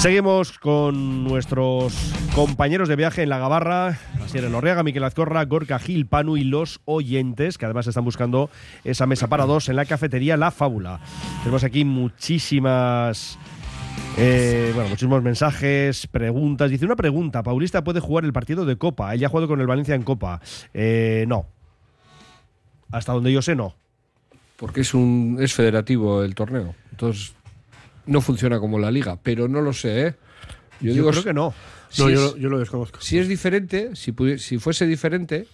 Seguimos 0.00 0.58
con 0.58 1.24
nuestros 1.24 1.92
compañeros 2.34 2.88
de 2.88 2.96
viaje 2.96 3.22
en 3.22 3.28
la 3.28 3.36
Gabarra, 3.36 3.98
Asier 4.24 4.48
Norriaga, 4.48 4.82
Miquel 4.82 5.04
Azcorra, 5.04 5.44
Gorka 5.44 5.78
Gil, 5.78 6.06
Panu 6.06 6.38
y 6.38 6.44
los 6.44 6.80
oyentes, 6.86 7.58
que 7.58 7.66
además 7.66 7.86
están 7.86 8.06
buscando 8.06 8.48
esa 8.82 9.04
mesa 9.04 9.26
para 9.26 9.44
dos 9.44 9.68
en 9.68 9.76
la 9.76 9.84
cafetería 9.84 10.38
La 10.38 10.52
Fábula. 10.52 11.00
Tenemos 11.40 11.64
aquí 11.64 11.84
muchísimas... 11.84 13.38
eh, 14.16 14.72
bueno, 14.74 14.88
muchísimos 14.88 15.22
mensajes, 15.22 16.06
preguntas. 16.06 16.70
Dice 16.70 16.86
una 16.86 16.96
pregunta: 16.96 17.42
¿Paulista 17.42 17.84
puede 17.84 18.00
jugar 18.00 18.24
el 18.24 18.32
partido 18.32 18.64
de 18.64 18.76
Copa? 18.76 19.14
Ella 19.14 19.26
ha 19.26 19.30
jugado 19.30 19.48
con 19.48 19.60
el 19.60 19.66
Valencia 19.66 19.94
en 19.94 20.02
Copa. 20.02 20.40
Eh, 20.72 21.26
no. 21.28 21.44
Hasta 22.90 23.12
donde 23.12 23.32
yo 23.32 23.42
sé, 23.42 23.54
no. 23.54 23.74
Porque 24.56 24.80
es 24.80 24.94
un 24.94 25.36
es 25.40 25.52
federativo 25.52 26.22
el 26.22 26.34
torneo. 26.34 26.74
Entonces 26.90 27.34
no 28.10 28.20
funciona 28.20 28.58
como 28.60 28.78
la 28.78 28.90
liga, 28.90 29.18
pero 29.22 29.48
no 29.48 29.60
lo 29.62 29.72
sé, 29.72 30.06
¿eh? 30.08 30.14
Yo 30.80 31.08
creo 31.08 31.22
que 31.24 31.32
no. 31.34 31.54
Si 31.90 32.02
No, 32.02 32.08
es- 32.08 32.14
yo, 32.14 32.36
yo 32.36 32.48
lo 32.48 32.58
desconozco. 32.58 33.00
Si 33.00 33.18
es 33.18 33.28
diferente, 33.28 33.90
si 33.94 34.12
fuese 34.58 34.86
diferente, 34.86 35.46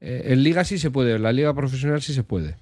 eh, 0.00 0.22
en 0.26 0.42
liga 0.42 0.64
sí 0.64 0.78
se 0.78 0.90
puede, 0.90 1.14
en 1.16 1.22
la 1.22 1.32
liga 1.32 1.54
profesional 1.54 2.00
sí 2.02 2.14
se 2.14 2.22
puede. 2.24 2.56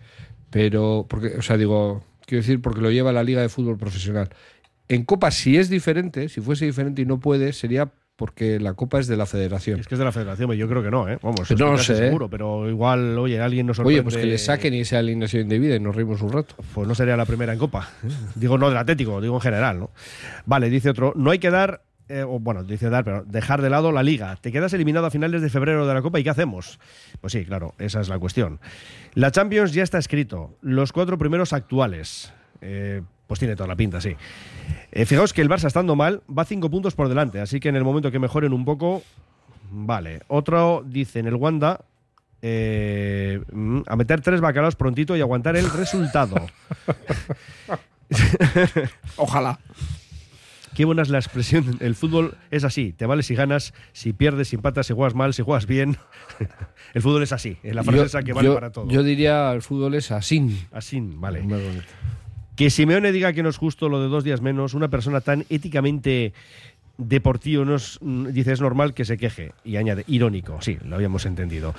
Pero, 0.50 1.06
porque, 1.08 1.36
o 1.38 1.42
sea, 1.42 1.56
digo, 1.56 2.04
quiero 2.26 2.42
decir, 2.42 2.60
porque 2.60 2.80
lo 2.80 2.90
lleva 2.90 3.12
la 3.12 3.22
liga 3.24 3.42
de 3.42 3.48
fútbol 3.48 3.76
profesional. 3.76 4.30
En 4.88 5.04
Copa, 5.04 5.30
si 5.30 5.56
es 5.56 5.68
diferente, 5.68 6.28
si 6.28 6.40
fuese 6.40 6.64
diferente 6.64 7.02
y 7.02 7.06
no 7.06 7.18
puede, 7.20 7.52
sería 7.52 7.92
porque 8.16 8.58
la 8.58 8.72
Copa 8.74 8.98
es 8.98 9.06
de 9.06 9.16
la 9.16 9.26
federación. 9.26 9.78
Es 9.78 9.86
que 9.86 9.94
es 9.94 9.98
de 9.98 10.04
la 10.04 10.12
federación, 10.12 10.50
yo 10.52 10.68
creo 10.68 10.82
que 10.82 10.90
no, 10.90 11.08
¿eh? 11.08 11.18
Vamos, 11.22 11.42
Pero 11.48 11.66
no 11.66 11.72
lo 11.72 11.78
sé, 11.78 11.92
¿eh? 11.92 11.96
seguro, 11.96 12.28
pero 12.28 12.68
igual, 12.68 13.16
oye, 13.18 13.40
alguien 13.40 13.66
nos 13.66 13.76
sorprende. 13.76 14.00
Oye, 14.00 14.02
pues 14.02 14.16
que 14.16 14.24
le 14.24 14.38
saquen 14.38 14.72
y 14.74 14.84
sea 14.84 15.00
alineación 15.00 15.42
indebida 15.42 15.76
y 15.76 15.80
nos 15.80 15.94
reímos 15.94 16.22
un 16.22 16.32
rato. 16.32 16.54
Pues 16.74 16.88
no 16.88 16.94
sería 16.94 17.16
la 17.16 17.26
primera 17.26 17.52
en 17.52 17.58
Copa. 17.58 17.90
Digo 18.34 18.56
no 18.56 18.68
del 18.70 18.78
Atlético, 18.78 19.20
digo 19.20 19.34
en 19.34 19.40
general, 19.42 19.78
¿no? 19.78 19.90
Vale, 20.46 20.70
dice 20.70 20.90
otro, 20.90 21.12
no 21.14 21.30
hay 21.30 21.38
que 21.38 21.50
dar, 21.50 21.82
eh, 22.08 22.22
o 22.22 22.38
bueno, 22.38 22.64
dice 22.64 22.88
dar, 22.88 23.04
pero 23.04 23.22
dejar 23.24 23.60
de 23.60 23.68
lado 23.68 23.92
la 23.92 24.02
liga. 24.02 24.36
Te 24.40 24.50
quedas 24.50 24.72
eliminado 24.72 25.06
a 25.06 25.10
finales 25.10 25.42
de 25.42 25.50
febrero 25.50 25.86
de 25.86 25.92
la 25.92 26.00
Copa 26.00 26.18
y 26.18 26.24
¿qué 26.24 26.30
hacemos? 26.30 26.80
Pues 27.20 27.34
sí, 27.34 27.44
claro, 27.44 27.74
esa 27.78 28.00
es 28.00 28.08
la 28.08 28.18
cuestión. 28.18 28.60
La 29.12 29.30
Champions 29.30 29.74
ya 29.74 29.82
está 29.82 29.98
escrito, 29.98 30.56
los 30.62 30.92
cuatro 30.92 31.18
primeros 31.18 31.52
actuales. 31.52 32.32
Eh, 32.62 33.02
pues 33.26 33.38
tiene 33.40 33.56
toda 33.56 33.66
la 33.68 33.76
pinta, 33.76 34.00
sí. 34.00 34.14
Eh, 34.92 35.04
fijaos 35.06 35.32
que 35.32 35.42
el 35.42 35.48
Barça 35.48 35.66
estando 35.66 35.96
mal 35.96 36.22
va 36.28 36.44
cinco 36.44 36.70
puntos 36.70 36.94
por 36.94 37.08
delante, 37.08 37.40
así 37.40 37.60
que 37.60 37.68
en 37.68 37.76
el 37.76 37.84
momento 37.84 38.10
que 38.10 38.18
mejoren 38.18 38.52
un 38.52 38.64
poco, 38.64 39.02
vale. 39.70 40.20
Otro 40.28 40.84
dice 40.86 41.18
en 41.18 41.26
el 41.26 41.34
Wanda, 41.34 41.80
eh, 42.42 43.40
mm, 43.52 43.80
a 43.86 43.96
meter 43.96 44.20
tres 44.20 44.40
bacalaos 44.40 44.76
prontito 44.76 45.16
y 45.16 45.20
aguantar 45.20 45.56
el 45.56 45.68
resultado. 45.70 46.36
Ojalá. 49.16 49.58
Qué 50.74 50.84
buena 50.84 51.00
es 51.02 51.08
la 51.08 51.16
expresión. 51.18 51.78
El 51.80 51.94
fútbol 51.94 52.36
es 52.50 52.62
así. 52.62 52.92
Te 52.92 53.06
vale 53.06 53.22
si 53.22 53.34
ganas, 53.34 53.72
si 53.92 54.12
pierdes, 54.12 54.48
si 54.48 54.56
empatas, 54.56 54.86
si 54.86 54.92
juegas 54.92 55.14
mal, 55.14 55.32
si 55.32 55.42
juegas 55.42 55.66
bien. 55.66 55.96
El 56.94 57.00
fútbol 57.00 57.22
es 57.22 57.32
así. 57.32 57.56
Es 57.62 57.74
la 57.74 57.82
frase 57.82 57.96
Yo- 57.98 58.04
esa 58.04 58.22
que 58.22 58.34
vale 58.34 58.48
yo- 58.48 58.54
para 58.54 58.70
todo. 58.70 58.86
Yo 58.88 59.02
diría 59.02 59.52
el 59.52 59.62
fútbol 59.62 59.94
es 59.94 60.10
así. 60.10 60.66
Así, 60.72 61.00
vale. 61.02 61.42
Más 61.42 61.62
bonito. 61.62 61.84
Que 62.56 62.70
Simeone 62.70 63.12
diga 63.12 63.32
que 63.32 63.42
no 63.42 63.50
es 63.50 63.58
justo 63.58 63.88
lo 63.88 64.00
de 64.00 64.08
dos 64.08 64.24
días 64.24 64.40
menos, 64.40 64.74
una 64.74 64.88
persona 64.88 65.20
tan 65.20 65.44
éticamente 65.50 66.32
deportivo, 66.98 67.64
no 67.64 67.76
mm, 67.76 68.28
dice 68.28 68.52
es 68.52 68.60
normal 68.60 68.94
que 68.94 69.04
se 69.04 69.18
queje. 69.18 69.52
Y 69.64 69.76
añade, 69.76 70.04
irónico, 70.06 70.60
sí, 70.62 70.78
lo 70.84 70.96
habíamos 70.96 71.26
entendido. 71.26 71.74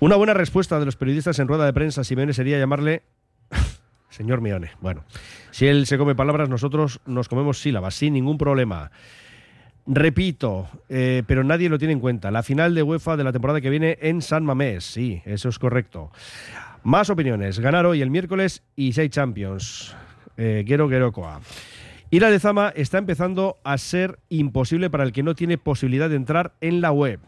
Una 0.00 0.16
buena 0.16 0.34
respuesta 0.34 0.80
de 0.80 0.84
los 0.84 0.96
periodistas 0.96 1.38
en 1.38 1.46
rueda 1.46 1.64
de 1.64 1.72
prensa 1.72 2.02
Simeone 2.02 2.32
sería 2.32 2.58
llamarle 2.58 3.02
señor 4.10 4.40
Mione. 4.40 4.72
Bueno, 4.80 5.04
si 5.50 5.66
él 5.66 5.86
se 5.86 5.98
come 5.98 6.14
palabras, 6.14 6.48
nosotros 6.48 7.00
nos 7.06 7.28
comemos 7.28 7.60
sílabas, 7.60 7.94
sin 7.94 8.14
ningún 8.14 8.38
problema. 8.38 8.90
Repito, 9.86 10.68
eh, 10.88 11.22
pero 11.26 11.42
nadie 11.42 11.68
lo 11.68 11.78
tiene 11.78 11.92
en 11.92 12.00
cuenta. 12.00 12.30
La 12.30 12.42
final 12.42 12.74
de 12.74 12.82
UEFA 12.82 13.16
de 13.16 13.24
la 13.24 13.32
temporada 13.32 13.60
que 13.60 13.70
viene 13.70 13.98
en 14.00 14.22
San 14.22 14.44
Mamés. 14.44 14.84
Sí, 14.84 15.22
eso 15.24 15.48
es 15.48 15.58
correcto. 15.58 16.12
Más 16.84 17.10
opiniones. 17.10 17.60
Ganar 17.60 17.86
hoy 17.86 18.02
el 18.02 18.10
miércoles 18.10 18.64
y 18.74 18.92
seis 18.92 19.10
Champions. 19.10 19.94
Eh, 20.36 20.64
Gero 20.66 20.88
Gerokoa. 20.88 21.40
Ir 22.10 22.24
a 22.24 22.30
Lezama 22.30 22.72
está 22.74 22.98
empezando 22.98 23.58
a 23.62 23.78
ser 23.78 24.18
imposible 24.28 24.90
para 24.90 25.04
el 25.04 25.12
que 25.12 25.22
no 25.22 25.36
tiene 25.36 25.58
posibilidad 25.58 26.10
de 26.10 26.16
entrar 26.16 26.54
en 26.60 26.80
la 26.80 26.90
web. 26.90 27.20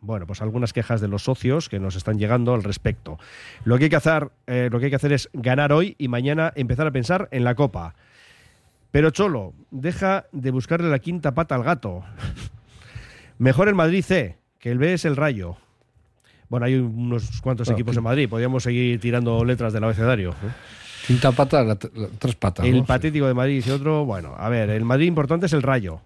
Bueno, 0.00 0.26
pues 0.26 0.42
algunas 0.42 0.74
quejas 0.74 1.00
de 1.00 1.08
los 1.08 1.24
socios 1.24 1.70
que 1.70 1.80
nos 1.80 1.96
están 1.96 2.18
llegando 2.18 2.52
al 2.52 2.62
respecto. 2.62 3.18
Lo 3.64 3.78
que 3.78 3.84
hay 3.84 3.90
que 3.90 3.96
hacer, 3.96 4.30
eh, 4.46 4.68
lo 4.70 4.78
que 4.78 4.84
hay 4.84 4.90
que 4.90 4.96
hacer 4.96 5.12
es 5.14 5.30
ganar 5.32 5.72
hoy 5.72 5.96
y 5.98 6.08
mañana 6.08 6.52
empezar 6.54 6.86
a 6.86 6.92
pensar 6.92 7.28
en 7.32 7.44
la 7.44 7.54
Copa. 7.54 7.94
Pero 8.90 9.10
Cholo, 9.10 9.54
deja 9.70 10.26
de 10.32 10.50
buscarle 10.50 10.90
la 10.90 10.98
quinta 10.98 11.34
pata 11.34 11.54
al 11.54 11.64
gato. 11.64 12.04
Mejor 13.38 13.68
el 13.68 13.74
Madrid 13.74 14.04
C, 14.04 14.38
que 14.58 14.70
el 14.70 14.78
B 14.78 14.92
es 14.92 15.06
el 15.06 15.16
Rayo. 15.16 15.56
Bueno, 16.48 16.66
hay 16.66 16.74
unos 16.76 17.40
cuantos 17.40 17.66
Bueno, 17.66 17.76
equipos 17.78 17.96
en 17.96 18.02
Madrid. 18.04 18.28
Podríamos 18.28 18.62
seguir 18.62 19.00
tirando 19.00 19.44
letras 19.44 19.72
del 19.72 19.84
abecedario. 19.84 20.30
¿eh? 20.30 20.50
Quinta 21.06 21.32
pata, 21.32 21.62
la, 21.64 21.76
la- 21.94 22.08
tres 22.18 22.34
patas. 22.36 22.64
El 22.66 22.78
¿no? 22.78 22.84
patético 22.84 23.26
de 23.26 23.34
Madrid 23.34 23.56
dice 23.56 23.72
otro. 23.72 24.04
Bueno, 24.04 24.34
a 24.36 24.48
ver, 24.48 24.70
el 24.70 24.84
Madrid 24.84 25.06
importante 25.06 25.46
es 25.46 25.52
el 25.52 25.62
Rayo. 25.62 26.00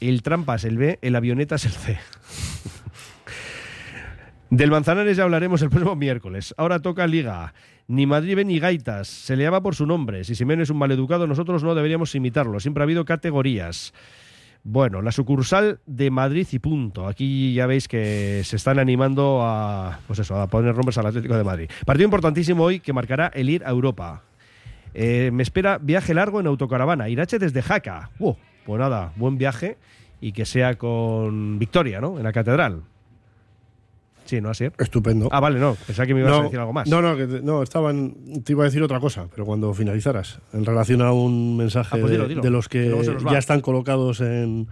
El 0.00 0.22
Trampa 0.22 0.54
es 0.56 0.64
el 0.64 0.78
B, 0.78 0.98
el 1.02 1.16
Avioneta 1.16 1.56
es 1.56 1.64
el 1.64 1.72
C. 1.72 1.98
Del 4.50 4.70
Manzanares 4.70 5.16
ya 5.16 5.24
hablaremos 5.24 5.60
el 5.62 5.68
próximo 5.70 5.94
miércoles. 5.96 6.54
Ahora 6.56 6.78
toca 6.80 7.06
Liga. 7.06 7.52
Ni 7.86 8.06
Madrid 8.06 8.38
ni 8.44 8.58
gaitas. 8.58 9.06
Se 9.08 9.36
le 9.36 9.44
llama 9.44 9.62
por 9.62 9.74
su 9.74 9.86
nombre. 9.86 10.24
Si 10.24 10.34
Simeone 10.34 10.62
es 10.62 10.70
un 10.70 10.78
maleducado, 10.78 11.26
nosotros 11.26 11.62
no 11.62 11.74
deberíamos 11.74 12.14
imitarlo. 12.14 12.58
Siempre 12.60 12.82
ha 12.82 12.84
habido 12.84 13.04
categorías. 13.04 13.92
Bueno, 14.64 15.00
la 15.02 15.12
sucursal 15.12 15.80
de 15.86 16.10
Madrid 16.10 16.46
y 16.52 16.58
punto. 16.58 17.06
Aquí 17.06 17.54
ya 17.54 17.66
veis 17.66 17.88
que 17.88 18.42
se 18.44 18.56
están 18.56 18.78
animando 18.78 19.40
a, 19.42 20.00
pues 20.06 20.18
eso, 20.18 20.40
a 20.40 20.46
poner 20.46 20.74
nombres 20.74 20.98
al 20.98 21.06
Atlético 21.06 21.36
de 21.36 21.44
Madrid. 21.44 21.70
Partido 21.86 22.04
importantísimo 22.04 22.64
hoy 22.64 22.80
que 22.80 22.92
marcará 22.92 23.30
el 23.34 23.48
ir 23.48 23.64
a 23.64 23.70
Europa. 23.70 24.22
Eh, 24.94 25.30
me 25.32 25.42
espera 25.42 25.78
viaje 25.78 26.12
largo 26.12 26.40
en 26.40 26.46
autocaravana. 26.46 27.08
Irache 27.08 27.38
desde 27.38 27.62
Jaca. 27.62 28.10
Uh, 28.18 28.34
pues 28.66 28.80
nada, 28.80 29.12
buen 29.16 29.38
viaje 29.38 29.78
y 30.20 30.32
que 30.32 30.44
sea 30.44 30.76
con 30.76 31.58
victoria, 31.58 32.00
¿no? 32.00 32.18
En 32.18 32.24
la 32.24 32.32
catedral. 32.32 32.82
Sí, 34.28 34.42
¿no, 34.42 34.50
así? 34.50 34.66
Estupendo. 34.78 35.30
Ah, 35.32 35.40
vale, 35.40 35.58
no. 35.58 35.74
Pensaba 35.86 36.06
que 36.06 36.12
me 36.12 36.20
ibas 36.20 36.32
no, 36.32 36.40
a 36.40 36.42
decir 36.42 36.58
algo 36.58 36.74
más. 36.74 36.86
No, 36.86 37.00
no, 37.00 37.16
que 37.16 37.26
te, 37.26 37.40
no, 37.40 37.62
estaban, 37.62 38.14
te 38.44 38.52
iba 38.52 38.62
a 38.62 38.66
decir 38.66 38.82
otra 38.82 39.00
cosa, 39.00 39.26
pero 39.30 39.46
cuando 39.46 39.72
finalizaras, 39.72 40.38
en 40.52 40.66
relación 40.66 41.00
a 41.00 41.12
un 41.12 41.56
mensaje 41.56 41.96
Ah, 41.96 41.98
pues 41.98 42.10
dilo, 42.12 42.24
de- 42.24 42.28
dilo, 42.28 42.42
de, 42.42 42.50
los 42.50 42.68
que 42.68 42.94
ya 43.30 43.38
están 43.38 43.62
colocados 43.62 44.20
en. 44.20 44.68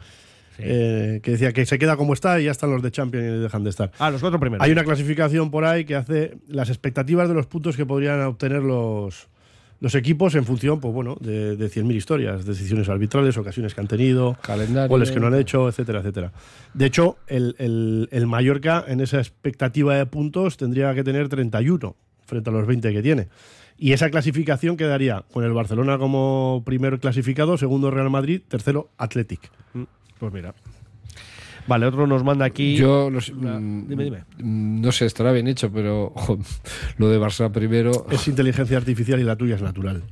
eh, 0.58 1.20
que 1.22 1.30
decía 1.30 1.52
que 1.54 1.64
se 1.64 1.78
queda 1.78 1.96
como 1.96 2.12
está 2.12 2.38
y 2.38 2.44
ya 2.44 2.50
están 2.50 2.70
los 2.70 2.82
de 2.82 2.90
Champions 2.90 3.26
y 3.26 3.38
dejan 3.40 3.64
de 3.64 3.70
estar. 3.70 3.92
Ah, 3.98 4.10
los 4.10 4.20
cuatro 4.20 4.38
primeros. 4.38 4.62
Hay 4.62 4.72
una 4.72 4.84
clasificación 4.84 5.50
por 5.50 5.64
ahí 5.64 5.86
que 5.86 5.94
hace 5.96 6.36
las 6.48 6.68
expectativas 6.68 7.26
de 7.28 7.34
los 7.34 7.46
puntos 7.46 7.76
que 7.78 7.86
podrían 7.86 8.20
obtener 8.22 8.62
los, 8.62 9.28
los 9.80 9.94
equipos 9.94 10.34
en 10.34 10.44
función, 10.44 10.80
pues 10.80 10.94
bueno, 10.94 11.16
de, 11.20 11.56
de 11.56 11.66
100.000 11.70 11.94
historias, 11.94 12.44
decisiones 12.46 12.88
arbitrales, 12.88 13.36
ocasiones 13.36 13.74
que 13.74 13.80
han 13.80 13.88
tenido, 13.88 14.36
Calendario. 14.42 14.88
goles 14.88 15.10
que 15.10 15.20
no 15.20 15.26
han 15.26 15.34
hecho, 15.34 15.68
etcétera, 15.68 16.00
etcétera. 16.00 16.32
De 16.74 16.86
hecho, 16.86 17.16
el, 17.26 17.54
el- 17.58 18.08
el 18.10 18.26
Mallorca 18.26 18.84
en 18.88 19.00
esa 19.00 19.18
expectativa 19.18 19.94
de 19.96 20.06
puntos 20.06 20.56
tendría 20.56 20.94
que 20.94 21.04
tener 21.04 21.28
31 21.28 21.94
frente 22.24 22.50
a 22.50 22.52
los 22.52 22.66
20 22.66 22.92
que 22.92 23.02
tiene. 23.02 23.28
Y 23.78 23.92
esa 23.92 24.08
clasificación 24.08 24.78
quedaría 24.78 25.24
con 25.32 25.44
el 25.44 25.52
Barcelona 25.52 25.98
como 25.98 26.62
primer 26.64 26.98
clasificado, 26.98 27.58
segundo 27.58 27.90
Real 27.90 28.08
Madrid, 28.08 28.40
tercero 28.48 28.88
Athletic. 28.96 29.50
Pues 30.18 30.32
mira. 30.32 30.54
Vale, 31.66 31.86
otro 31.86 32.06
nos 32.06 32.22
manda 32.24 32.44
aquí. 32.44 32.76
Yo 32.76 33.10
no 33.10 33.20
sé, 33.20 33.32
una- 33.32 33.58
mm, 33.58 33.88
Dime, 33.88 34.04
dime. 34.04 34.18
mm, 34.38 34.80
no 34.80 34.92
sé, 34.92 35.06
estará 35.06 35.32
bien 35.32 35.46
hecho, 35.48 35.70
pero 35.72 36.12
lo 36.98 37.08
de 37.08 37.18
Barça 37.20 37.50
primero. 37.50 38.06
Es 38.10 38.28
inteligencia 38.28 38.76
artificial 38.76 39.20
y 39.20 39.24
la 39.24 39.36
tuya 39.36 39.56
es 39.56 39.62
natural. 39.62 40.02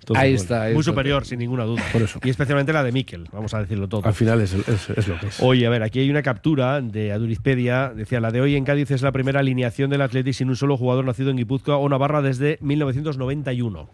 Entonces, 0.00 0.22
ahí 0.22 0.34
está. 0.34 0.62
ahí 0.64 0.74
Muy 0.74 0.80
está. 0.80 0.92
superior, 0.92 1.24
sin 1.24 1.38
ninguna 1.38 1.64
duda. 1.64 1.82
Por 1.90 2.02
eso. 2.02 2.20
Y 2.22 2.28
especialmente 2.28 2.74
la 2.74 2.84
de 2.84 2.92
Miquel, 2.92 3.26
vamos 3.32 3.54
a 3.54 3.60
decirlo 3.60 3.88
todo. 3.88 4.02
Al 4.04 4.12
final 4.12 4.38
es, 4.42 4.52
es- 4.52 4.90
es 4.90 5.08
lo 5.08 5.18
que 5.18 5.28
es. 5.28 5.40
Oye, 5.40 5.66
a 5.66 5.70
ver, 5.70 5.82
aquí 5.82 5.98
hay 6.00 6.10
una 6.10 6.20
captura 6.22 6.82
de 6.82 7.10
Adurizpedia. 7.12 7.88
Decía, 7.94 8.20
la 8.20 8.30
de 8.30 8.42
hoy 8.42 8.54
en 8.56 8.64
Cádiz 8.64 8.90
es 8.90 9.00
la 9.00 9.12
primera 9.12 9.40
alineación 9.40 9.88
del 9.88 10.02
Athletic 10.02 10.34
sin 10.34 10.50
un 10.50 10.56
solo 10.56 10.76
jugador 10.76 11.06
nacido 11.06 11.30
en 11.30 11.38
Guipúzcoa 11.38 11.78
o 11.78 11.88
Navarra 11.88 12.20
desde 12.20 12.58
1991. 12.60 13.88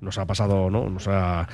Nos 0.00 0.18
ha 0.18 0.26
pasado, 0.26 0.70
¿no? 0.70 0.88
Nos 0.88 1.08
ha, 1.08 1.48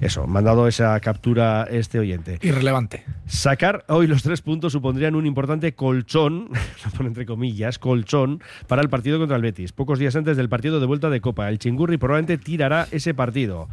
eso, 0.00 0.26
mandado 0.26 0.66
esa 0.68 0.98
captura 1.00 1.66
este 1.70 1.98
oyente. 1.98 2.38
Irrelevante. 2.42 3.04
Sacar 3.26 3.84
hoy 3.88 4.06
los 4.06 4.22
tres 4.22 4.40
puntos 4.40 4.72
supondrían 4.72 5.14
un 5.14 5.26
importante 5.26 5.74
colchón, 5.74 6.48
lo 6.84 6.90
pone 6.92 7.08
entre 7.08 7.26
comillas, 7.26 7.78
colchón, 7.78 8.42
para 8.66 8.82
el 8.82 8.88
partido 8.88 9.18
contra 9.18 9.36
el 9.36 9.42
Betis. 9.42 9.72
Pocos 9.72 9.98
días 9.98 10.16
antes 10.16 10.36
del 10.36 10.48
partido 10.48 10.80
de 10.80 10.86
vuelta 10.86 11.10
de 11.10 11.20
Copa. 11.20 11.48
El 11.48 11.58
Chingurri 11.58 11.98
probablemente 11.98 12.42
tirará 12.42 12.88
ese 12.90 13.12
partido. 13.12 13.68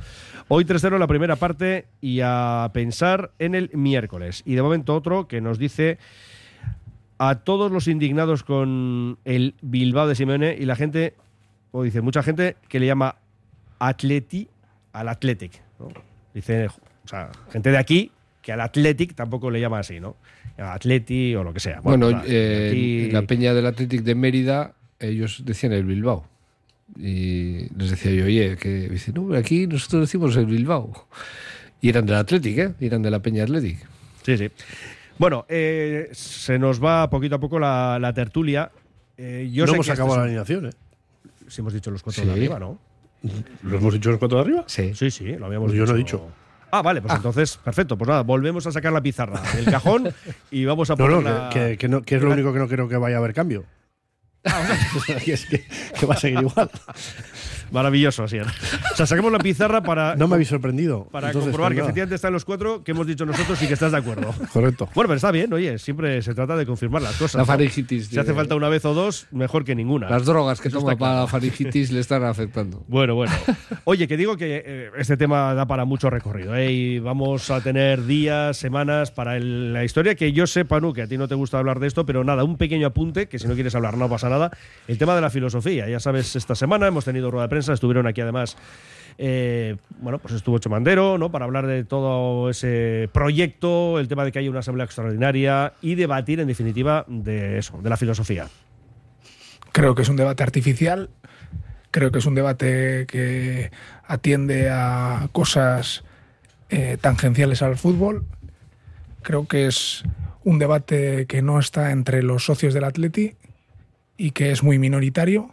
Hoy 0.47 0.65
3-0 0.65 0.97
la 0.97 1.07
primera 1.07 1.37
parte 1.37 1.87
y 2.01 2.19
a 2.21 2.69
pensar 2.73 3.31
en 3.39 3.55
el 3.55 3.69
miércoles. 3.73 4.43
Y 4.45 4.55
de 4.55 4.61
momento 4.61 4.95
otro 4.95 5.27
que 5.27 5.39
nos 5.39 5.57
dice 5.57 5.97
a 7.17 7.35
todos 7.35 7.71
los 7.71 7.87
indignados 7.87 8.43
con 8.43 9.19
el 9.25 9.53
Bilbao 9.61 10.07
de 10.07 10.15
Simeone 10.15 10.57
y 10.59 10.65
la 10.65 10.75
gente, 10.75 11.13
o 11.71 11.83
dice 11.83 12.01
mucha 12.01 12.23
gente 12.23 12.57
que 12.67 12.79
le 12.79 12.87
llama 12.87 13.17
Atleti 13.87 14.47
al 14.93 15.09
Athletic. 15.09 15.61
¿no? 15.79 15.87
Dice, 16.33 16.67
o 16.67 17.07
sea, 17.07 17.31
gente 17.51 17.71
de 17.71 17.77
aquí 17.77 18.11
que 18.41 18.51
al 18.51 18.61
Athletic 18.61 19.15
tampoco 19.15 19.49
le 19.51 19.59
llama 19.59 19.79
así, 19.79 19.99
¿no? 19.99 20.15
Atleti 20.57 21.33
o 21.35 21.43
lo 21.43 21.53
que 21.53 21.59
sea. 21.59 21.79
Bueno, 21.81 22.09
eh, 22.25 22.67
aquí- 22.69 23.11
la 23.11 23.23
peña 23.23 23.53
del 23.53 23.65
Athletic 23.65 24.01
de 24.03 24.15
Mérida, 24.15 24.73
ellos 24.99 25.41
decían 25.45 25.73
el 25.73 25.85
Bilbao. 25.85 26.25
Y 26.97 27.69
les 27.75 27.91
decía 27.91 28.11
yo, 28.11 28.25
oye, 28.25 28.57
que 28.57 28.89
dice, 28.89 29.13
no, 29.13 29.33
aquí 29.35 29.65
nosotros 29.65 30.01
decimos 30.01 30.35
el 30.35 30.45
Bilbao. 30.45 31.07
Y 31.81 31.89
eran 31.89 32.05
del 32.05 32.15
Athletic, 32.17 32.57
¿eh? 32.57 32.73
Y 32.79 32.85
eran 32.87 33.01
de 33.01 33.09
la 33.11 33.19
peña 33.21 33.43
Athletic. 33.43 33.79
Sí, 34.23 34.37
sí. 34.37 34.49
Bueno, 35.17 35.45
eh, 35.49 36.09
se 36.11 36.59
nos 36.59 36.83
va 36.83 37.09
poquito 37.09 37.35
a 37.35 37.39
poco 37.39 37.59
la, 37.59 37.97
la 37.99 38.13
tertulia. 38.13 38.71
Eh, 39.17 39.49
yo 39.51 39.65
no 39.65 39.71
sé 39.71 39.75
hemos 39.75 39.85
que 39.85 39.91
este 39.93 40.01
acabado 40.01 40.15
es 40.15 40.19
la 40.19 40.23
alineación, 40.25 40.65
¿eh? 40.67 40.71
Si 41.47 41.61
hemos 41.61 41.73
dicho 41.73 41.89
los 41.91 42.03
cuatro 42.03 42.21
Sí. 42.23 42.27
de 42.27 42.33
arriba, 42.33 42.59
¿no? 42.59 42.77
¿Lo 43.63 43.77
hemos 43.77 43.93
dicho 43.93 44.09
los 44.09 44.19
cuatro 44.19 44.37
de 44.39 44.43
arriba? 44.43 44.63
Sí. 44.67 44.93
Sí, 44.95 45.11
sí, 45.11 45.25
lo 45.35 45.45
habíamos 45.45 45.67
Pues 45.69 45.77
yo 45.77 45.85
no 45.85 45.93
he 45.93 45.97
dicho. 45.97 46.17
dicho. 46.17 46.31
Ah, 46.71 46.81
vale, 46.81 47.01
pues 47.01 47.13
entonces, 47.13 47.57
perfecto. 47.57 47.97
Pues 47.97 48.07
nada, 48.07 48.23
volvemos 48.23 48.65
a 48.65 48.71
sacar 48.71 48.93
la 48.93 49.01
pizarra 49.01 49.41
del 49.55 49.65
cajón 49.65 50.09
y 50.51 50.63
vamos 50.65 50.89
a 50.89 50.95
No, 50.95 51.07
no, 51.21 51.49
que, 51.49 51.77
no- 51.89 52.01
que 52.01 52.15
es 52.15 52.21
lo 52.21 52.31
único 52.31 52.53
que 52.53 52.59
no 52.59 52.67
creo 52.67 52.87
que 52.87 52.95
vaya 52.97 53.17
a 53.17 53.19
haber 53.19 53.33
cambio. 53.33 53.65
que, 55.23 55.33
es 55.33 55.45
que, 55.45 55.65
que 55.99 56.05
va 56.05 56.15
a 56.15 56.17
seguir 56.17 56.39
igual. 56.39 56.71
Maravilloso, 57.71 58.23
así. 58.23 58.37
O 58.39 58.45
sea, 58.95 59.05
saquemos 59.05 59.31
la 59.31 59.39
pizarra 59.39 59.81
para, 59.81 60.15
No 60.15 60.27
me 60.27 60.35
habéis 60.35 60.49
sorprendido. 60.49 61.05
para 61.11 61.27
Entonces, 61.27 61.49
comprobar 61.51 61.71
que 61.71 61.77
nada. 61.77 61.87
efectivamente 61.89 62.15
están 62.15 62.33
los 62.33 62.45
cuatro 62.45 62.83
que 62.83 62.91
hemos 62.91 63.07
dicho 63.07 63.25
nosotros 63.25 63.61
y 63.63 63.67
que 63.67 63.73
estás 63.73 63.91
de 63.91 63.97
acuerdo. 63.97 64.33
Correcto. 64.53 64.89
Bueno, 64.93 65.07
pero 65.07 65.15
está 65.15 65.31
bien, 65.31 65.51
oye, 65.53 65.77
siempre 65.79 66.21
se 66.21 66.33
trata 66.33 66.55
de 66.57 66.65
confirmar 66.65 67.01
las 67.01 67.13
cosas. 67.15 67.35
La 67.35 67.41
¿no? 67.41 67.45
faringitis. 67.45 68.07
Si 68.07 68.19
hace 68.19 68.33
falta 68.33 68.55
una 68.55 68.69
vez 68.69 68.83
o 68.85 68.93
dos, 68.93 69.27
mejor 69.31 69.63
que 69.63 69.75
ninguna. 69.75 70.09
Las 70.09 70.25
drogas 70.25 70.59
que 70.61 70.67
Eso 70.67 70.79
toma 70.79 70.89
para 70.91 70.97
claro. 70.97 71.19
la 71.21 71.27
faringitis 71.27 71.91
le 71.91 71.99
están 72.01 72.23
afectando. 72.23 72.83
Bueno, 72.91 73.15
bueno. 73.15 73.31
Oye, 73.85 74.07
que 74.07 74.17
digo 74.17 74.35
que 74.37 74.61
eh, 74.65 74.89
este 74.97 75.15
tema 75.17 75.53
da 75.53 75.65
para 75.65 75.85
mucho 75.85 76.09
recorrido 76.09 76.55
¿eh? 76.55 76.71
y 76.71 76.99
vamos 76.99 77.49
a 77.49 77.61
tener 77.61 78.05
días, 78.05 78.57
semanas 78.57 79.11
para 79.11 79.37
el- 79.37 79.73
la 79.73 79.83
historia 79.85 80.15
que 80.15 80.33
yo 80.33 80.45
sepa, 80.45 80.79
Nu, 80.81 80.93
que 80.93 81.03
a 81.03 81.07
ti 81.07 81.17
no 81.17 81.27
te 81.27 81.35
gusta 81.35 81.57
hablar 81.57 81.79
de 81.79 81.87
esto, 81.87 82.05
pero 82.05 82.23
nada, 82.23 82.43
un 82.43 82.57
pequeño 82.57 82.87
apunte, 82.87 83.27
que 83.27 83.39
si 83.39 83.47
no 83.47 83.53
quieres 83.53 83.73
hablar 83.75 83.97
no 83.97 84.09
pasa 84.09 84.29
nada. 84.29 84.51
El 84.87 84.97
tema 84.97 85.15
de 85.15 85.21
la 85.21 85.29
filosofía, 85.29 85.87
ya 85.87 85.99
sabes, 85.99 86.35
esta 86.35 86.53
semana 86.55 86.87
hemos 86.87 87.05
tenido 87.05 87.31
rueda 87.31 87.45
de 87.45 87.49
prensa, 87.49 87.60
estuvieron 87.69 88.07
aquí 88.07 88.21
además, 88.21 88.57
eh, 89.17 89.77
bueno, 89.99 90.19
pues 90.19 90.33
estuvo 90.33 90.57
Chomandero, 90.59 91.17
¿no? 91.17 91.31
Para 91.31 91.45
hablar 91.45 91.67
de 91.67 91.83
todo 91.83 92.49
ese 92.49 93.09
proyecto, 93.13 93.99
el 93.99 94.07
tema 94.07 94.25
de 94.25 94.31
que 94.31 94.39
haya 94.39 94.49
una 94.49 94.59
asamblea 94.59 94.85
extraordinaria 94.85 95.73
y 95.81 95.95
debatir, 95.95 96.39
en 96.39 96.47
definitiva, 96.47 97.05
de 97.07 97.57
eso, 97.57 97.79
de 97.81 97.89
la 97.89 97.97
filosofía. 97.97 98.47
Creo 99.71 99.95
que 99.95 100.01
es 100.01 100.09
un 100.09 100.15
debate 100.15 100.43
artificial, 100.43 101.09
creo 101.91 102.11
que 102.11 102.19
es 102.19 102.25
un 102.25 102.35
debate 102.35 103.05
que 103.07 103.71
atiende 104.05 104.69
a 104.69 105.29
cosas 105.31 106.03
eh, 106.69 106.97
tangenciales 106.99 107.61
al 107.61 107.77
fútbol, 107.77 108.25
creo 109.21 109.47
que 109.47 109.67
es 109.67 110.03
un 110.43 110.57
debate 110.57 111.27
que 111.27 111.41
no 111.41 111.59
está 111.59 111.91
entre 111.91 112.23
los 112.23 112.45
socios 112.45 112.73
del 112.73 112.85
Atleti 112.85 113.35
y 114.17 114.31
que 114.31 114.51
es 114.51 114.63
muy 114.63 114.79
minoritario 114.79 115.51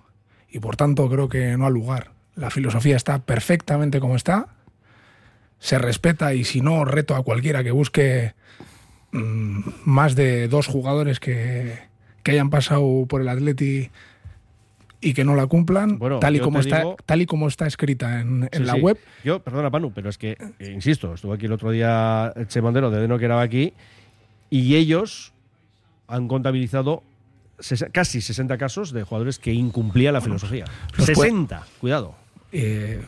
y 0.51 0.59
por 0.61 0.77
tanto 0.77 1.09
creo 1.09 1.29
que 1.29 1.57
no 1.57 1.67
ha 1.67 1.71
lugar. 1.71 2.11
La 2.37 2.51
filosofía 2.51 2.97
está 2.97 3.19
perfectamente 3.21 4.01
como 4.01 4.17
está, 4.17 4.47
se 5.59 5.79
respeta 5.79 6.35
y 6.35 6.45
si 6.45 6.61
no 6.61 6.85
reto 6.85 7.17
a 7.17 7.23
cualquiera 7.25 7.65
que 7.65 7.71
busque 7.73 8.35
mm, 9.13 9.61
más 9.85 10.15
de 10.15 10.49
dos 10.49 10.67
jugadores 10.67 11.19
que, 11.21 11.79
que 12.23 12.31
hayan 12.33 12.51
pasado 12.51 13.07
por 13.09 13.21
el 13.21 13.29
Atleti 13.29 13.91
y 15.01 15.15
que 15.15 15.25
no 15.25 15.35
la 15.37 15.47
cumplan, 15.47 15.99
Bueno, 15.99 16.19
tal, 16.19 16.37
y 16.37 16.41
como 16.41 16.59
está, 16.61 16.79
digo- 16.79 16.97
tal 17.07 17.23
y 17.23 17.27
como 17.27 17.47
está 17.49 17.67
escrita 17.67 18.21
en, 18.21 18.45
en 18.51 18.61
Sí, 18.61 18.65
la 18.65 18.75
sí. 18.75 18.81
web. 18.81 18.99
Yo, 19.25 19.41
perdona, 19.43 19.71
Panu, 19.71 19.93
pero 19.93 20.09
es 20.09 20.19
que, 20.19 20.37
eh, 20.59 20.71
insisto, 20.73 21.15
estuvo 21.15 21.33
aquí 21.33 21.47
el 21.47 21.53
otro 21.53 21.71
día 21.71 22.33
Che 22.49 22.61
Mondero 22.61 22.91
de 22.91 23.01
Deno 23.01 23.19
que 23.19 23.25
era 23.27 23.41
aquí 23.41 23.73
y 24.51 24.75
ellos 24.77 25.33
han 26.09 26.27
contabilizado 26.27 27.03
casi 27.93 28.21
60 28.21 28.57
casos 28.59 28.93
de 28.93 29.03
jugadores 29.03 29.39
que 29.39 29.53
incumplían 29.53 30.15
la 30.15 30.21
filosofía. 30.21 30.65
los 30.97 31.07
puede- 31.11 31.31
60, 31.31 31.67
cuidado. 31.81 32.15
eh, 32.53 33.01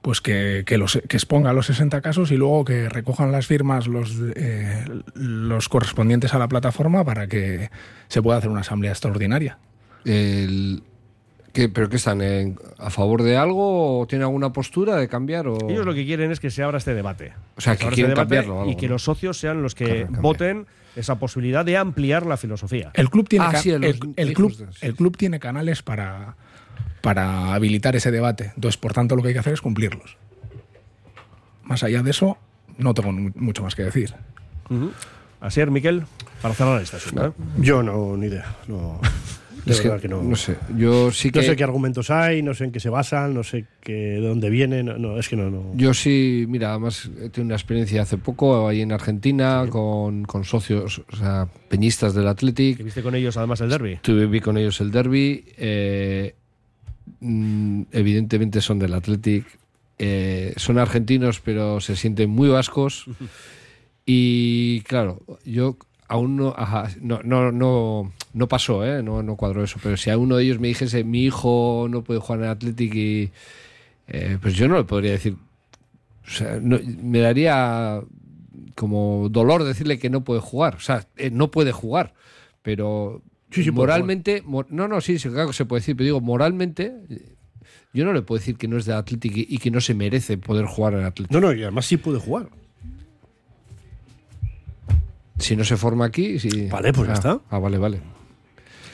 pues 0.00 0.20
que, 0.20 0.64
que, 0.66 0.78
los, 0.78 1.00
que 1.08 1.16
exponga 1.16 1.52
los 1.52 1.66
60 1.66 2.00
casos 2.00 2.32
y 2.32 2.36
luego 2.36 2.64
que 2.64 2.88
recojan 2.88 3.30
las 3.30 3.46
firmas 3.46 3.86
los, 3.86 4.16
eh, 4.34 4.84
los 5.14 5.68
correspondientes 5.68 6.34
a 6.34 6.38
la 6.40 6.48
plataforma 6.48 7.04
para 7.04 7.28
que 7.28 7.70
se 8.08 8.20
pueda 8.20 8.38
hacer 8.38 8.50
una 8.50 8.62
asamblea 8.62 8.90
extraordinaria. 8.90 9.58
El- 10.04 10.82
¿Qué, 11.52 11.68
¿Pero 11.68 11.88
qué 11.90 11.96
están? 11.96 12.22
en- 12.22 12.58
¿A 12.78 12.88
favor 12.90 13.22
de 13.22 13.36
algo 13.36 14.00
o 14.00 14.06
tienen 14.06 14.24
alguna 14.24 14.52
postura 14.52 14.96
de 14.96 15.06
cambiar? 15.08 15.46
O... 15.48 15.58
Ellos 15.68 15.84
lo 15.84 15.92
que 15.94 16.04
quieren 16.06 16.30
es 16.30 16.40
que 16.40 16.50
se 16.50 16.62
abra 16.62 16.78
este 16.78 16.94
debate. 16.94 17.34
O 17.56 17.60
sea, 17.60 17.74
se 17.74 17.80
que 17.80 17.88
quieren 17.88 18.12
este 18.12 18.20
debate 18.20 18.36
cambiarlo 18.46 18.70
y 18.70 18.76
que 18.76 18.86
¿no? 18.86 18.94
los 18.94 19.02
socios 19.04 19.38
sean 19.38 19.62
los 19.62 19.74
que 19.74 20.06
Claro, 20.06 20.22
voten 20.22 20.66
esa 20.96 21.18
posibilidad 21.18 21.64
de 21.64 21.76
ampliar 21.76 22.24
la 22.26 22.36
filosofía. 22.38 22.90
El 22.94 23.10
club 23.10 23.28
tiene, 23.28 23.44
Ah, 23.46 23.52
ca- 23.52 23.58
sí, 23.62 23.70
el- 23.70 23.84
el, 23.84 23.98
los 23.98 24.08
el 24.16 24.30
hijos 24.30 24.56
club, 24.56 24.66
de- 24.66 24.72
sí. 24.72 24.78
el 24.86 24.94
club 24.94 25.16
tiene 25.16 25.38
canales 25.40 25.82
para, 25.82 26.36
para 27.02 27.52
habilitar 27.54 27.96
ese 27.96 28.10
debate. 28.10 28.52
Entonces, 28.54 28.78
por 28.78 28.92
tanto, 28.94 29.14
lo 29.16 29.20
que 29.22 29.28
hay 29.28 29.34
que 29.34 29.40
hacer 29.40 29.52
es 29.52 29.60
cumplirlos. 29.60 30.16
Más 31.64 31.82
allá 31.82 32.02
de 32.02 32.10
eso, 32.10 32.38
no 32.78 32.94
tengo 32.94 33.12
mu- 33.12 33.30
mucho 33.34 33.62
más 33.62 33.74
que 33.74 33.82
decir. 33.84 34.14
Así 35.40 35.60
es, 35.60 35.70
Miquel, 35.70 36.04
para 36.40 36.54
cerrar 36.54 36.80
esta 36.80 36.96
asunto. 36.96 37.26
¿eh? 37.26 37.32
Yo 37.58 37.82
no, 37.82 38.16
ni 38.16 38.26
idea. 38.26 38.56
No, 38.68 39.00
de 39.64 39.72
Es 39.72 39.80
que, 39.80 39.88
verdad 39.88 40.02
que, 40.02 40.08
no. 40.08 40.22
no 40.22 40.36
sé, 40.36 40.56
yo 40.76 41.10
sí 41.12 41.30
que... 41.30 41.40
No 41.40 41.44
sé 41.44 41.56
qué 41.56 41.64
argumentos 41.64 42.10
hay, 42.10 42.42
no 42.42 42.52
sé 42.54 42.64
en 42.64 42.72
qué 42.72 42.80
se 42.80 42.88
basan, 42.90 43.32
no 43.34 43.42
sé 43.44 43.66
qué, 43.80 43.92
de 43.92 44.20
dónde 44.26 44.50
vienen. 44.50 44.86
No, 44.86 44.98
no, 44.98 45.18
es 45.18 45.28
que 45.28 45.36
no. 45.36 45.50
no. 45.50 45.72
Yo 45.74 45.94
sí, 45.94 46.46
mira, 46.48 46.70
además 46.70 47.10
he 47.20 47.28
tenido 47.30 47.44
una 47.44 47.54
experiencia 47.54 48.02
hace 48.02 48.18
poco 48.18 48.68
ahí 48.68 48.80
en 48.80 48.92
Argentina 48.92 49.64
con, 49.68 50.24
con 50.24 50.44
socios, 50.44 51.02
o 51.12 51.16
sea, 51.16 51.48
peñistas 51.68 52.14
del 52.14 52.26
Athletic. 52.26 52.78
¿Que 52.78 52.82
viste 52.82 53.02
con 53.02 53.14
ellos 53.14 53.36
además 53.36 53.60
el 53.60 53.70
derby? 53.70 53.98
Tuve 54.02 54.26
vi 54.26 54.40
con 54.40 54.56
ellos 54.56 54.80
el 54.80 54.90
derby. 54.90 55.44
eh, 55.56 56.34
mm, 57.20 57.82
evidentemente 57.92 58.60
son 58.60 58.78
del 58.78 58.94
Athletic. 58.94 59.46
eh, 59.98 60.54
son 60.56 60.78
argentinos, 60.78 61.40
pero 61.40 61.80
se 61.80 61.94
sienten 61.96 62.30
muy 62.30 62.48
vascos. 62.48 63.06
Y 64.04 64.80
claro, 64.80 65.22
yo 65.44 65.76
aún 66.12 66.36
no, 66.36 66.54
ajá, 66.56 66.88
no, 67.00 67.20
no, 67.24 67.50
no, 67.52 68.12
no 68.34 68.48
pasó, 68.48 68.84
¿eh? 68.84 69.02
no, 69.02 69.22
no 69.22 69.36
cuadró 69.36 69.64
eso. 69.64 69.78
Pero 69.82 69.96
si 69.96 70.10
a 70.10 70.18
uno 70.18 70.36
de 70.36 70.44
ellos 70.44 70.60
me 70.60 70.68
dijese, 70.68 71.04
mi 71.04 71.24
hijo 71.24 71.86
no 71.90 72.02
puede 72.04 72.20
jugar 72.20 72.40
en 72.42 72.48
Athletic, 72.48 72.94
y, 72.94 73.30
eh, 74.08 74.38
pues 74.40 74.54
yo 74.54 74.68
no 74.68 74.76
le 74.76 74.84
podría 74.84 75.12
decir. 75.12 75.36
O 76.26 76.30
sea, 76.30 76.58
no- 76.60 76.78
me 77.02 77.20
daría 77.20 78.00
como 78.74 79.28
dolor 79.30 79.64
decirle 79.64 79.98
que 79.98 80.10
no 80.10 80.22
puede 80.24 80.40
jugar. 80.40 80.76
O 80.76 80.80
sea, 80.80 81.06
eh, 81.16 81.30
no 81.30 81.50
puede 81.50 81.72
jugar. 81.72 82.14
Pero 82.62 83.22
Sí, 83.50 83.64
sí 83.64 83.70
puede 83.70 83.88
moralmente, 83.88 84.42
mo- 84.44 84.66
no, 84.68 84.88
no, 84.88 85.00
sí, 85.00 85.18
sí, 85.18 85.28
claro 85.28 85.48
que 85.48 85.54
se 85.54 85.64
puede 85.64 85.80
decir, 85.80 85.96
pero 85.96 86.04
digo, 86.06 86.20
moralmente, 86.20 86.92
yo 87.92 88.04
no 88.04 88.12
le 88.12 88.22
puedo 88.22 88.38
decir 88.38 88.56
que 88.56 88.68
no 88.68 88.76
es 88.78 88.84
de 88.86 88.94
Athletic 88.94 89.36
y, 89.36 89.46
y 89.48 89.58
que 89.58 89.70
no 89.70 89.80
se 89.80 89.94
merece 89.94 90.38
poder 90.38 90.66
jugar 90.66 90.94
en 90.94 91.04
Athletic. 91.04 91.32
No, 91.32 91.40
no, 91.40 91.52
y 91.52 91.62
además 91.62 91.86
sí 91.86 91.96
puede 91.96 92.18
jugar. 92.18 92.48
Si 95.42 95.56
no 95.56 95.64
se 95.64 95.76
forma 95.76 96.06
aquí, 96.06 96.38
sí. 96.38 96.68
Vale, 96.70 96.92
pues 96.92 97.06
ya 97.08 97.12
Ah, 97.12 97.16
está. 97.16 97.40
Ah, 97.50 97.58
vale, 97.58 97.78
vale. 97.78 98.00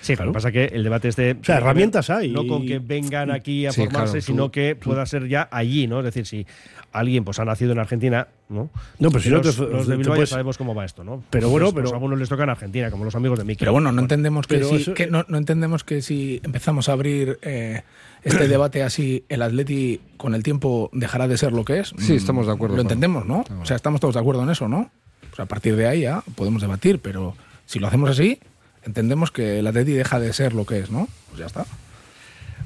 Sí, 0.00 0.14
lo 0.16 0.26
que 0.26 0.32
pasa 0.32 0.48
es 0.48 0.54
que 0.54 0.64
el 0.66 0.84
debate 0.84 1.08
este. 1.08 1.32
O 1.32 1.44
sea, 1.44 1.58
herramientas 1.58 2.08
hay. 2.08 2.30
No 2.32 2.46
con 2.46 2.64
que 2.64 2.78
vengan 2.78 3.30
aquí 3.30 3.66
a 3.66 3.72
Sí, 3.72 3.82
formarse, 3.82 4.12
claro, 4.12 4.20
tú- 4.20 4.26
sino 4.26 4.50
que 4.50 4.74
tú- 4.76 4.90
pueda 4.90 5.04
ser 5.04 5.28
ya 5.28 5.48
allí, 5.50 5.86
¿no? 5.86 5.98
Es 5.98 6.04
decir, 6.06 6.24
si 6.24 6.46
alguien 6.92 7.24
pues 7.24 7.38
ha 7.40 7.44
nacido 7.44 7.72
en 7.72 7.78
Argentina, 7.80 8.28
¿no? 8.48 8.70
No, 9.00 9.10
pero 9.10 9.20
si 9.22 9.28
no 9.28 9.38
los, 9.42 9.56
te- 9.56 9.62
los 9.66 9.86
de 9.86 9.96
Bilbao 9.96 10.14
puedes- 10.14 10.30
ya 10.30 10.34
sabemos 10.34 10.56
cómo 10.56 10.74
va 10.74 10.84
esto, 10.86 11.04
¿no? 11.04 11.22
Pero 11.28 11.50
bueno, 11.50 11.66
Entonces, 11.66 11.74
pues, 11.74 11.82
pero- 11.84 11.94
a 11.94 11.96
algunos 11.96 12.18
les 12.20 12.28
toca 12.28 12.44
en 12.44 12.50
Argentina, 12.50 12.90
como 12.90 13.04
los 13.04 13.14
amigos 13.16 13.38
de 13.38 13.44
Mickey. 13.44 13.58
Pero 13.58 13.72
bueno, 13.72 13.92
no 13.92 14.00
entendemos 14.00 14.46
que, 14.46 14.54
pero 14.54 14.68
si, 14.68 14.76
eso- 14.76 14.94
que 14.94 15.08
no, 15.08 15.24
no 15.28 15.36
entendemos 15.36 15.84
que 15.84 16.00
si 16.00 16.40
empezamos 16.44 16.88
a 16.88 16.92
abrir 16.92 17.38
eh, 17.42 17.82
este 18.22 18.48
debate 18.48 18.82
así, 18.84 19.24
el 19.28 19.42
Atleti 19.42 20.00
con 20.16 20.34
el 20.34 20.42
tiempo 20.42 20.88
dejará 20.94 21.28
de 21.28 21.36
ser 21.36 21.52
lo 21.52 21.64
que 21.64 21.80
es. 21.80 21.88
Sí, 21.98 22.12
Mm, 22.14 22.16
estamos 22.16 22.46
de 22.46 22.52
acuerdo, 22.52 22.76
Lo 22.76 22.82
entendemos, 22.82 23.26
¿no? 23.26 23.44
O 23.60 23.66
sea, 23.66 23.76
estamos 23.76 24.00
todos 24.00 24.14
de 24.14 24.20
acuerdo 24.20 24.44
en 24.44 24.50
eso, 24.50 24.68
¿no? 24.68 24.90
Pues 25.38 25.46
a 25.46 25.48
partir 25.48 25.76
de 25.76 25.86
ahí 25.86 26.00
ya 26.00 26.24
podemos 26.34 26.62
debatir, 26.62 26.98
pero 26.98 27.36
si 27.64 27.78
lo 27.78 27.86
hacemos 27.86 28.10
así, 28.10 28.40
entendemos 28.84 29.30
que 29.30 29.60
el 29.60 29.68
Atleti 29.68 29.92
deja 29.92 30.18
de 30.18 30.32
ser 30.32 30.52
lo 30.52 30.66
que 30.66 30.80
es, 30.80 30.90
¿no? 30.90 31.06
Pues 31.28 31.38
ya 31.38 31.46
está. 31.46 31.64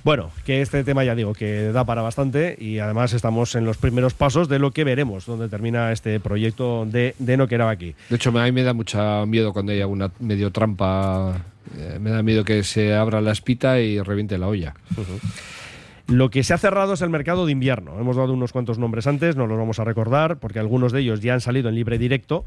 Bueno, 0.05 0.31
que 0.47 0.63
este 0.63 0.83
tema 0.83 1.05
ya 1.05 1.15
digo 1.15 1.35
que 1.35 1.71
da 1.71 1.85
para 1.85 2.01
bastante 2.01 2.57
y 2.59 2.79
además 2.79 3.13
estamos 3.13 3.55
en 3.57 3.67
los 3.67 3.77
primeros 3.77 4.15
pasos 4.15 4.49
de 4.49 4.59
lo 4.59 4.71
que 4.71 4.85
veremos, 4.85 5.27
donde 5.27 5.51
termina 5.51 5.93
este 5.93 6.19
proyecto 6.19 6.87
de, 6.87 7.15
de 7.19 7.37
No 7.37 7.47
Queraba 7.47 7.73
aquí. 7.73 7.95
De 8.09 8.17
hecho, 8.17 8.31
a 8.31 8.45
mí 8.45 8.53
me 8.53 8.63
da 8.63 8.73
mucho 8.73 9.27
miedo 9.27 9.53
cuando 9.53 9.73
hay 9.73 9.83
alguna 9.83 10.11
medio 10.19 10.51
trampa. 10.51 11.45
eh, 11.77 11.99
me 12.01 12.09
da 12.09 12.23
miedo 12.23 12.43
que 12.43 12.65
se 12.65 12.95
abra 12.95 13.21
la 13.21 13.33
espita 13.33 13.81
y 13.81 14.01
reviente 14.01 14.39
la 14.39 14.49
olla. 14.49 14.75
Lo 16.13 16.29
que 16.29 16.45
se 16.45 16.53
ha 16.53 16.59
cerrado 16.59 16.93
es 16.93 17.01
el 17.01 17.09
mercado 17.09 17.47
de 17.47 17.53
invierno. 17.53 17.99
Hemos 17.99 18.17
dado 18.17 18.35
unos 18.35 18.53
cuantos 18.53 18.79
nombres 18.79 19.07
antes, 19.07 19.35
no 19.35 19.47
los 19.47 19.57
vamos 19.57 19.79
a 19.79 19.85
recordar, 19.85 20.37
porque 20.37 20.59
algunos 20.59 20.93
de 20.93 21.01
ellos 21.01 21.21
ya 21.21 21.33
han 21.33 21.41
salido 21.41 21.71
en 21.71 21.75
libre 21.75 21.97
directo. 21.97 22.45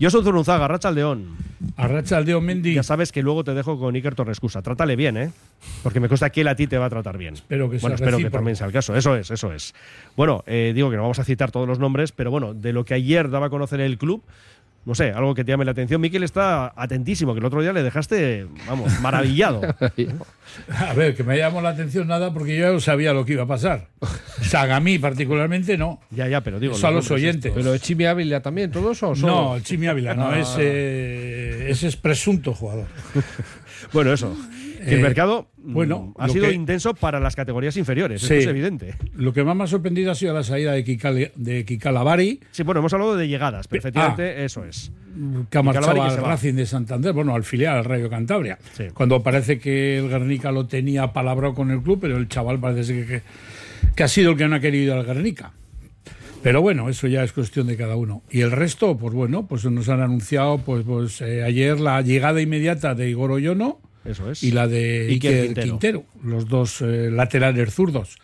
Yo 0.00 0.10
soy 0.10 0.24
Zurunzaga, 0.24 0.66
Rachaldeón. 0.66 1.36
Arrachaldeo 1.76 2.40
Mendy. 2.40 2.74
Ya 2.74 2.82
sabes 2.82 3.12
que 3.12 3.22
luego 3.22 3.44
te 3.44 3.54
dejo 3.54 3.78
con 3.78 3.94
Iker 3.94 4.16
Torrescusa. 4.16 4.60
Trátale 4.60 4.96
bien, 4.96 5.16
¿eh? 5.16 5.30
Porque 5.84 6.00
me 6.00 6.08
consta 6.08 6.30
que 6.30 6.40
él 6.40 6.48
a 6.48 6.56
ti 6.56 6.66
te 6.66 6.78
va 6.78 6.86
a 6.86 6.90
tratar 6.90 7.16
bien. 7.16 7.34
Espero 7.34 7.70
que 7.70 7.78
sea 7.78 7.90
bueno, 7.90 7.94
espero 7.94 8.18
que 8.18 8.30
también 8.30 8.56
sea 8.56 8.66
el 8.66 8.72
caso. 8.72 8.96
Eso 8.96 9.14
es, 9.14 9.30
eso 9.30 9.52
es. 9.52 9.72
Bueno, 10.16 10.42
eh, 10.46 10.72
digo 10.74 10.90
que 10.90 10.96
no 10.96 11.02
vamos 11.02 11.20
a 11.20 11.24
citar 11.24 11.52
todos 11.52 11.68
los 11.68 11.78
nombres, 11.78 12.10
pero 12.10 12.32
bueno, 12.32 12.54
de 12.54 12.72
lo 12.72 12.84
que 12.84 12.94
ayer 12.94 13.30
daba 13.30 13.46
a 13.46 13.50
conocer 13.50 13.80
el 13.80 13.98
club, 13.98 14.24
no 14.84 14.94
sé, 14.94 15.10
algo 15.10 15.34
que 15.34 15.44
te 15.44 15.52
llame 15.52 15.64
la 15.64 15.72
atención. 15.72 16.00
Miquel 16.00 16.22
está 16.22 16.72
atentísimo, 16.74 17.34
que 17.34 17.40
el 17.40 17.44
otro 17.44 17.60
día 17.62 17.72
le 17.72 17.82
dejaste, 17.82 18.46
vamos, 18.66 18.98
maravillado. 19.00 19.60
A 20.76 20.94
ver, 20.94 21.14
que 21.14 21.22
me 21.22 21.36
llamó 21.36 21.60
la 21.60 21.68
atención 21.70 22.08
nada 22.08 22.32
porque 22.32 22.56
yo 22.56 22.72
ya 22.74 22.80
sabía 22.80 23.12
lo 23.12 23.24
que 23.24 23.34
iba 23.34 23.44
a 23.44 23.46
pasar. 23.46 23.88
O 24.00 24.44
sea, 24.44 24.74
a 24.74 24.80
mí 24.80 24.98
particularmente 24.98 25.76
no. 25.78 26.00
ya, 26.10 26.26
ya, 26.28 26.40
pero 26.40 26.58
digo. 26.58 26.74
Eso 26.74 26.88
a 26.88 26.90
los 26.90 27.10
oyentes. 27.10 27.52
¿Pero 27.54 27.76
Chimi 27.78 28.06
Ávila 28.06 28.40
también, 28.40 28.70
todo 28.72 28.90
eso? 28.92 29.10
o 29.10 29.14
solo? 29.14 29.32
No, 29.32 29.56
el 29.56 29.62
Chimi 29.62 29.86
Ávila 29.86 30.14
no, 30.14 30.28
Ah. 30.30 30.38
es, 30.40 30.56
eh, 30.58 31.66
ese 31.68 31.86
es 31.88 31.96
presunto 31.96 32.52
jugador. 32.54 32.86
Bueno, 33.92 34.12
eso. 34.12 34.36
Que 34.82 34.94
el 34.94 35.00
Eh, 35.00 35.02
mercado 35.02 35.48
mm, 35.58 35.72
bueno, 35.74 36.14
ha 36.18 36.28
sido 36.28 36.46
que- 36.48 36.54
intenso 36.54 36.94
para 36.94 37.20
las 37.20 37.36
categorías 37.36 37.76
inferiores, 37.76 38.22
Sí. 38.22 38.34
es 38.34 38.46
evidente. 38.46 38.94
Lo 39.14 39.32
que 39.34 39.44
más 39.44 39.54
me 39.54 39.64
ha 39.64 39.66
sorprendido 39.66 40.10
ha 40.10 40.14
sido 40.14 40.32
la 40.32 40.42
salida 40.42 40.72
de 40.72 40.84
Kikal, 40.84 41.32
de 41.34 41.64
Kikalavari, 41.66 42.40
Sí, 42.50 42.62
bueno, 42.62 42.78
hemos 42.78 42.92
hablado 42.94 43.16
de 43.16 43.28
llegadas, 43.28 43.68
pero 43.68 43.90
Ah. 43.94 44.16
eso 44.18 44.64
es. 44.64 44.90
que 45.50 45.58
ha 45.58 45.62
marchado 45.62 46.02
al. 46.02 46.16
Racing 46.16 46.54
de 46.54 46.64
Santander, 46.66 47.12
bueno, 47.12 47.34
al 47.34 47.44
filial, 47.44 47.76
al 47.78 47.84
Rayo 47.84 48.08
Cantabria. 48.08 48.58
Sí. 48.72 48.84
Cuando 48.94 49.22
parece 49.22 49.58
que 49.58 49.98
el 49.98 50.08
Guernica 50.08 50.50
lo 50.52 50.66
tenía 50.66 51.12
palabrado 51.12 51.52
con 51.54 51.70
el 51.70 51.82
club, 51.82 51.98
pero 52.00 52.16
el 52.16 52.28
chaval 52.28 52.58
parece 52.60 53.04
que, 53.06 53.22
que 53.96 54.02
ha 54.02 54.08
sido 54.08 54.30
el 54.30 54.36
que 54.38 54.46
no 54.48 54.56
ha 54.56 54.60
querido 54.60 54.84
ir 54.94 55.00
al 55.00 55.04
Guernica. 55.04 55.52
Pero 56.42 56.62
bueno, 56.62 56.88
eso 56.88 57.06
ya 57.06 57.22
es 57.22 57.32
cuestión 57.32 57.66
de 57.66 57.76
cada 57.76 57.96
uno. 57.96 58.22
Y 58.30 58.40
el 58.40 58.50
resto, 58.50 58.96
pues 58.96 59.12
bueno, 59.12 59.46
pues 59.46 59.64
nos 59.66 59.88
han 59.90 60.00
anunciado 60.00 60.56
pues, 60.58 60.84
pues 60.86 61.20
eh, 61.20 61.42
ayer 61.44 61.78
la 61.80 62.00
llegada 62.00 62.40
inmediata 62.40 62.94
de 62.94 63.10
Igor 63.10 63.30
Oyono 63.32 63.78
Eso 64.04 64.30
es. 64.30 64.42
y 64.42 64.50
la 64.52 64.66
de 64.68 65.06
Iker 65.10 65.32
Iker 65.32 65.44
Quintero. 65.46 65.66
Quintero. 65.66 66.04
los 66.24 66.48
dos 66.48 66.80
eh, 66.82 67.10
laterales 67.10 67.74
zurdos. 67.74 68.16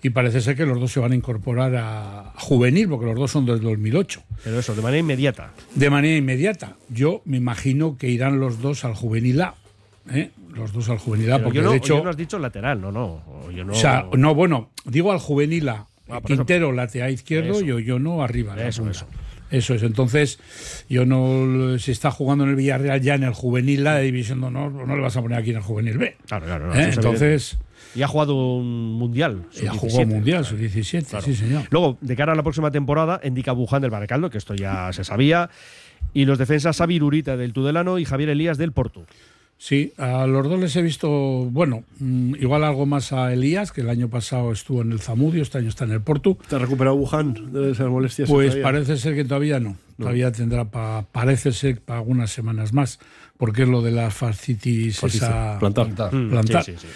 Y 0.00 0.10
parece 0.10 0.40
ser 0.40 0.54
que 0.56 0.64
los 0.64 0.78
dos 0.78 0.92
se 0.92 1.00
van 1.00 1.10
a 1.10 1.16
incorporar 1.16 1.74
a, 1.74 2.20
a 2.30 2.40
juvenil, 2.40 2.88
porque 2.88 3.06
los 3.06 3.16
dos 3.16 3.32
son 3.32 3.44
del 3.46 3.60
2008. 3.60 4.22
Pero 4.44 4.60
eso, 4.60 4.74
de 4.76 4.80
manera 4.80 5.00
inmediata. 5.00 5.52
De 5.74 5.90
manera 5.90 6.16
inmediata. 6.16 6.76
Yo 6.88 7.20
me 7.24 7.36
imagino 7.36 7.98
que 7.98 8.08
irán 8.08 8.38
los 8.38 8.62
dos 8.62 8.84
al 8.84 8.94
juvenil 8.94 9.40
A. 9.40 9.54
¿eh? 10.12 10.30
Los 10.54 10.72
dos 10.72 10.88
al 10.88 10.98
juvenil 10.98 11.32
A, 11.32 11.42
porque 11.42 11.58
yo 11.58 11.64
no, 11.64 11.70
de 11.72 11.78
hecho. 11.78 12.02
no 12.02 12.10
has 12.10 12.16
dicho 12.16 12.38
lateral, 12.38 12.80
no, 12.80 12.92
no. 12.92 13.24
O 13.26 13.50
yo 13.50 13.64
no, 13.64 13.72
O 13.72 13.76
sea, 13.76 14.06
no, 14.16 14.36
bueno, 14.36 14.70
digo 14.84 15.10
al 15.10 15.18
juvenil 15.18 15.68
A. 15.68 15.88
Ah, 16.08 16.20
por 16.20 16.30
eso. 16.30 16.42
Quintero 16.46 16.70
lateral 16.72 17.12
izquierdo 17.12 17.54
Eso. 17.54 17.64
y 17.64 17.72
Oyono 17.72 18.22
arriba. 18.22 18.52
en 18.52 18.58
la 18.60 18.68
Eso, 18.68 18.88
eso. 18.88 19.06
Eso 19.50 19.74
es. 19.74 19.82
Entonces, 19.82 20.38
yo 20.88 21.06
no. 21.06 21.78
Si 21.78 21.90
está 21.90 22.10
jugando 22.10 22.44
en 22.44 22.50
el 22.50 22.56
Villarreal 22.56 23.00
ya 23.00 23.14
en 23.14 23.22
el 23.22 23.32
juvenil 23.32 23.86
A 23.86 23.94
de 23.96 24.04
División 24.04 24.40
de 24.40 24.46
Honor, 24.48 24.72
no 24.72 24.94
le 24.96 25.02
vas 25.02 25.16
a 25.16 25.22
poner 25.22 25.38
aquí 25.38 25.50
en 25.50 25.56
el 25.56 25.62
juvenil 25.62 25.96
B. 25.98 26.16
Claro, 26.26 26.46
claro. 26.46 26.66
no, 26.68 26.74
¿Eh? 26.74 26.90
Entonces. 26.92 27.58
Y 27.94 28.02
ha 28.02 28.08
jugado 28.08 28.34
un 28.56 28.92
mundial. 28.92 29.44
Ya 29.52 29.72
sub-17. 29.72 29.78
jugó 29.78 30.06
Mundial, 30.06 30.44
su 30.44 30.56
17, 30.56 31.06
Claro. 31.08 31.24
sí, 31.24 31.34
señor. 31.34 31.62
Luego, 31.70 31.96
de 32.02 32.16
cara 32.16 32.32
a 32.32 32.36
la 32.36 32.42
próxima 32.42 32.70
temporada, 32.70 33.18
indica 33.24 33.52
Buján 33.52 33.80
del 33.80 33.90
Baracaldo, 33.90 34.28
que 34.28 34.36
esto 34.38 34.54
ya 34.54 34.92
se 34.92 35.04
sabía. 35.04 35.48
Y 36.12 36.26
los 36.26 36.38
defensas 36.38 36.76
Xavi 36.76 37.00
Urita 37.00 37.36
del 37.38 37.52
Tudelano 37.54 37.98
y 37.98 38.04
Javier 38.04 38.28
Elías 38.28 38.58
del 38.58 38.72
Porto. 38.72 39.04
Sí, 39.60 39.92
a 39.98 40.24
los 40.28 40.48
dos 40.48 40.60
les 40.60 40.76
he 40.76 40.82
visto, 40.82 41.08
bueno, 41.10 41.82
mm, 41.98 42.36
igual 42.36 42.62
algo 42.62 42.86
más 42.86 43.12
a 43.12 43.32
Elías, 43.32 43.72
que 43.72 43.80
el 43.80 43.90
año 43.90 44.08
pasado 44.08 44.52
estuvo 44.52 44.82
en 44.82 44.92
el 44.92 45.00
Zamudio, 45.00 45.42
este 45.42 45.58
año 45.58 45.68
está 45.68 45.84
en 45.84 45.90
el 45.90 46.00
Porto. 46.00 46.38
¿Te 46.48 46.54
ha 46.54 46.60
recuperado 46.60 46.94
Wuhan 46.94 47.52
de 47.52 47.72
esas 47.72 47.88
molestias? 47.88 48.28
Pues 48.28 48.50
todavía? 48.50 48.62
parece 48.62 48.96
ser 48.96 49.16
que 49.16 49.24
todavía 49.24 49.58
no. 49.58 49.76
Todavía 49.98 50.30
tendrá, 50.30 50.66
pa- 50.66 51.04
parece 51.10 51.50
ser, 51.50 51.80
para 51.80 51.98
algunas 51.98 52.30
semanas 52.30 52.72
más, 52.72 53.00
porque 53.36 53.62
es 53.62 53.68
lo 53.68 53.82
de 53.82 53.90
la 53.90 54.12
fascitis 54.12 55.02
esa 55.02 55.58
plantar. 55.58 56.14
Mm, 56.14 56.30
plantar. 56.30 56.62
sí, 56.64 56.74
sí, 56.78 56.86
sí. 56.86 56.88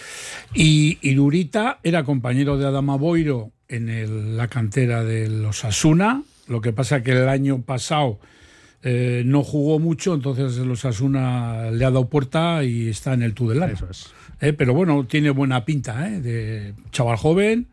Y 0.55 0.99
Irurita 1.11 1.81
era 1.83 2.05
compañero 2.05 2.59
de 2.59 2.67
Adama 2.67 2.95
Boiro 2.95 3.51
en 3.69 3.89
el- 3.89 4.37
la 4.37 4.47
cantera 4.47 5.03
de 5.03 5.29
los 5.29 5.65
Asuna. 5.65 6.23
Lo 6.47 6.61
que 6.61 6.73
pasa 6.73 7.03
que 7.03 7.11
el 7.11 7.29
año 7.29 7.63
pasado 7.63 8.21
eh, 8.83 9.23
no 9.25 9.45
jugó 9.45 9.79
mucho, 9.79 10.15
entonces 10.15 10.57
los 10.59 10.85
Asuna 10.85 11.71
le 11.71 11.85
ha 11.85 11.91
dado 11.91 12.09
puerta 12.09 12.65
y 12.65 12.89
está 12.89 13.15
en 13.15 13.23
el 13.23 13.35
Tudelano. 13.35 13.75
Eso 13.75 13.89
es. 13.91 14.13
Eh, 14.41 14.53
pero 14.53 14.75
bueno, 14.75 15.07
tiene 15.07 15.31
buena 15.31 15.65
pinta, 15.65 16.09
¿eh? 16.09 16.21
de 16.21 16.75
chaval 16.91 17.17
joven. 17.17 17.69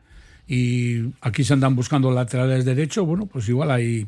Y 0.48 1.14
aquí 1.22 1.44
se 1.44 1.54
andan 1.54 1.76
buscando 1.76 2.12
laterales 2.12 2.66
derechos. 2.66 3.06
Bueno, 3.06 3.26
pues 3.28 3.48
igual 3.50 3.72
hay, 3.72 4.08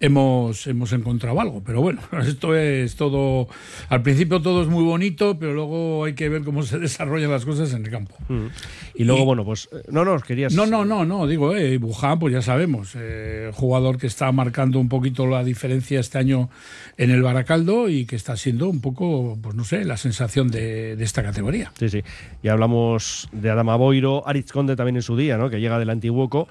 hemos, 0.00 0.66
hemos 0.66 0.92
encontrado 0.92 1.40
algo. 1.40 1.62
Pero 1.64 1.80
bueno, 1.82 2.00
esto 2.26 2.56
es 2.56 2.96
todo. 2.96 3.48
Al 3.88 4.02
principio 4.02 4.40
todo 4.42 4.62
es 4.62 4.68
muy 4.68 4.84
bonito, 4.84 5.38
pero 5.38 5.52
luego 5.54 6.04
hay 6.04 6.14
que 6.14 6.28
ver 6.28 6.42
cómo 6.42 6.62
se 6.62 6.78
desarrollan 6.80 7.30
las 7.30 7.44
cosas 7.44 7.72
en 7.74 7.84
el 7.84 7.90
campo. 7.90 8.16
Mm. 8.28 8.46
Y 8.94 9.04
luego, 9.04 9.24
bueno, 9.24 9.44
pues. 9.44 9.68
eh, 9.72 9.82
No, 9.90 10.04
no, 10.04 10.18
querías. 10.20 10.54
No, 10.54 10.66
no, 10.66 10.84
no, 10.84 11.04
no, 11.04 11.26
digo, 11.26 11.54
eh, 11.54 11.78
Buján, 11.78 12.18
pues 12.18 12.32
ya 12.32 12.42
sabemos, 12.42 12.92
eh, 12.96 13.50
jugador 13.54 13.98
que 13.98 14.06
está 14.06 14.32
marcando 14.32 14.80
un 14.80 14.88
poquito 14.88 15.26
la 15.26 15.44
diferencia 15.44 16.00
este 16.00 16.18
año 16.18 16.50
en 16.96 17.10
el 17.10 17.22
Baracaldo 17.22 17.88
y 17.88 18.06
que 18.06 18.16
está 18.16 18.36
siendo 18.36 18.68
un 18.68 18.80
poco, 18.80 19.38
pues 19.40 19.54
no 19.54 19.64
sé, 19.64 19.84
la 19.84 19.96
sensación 19.96 20.48
de, 20.48 20.96
de 20.96 21.04
esta 21.04 21.22
categoría. 21.22 21.72
Sí, 21.78 21.88
sí. 21.88 22.02
Ya 22.42 22.52
hablamos 22.52 23.28
de 23.32 23.50
Adama 23.50 23.76
Boiro, 23.76 24.26
Aritz 24.26 24.52
Conde 24.52 24.76
también 24.76 24.96
en 24.96 25.02
su 25.02 25.16
día, 25.16 25.36
¿no? 25.36 25.50
Que 25.50 25.60
llega 25.60 25.78
del 25.78 25.90
Antiguoco. 25.90 26.48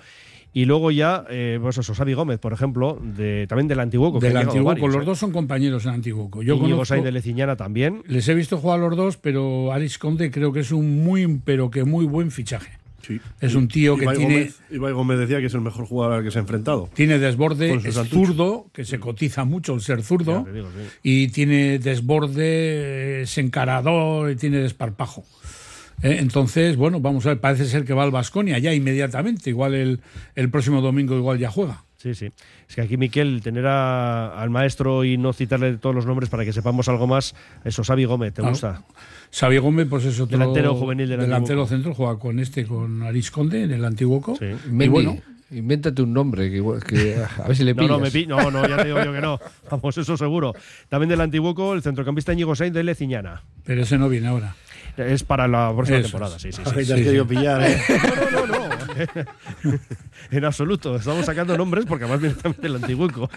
Y 0.51 0.65
luego 0.65 0.89
ya, 0.89 1.25
eh, 1.29 1.59
pues 1.61 1.77
eso, 1.77 1.93
Xavi 1.93 2.13
Gómez, 2.13 2.39
por 2.39 2.53
ejemplo, 2.53 2.99
de, 3.01 3.45
también 3.47 3.67
del 3.67 3.79
Antiguoco. 3.79 4.19
que 4.19 4.27
Del 4.27 4.37
Antiguoco, 4.37 4.69
varios, 4.69 4.93
los 4.93 5.03
¿eh? 5.03 5.05
dos 5.05 5.19
son 5.19 5.31
compañeros 5.31 5.85
en 5.85 5.91
Antiguoco. 5.91 6.41
Yo 6.41 6.55
Íñigo 6.55 6.69
conozco, 6.77 6.85
Sainz 6.85 7.03
de 7.05 7.11
Leciñana 7.11 7.55
también. 7.55 8.01
les 8.07 8.27
he 8.27 8.33
visto 8.33 8.57
jugar 8.57 8.79
a 8.79 8.87
los 8.87 8.97
dos, 8.97 9.17
pero 9.17 9.71
Aris 9.71 9.97
Conde 9.99 10.31
creo 10.31 10.51
que 10.51 10.61
es 10.61 10.71
un 10.71 11.03
muy, 11.03 11.39
pero 11.45 11.69
que 11.69 11.83
muy 11.83 12.05
buen 12.05 12.31
fichaje. 12.31 12.71
Sí. 13.01 13.19
Es 13.39 13.55
un 13.55 13.67
tío 13.67 13.95
que 13.95 14.03
Ibai 14.03 14.17
tiene, 14.17 14.33
Gómez, 14.33 14.59
Ibai 14.71 14.93
Gómez 14.93 15.19
decía 15.19 15.39
que 15.39 15.45
es 15.45 15.53
el 15.53 15.61
mejor 15.61 15.85
jugador 15.85 16.17
al 16.17 16.23
que 16.23 16.31
se 16.31 16.37
ha 16.37 16.41
enfrentado. 16.41 16.89
tiene 16.93 17.17
desborde, 17.17 17.73
es 17.83 17.95
zurdo, 18.09 18.67
que 18.73 18.85
se 18.85 18.99
cotiza 18.99 19.45
mucho 19.45 19.73
el 19.73 19.81
ser 19.81 20.03
zurdo, 20.03 20.39
Ya 20.39 20.43
te 20.45 20.53
digo, 20.53 20.67
sí. 20.75 20.99
y 21.03 21.27
tiene 21.29 21.79
desborde, 21.79 23.21
es 23.21 23.37
encarador 23.37 24.31
y 24.31 24.35
tiene 24.35 24.57
desparpajo. 24.57 25.25
Eh, 26.01 26.17
Entonces, 26.19 26.77
bueno, 26.77 26.99
vamos 26.99 27.25
a 27.25 27.29
ver, 27.29 27.39
parece 27.39 27.65
ser 27.65 27.83
que 27.85 27.93
va 27.93 28.03
al 28.03 28.11
Vasconia 28.11 28.57
ya 28.59 28.73
inmediatamente, 28.73 29.49
igual 29.49 29.73
el, 29.73 29.99
el 30.35 30.49
próximo 30.49 30.81
domingo 30.81 31.15
igual 31.17 31.39
ya 31.39 31.51
juega. 31.51 31.83
Sí, 31.97 32.15
sí. 32.15 32.31
Es 32.69 32.75
que 32.75 32.81
aquí, 32.81 32.95
Miquel, 32.95 33.41
tener 33.41 33.65
a- 33.67 34.39
al 34.41 34.49
maestro 34.49 35.03
y 35.03 35.17
no 35.17 35.33
citarle 35.33 35.75
todos 35.77 35.93
los 35.93 36.05
nombres 36.05 36.29
para 36.29 36.45
que 36.45 36.53
sepamos 36.53 36.87
algo 36.87 37.07
más, 37.07 37.35
eso, 37.65 37.83
Xavi 37.83 38.05
Gómez, 38.05 38.33
¿te 38.33 38.41
Claro. 38.41 38.51
gusta? 38.51 38.83
Xavi 39.33 39.57
Gómez, 39.57 39.87
pues 39.89 40.05
es 40.05 40.17
otro 40.19 40.37
Delantero 40.37 40.75
juvenil 40.75 41.09
del 41.09 41.19
delantero 41.19 41.67
centro, 41.67 41.93
juega 41.93 42.17
con 42.17 42.39
este, 42.39 42.65
con 42.65 43.03
Aris 43.03 43.29
Conde 43.31 43.63
en 43.63 43.71
el 43.71 43.83
Antiguoco. 43.83 44.37
Y 44.39 44.69
Mendy, 44.69 44.87
bueno, 44.87 45.17
invéntate 45.51 46.01
un 46.01 46.13
nombre, 46.13 46.49
que, 46.49 46.55
igual- 46.57 46.81
que- 46.81 47.17
a 47.37 47.45
ver 47.49 47.57
si 47.57 47.65
le 47.65 47.73
No, 47.73 47.81
pillas. 47.81 47.97
no, 47.97 47.99
me 47.99 48.11
pi- 48.11 48.25
no, 48.27 48.49
no, 48.49 48.65
ya 48.65 48.77
te 48.77 48.85
digo 48.85 49.03
yo 49.03 49.11
que 49.11 49.19
no. 49.21 49.37
Vamos, 49.69 49.97
eso 49.97 50.15
seguro. 50.15 50.53
También 50.87 51.09
del 51.09 51.19
Antiguoco, 51.19 51.73
el 51.73 51.81
centrocampista 51.81 52.31
Íñigo 52.31 52.55
Sainz 52.55 52.73
de 52.73 52.83
Leciñana. 52.85 53.43
pero 53.65 53.81
ese 53.83 53.97
no 53.97 54.07
viene 54.07 54.27
ahora. 54.29 54.55
Es 54.99 55.23
para 55.23 55.47
la 55.47 55.71
próxima 55.73 55.99
Eso 55.99 56.07
temporada, 56.09 56.35
es. 56.35 56.41
sí, 56.41 56.51
sí, 56.51 56.61
Ay, 56.65 56.85
sí. 56.85 56.91
has 56.93 56.99
Sí, 56.99 57.23
pillar, 57.27 57.61
¿eh? 57.63 57.81
No, 58.31 58.45
no, 58.47 58.67
no, 58.67 58.69
no. 58.69 58.79
en 60.31 60.45
absoluto. 60.45 60.95
Estamos 60.95 61.25
sacando 61.25 61.57
nombres 61.57 61.85
porque 61.85 62.03
además 62.05 62.21
viene 62.21 62.35
también 62.35 62.61
del 62.61 62.75
Antiguoco. 62.75 63.29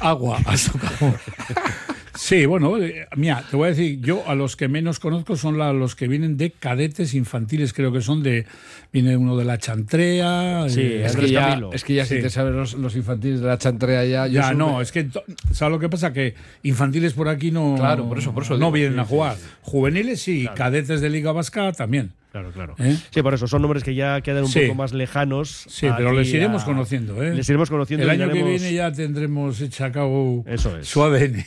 Agua, 0.00 0.38
has 0.46 0.70
tocado. 0.70 1.14
Sí, 2.16 2.46
bueno, 2.46 2.76
eh, 2.78 3.06
mira, 3.16 3.44
te 3.50 3.56
voy 3.56 3.66
a 3.66 3.70
decir, 3.70 4.00
yo 4.00 4.22
a 4.26 4.34
los 4.34 4.56
que 4.56 4.68
menos 4.68 4.98
conozco 4.98 5.36
son 5.36 5.58
la- 5.58 5.72
los 5.72 5.94
que 5.94 6.08
vienen 6.08 6.36
de 6.36 6.50
cadetes 6.50 7.14
infantiles, 7.14 7.72
creo 7.72 7.92
que 7.92 8.00
son 8.00 8.22
de, 8.22 8.46
viene 8.92 9.16
uno 9.16 9.36
de 9.36 9.44
la 9.44 9.58
Chantrea. 9.58 10.66
Sí, 10.68 10.80
eh, 10.80 11.04
Es 11.06 11.16
que, 11.16 11.30
ya, 11.30 11.60
es 11.72 11.84
que 11.84 11.94
ya 11.94 12.04
si 12.04 12.16
Sí. 12.16 12.22
te 12.22 12.30
sabes 12.30 12.54
los, 12.54 12.74
los 12.74 12.96
infantiles 12.96 13.40
de 13.40 13.46
la 13.46 13.58
chantrea 13.58 14.04
ya... 14.04 14.26
yo 14.26 14.34
Ya, 14.40 14.54
no, 14.54 14.80
es 14.80 14.92
que, 14.92 15.08
¿sabes 15.52 15.72
lo 15.72 15.78
que 15.78 15.88
pasa? 15.88 16.12
Que 16.12 16.34
infantiles 16.62 17.12
por 17.12 17.28
aquí 17.28 17.50
no, 17.50 17.74
Claro, 17.78 18.08
por 18.08 18.18
eso, 18.18 18.32
por 18.32 18.42
eso 18.44 18.54
no 18.54 18.58
digo. 18.66 18.72
vienen 18.72 18.94
Sí, 18.94 19.00
a 19.00 19.04
sí, 19.04 19.08
jugar. 19.10 19.36
sí. 19.36 19.42
Juveniles 19.62 20.20
sí, 20.22 20.48
cadetes 20.54 21.00
de 21.00 21.10
Liga 21.10 21.32
Vasca 21.32 21.72
también. 21.72 22.12
Claro, 22.32 22.50
claro. 22.52 22.74
¿Eh? 22.78 22.94
Sí, 23.10 23.22
por 23.22 23.32
eso 23.32 23.46
son 23.48 23.62
nombres 23.62 23.82
que 23.82 23.94
ya 23.94 24.20
quedan 24.20 24.44
un 24.44 24.50
Sí. 24.50 24.60
poco 24.62 24.74
más 24.74 24.92
lejanos. 24.92 25.64
Sí, 25.68 25.86
pero 25.96 26.12
les 26.12 26.28
iremos 26.34 26.62
a- 26.62 26.66
conociendo. 26.66 27.22
¿eh? 27.22 27.34
Les 27.34 27.48
iremos 27.48 27.70
conociendo. 27.70 28.04
El 28.04 28.10
año 28.10 28.30
que 28.30 28.42
viene 28.42 28.74
ya 28.74 28.92
tendremos 28.92 29.58
hecho 29.62 29.84
a 29.86 29.90
cabo 29.92 30.44
Eso 30.46 30.76
es. 30.76 30.86
su 30.86 31.02
ADN. 31.02 31.44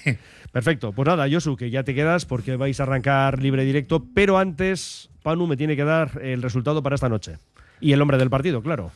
Perfecto. 0.52 0.92
Pues 0.92 1.08
nada, 1.08 1.28
Josu, 1.32 1.56
que 1.56 1.70
ya 1.70 1.84
te 1.84 1.94
quedas 1.94 2.26
porque 2.26 2.56
vais 2.56 2.80
a 2.80 2.84
arrancar 2.84 3.42
libre 3.42 3.64
directo. 3.66 4.06
Pero 4.14 4.38
antes, 4.38 5.10
Panu 5.24 5.46
me 5.48 5.58
tiene 5.58 5.76
que 5.76 5.84
dar 5.84 6.20
el 6.24 6.42
resultado 6.42 6.82
para 6.82 6.96
esta 6.96 7.10
noche. 7.10 7.38
Y 7.80 7.94
el 7.94 8.00
nombre 8.00 8.18
del 8.18 8.30
partido, 8.30 8.62
claro. 8.62 8.92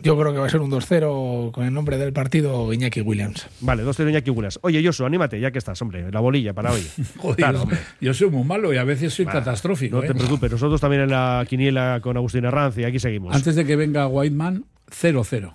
Yo 0.00 0.18
creo 0.18 0.32
que 0.32 0.38
va 0.40 0.46
a 0.46 0.50
ser 0.50 0.60
un 0.60 0.70
2-0 0.70 1.52
con 1.52 1.64
el 1.64 1.72
nombre 1.72 1.96
del 1.96 2.12
partido 2.12 2.72
Iñaki 2.72 3.00
Williams. 3.00 3.46
Vale, 3.60 3.84
dos 3.84 3.98
Iñaki 4.00 4.30
Gulas. 4.30 4.58
Oye, 4.62 4.84
Josu, 4.84 5.06
anímate, 5.06 5.40
ya 5.40 5.50
que 5.50 5.58
estás, 5.58 5.80
hombre. 5.80 6.10
La 6.10 6.20
bolilla 6.20 6.52
para 6.52 6.72
hoy. 6.72 6.82
Joder, 7.16 7.36
Claro, 7.36 7.58
yo- 7.58 7.62
hombre. 7.62 7.78
yo 8.00 8.12
soy 8.12 8.28
muy 8.28 8.44
malo 8.44 8.74
y 8.74 8.76
a 8.76 8.84
veces 8.84 9.14
soy 9.14 9.24
catastrófico. 9.24 9.96
No 9.98 10.02
¿eh? 10.02 10.08
te 10.08 10.14
preocupes, 10.14 10.50
nosotros 10.50 10.80
también 10.80 11.02
en 11.02 11.10
la 11.10 11.46
quiniela 11.48 12.00
con 12.02 12.16
Agustín 12.16 12.44
Arranz 12.44 12.76
y 12.76 12.84
aquí 12.84 12.98
seguimos. 12.98 13.34
Antes 13.34 13.54
de 13.54 13.64
que 13.64 13.76
venga 13.76 14.06
Whiteman, 14.08 14.64
0-0. 14.90 15.54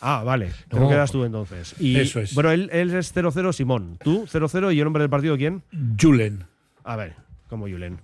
Ah, 0.00 0.22
vale. 0.24 0.48
No. 0.70 0.78
¿Cómo 0.78 0.88
quedas 0.88 1.12
tú 1.12 1.24
entonces? 1.24 1.74
Y, 1.78 1.98
Eso 1.98 2.20
es. 2.20 2.34
Bueno, 2.34 2.50
él, 2.50 2.70
él 2.72 2.94
es 2.94 3.14
0-0 3.14 3.52
Simón. 3.52 3.98
Tú 4.02 4.26
0-0 4.26 4.74
y 4.74 4.78
el 4.78 4.84
nombre 4.84 5.02
del 5.02 5.10
partido 5.10 5.36
¿quién? 5.36 5.62
Julen. 6.00 6.44
A 6.84 6.96
ver, 6.96 7.14
¿cómo 7.48 7.66
Julen? 7.68 7.98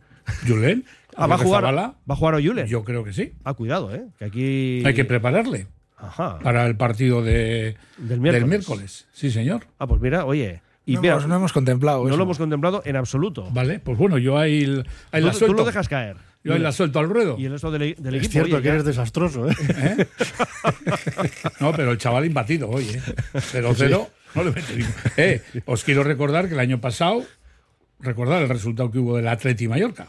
¿Julen? 0.46 0.84
Ah, 1.16 1.26
¿va 1.26 1.36
a 1.36 1.38
jugar, 1.38 1.62
Zabala? 1.62 1.94
¿va 2.08 2.14
a 2.14 2.16
jugar 2.16 2.34
a 2.34 2.42
Julen? 2.42 2.66
Yo 2.66 2.84
creo 2.84 3.04
que 3.04 3.12
sí. 3.12 3.32
Ah, 3.44 3.54
cuidado, 3.54 3.94
¿eh? 3.94 4.04
Que 4.18 4.24
aquí... 4.26 4.82
Hay 4.84 4.92
que 4.92 5.04
prepararle 5.04 5.66
Ajá. 5.96 6.38
para 6.40 6.66
el 6.66 6.76
partido 6.76 7.22
de, 7.22 7.76
Del 7.96 8.20
miércoles. 8.20 8.48
miércoles. 8.48 9.08
Sí, 9.12 9.30
señor. 9.30 9.66
Ah, 9.78 9.86
pues 9.86 10.00
mira, 10.02 10.24
oye. 10.26 10.60
Y 10.88 10.94
no, 10.94 11.00
mira, 11.02 11.14
hemos, 11.14 11.26
no 11.26 11.36
hemos 11.36 11.52
contemplado 11.52 12.02
no 12.04 12.08
eso. 12.08 12.16
lo 12.16 12.22
hemos 12.22 12.38
contemplado 12.38 12.80
en 12.84 12.94
absoluto. 12.96 13.50
Vale, 13.50 13.80
pues 13.80 13.98
bueno, 13.98 14.18
yo 14.18 14.38
ahí, 14.38 14.82
ahí 15.10 15.20
Tú, 15.20 15.26
la 15.26 15.32
tú 15.32 15.38
suelto. 15.38 15.56
lo 15.56 15.64
dejas 15.64 15.88
caer. 15.88 16.16
Yo 16.44 16.54
ahí 16.54 16.60
la 16.60 16.70
suelto 16.70 17.00
al 17.00 17.08
ruedo. 17.08 17.34
Y 17.38 17.46
el 17.46 17.52
resto 17.52 17.72
del, 17.72 17.96
del 17.98 18.14
Es 18.14 18.20
equipo. 18.20 18.32
cierto 18.32 18.54
oye, 18.54 18.62
que 18.62 18.68
ya- 18.68 18.72
eres 18.74 18.84
desastroso, 18.84 19.50
¿eh? 19.50 19.54
¿Eh? 19.68 20.06
No, 21.60 21.72
pero 21.72 21.90
el 21.90 21.98
chaval 21.98 22.24
imbatido 22.24 22.68
hoy, 22.70 22.84
¿eh? 22.88 23.02
0-0. 23.34 24.08
No 24.34 24.44
le 24.44 24.52
Eh, 25.16 25.42
os 25.64 25.82
quiero 25.82 26.04
recordar 26.04 26.46
que 26.46 26.54
el 26.54 26.60
año 26.60 26.80
pasado, 26.80 27.24
recordar 27.98 28.42
el 28.42 28.48
resultado 28.48 28.90
que 28.90 28.98
hubo 28.98 29.16
del 29.16 29.26
Atleti 29.28 29.66
Mallorca. 29.66 30.06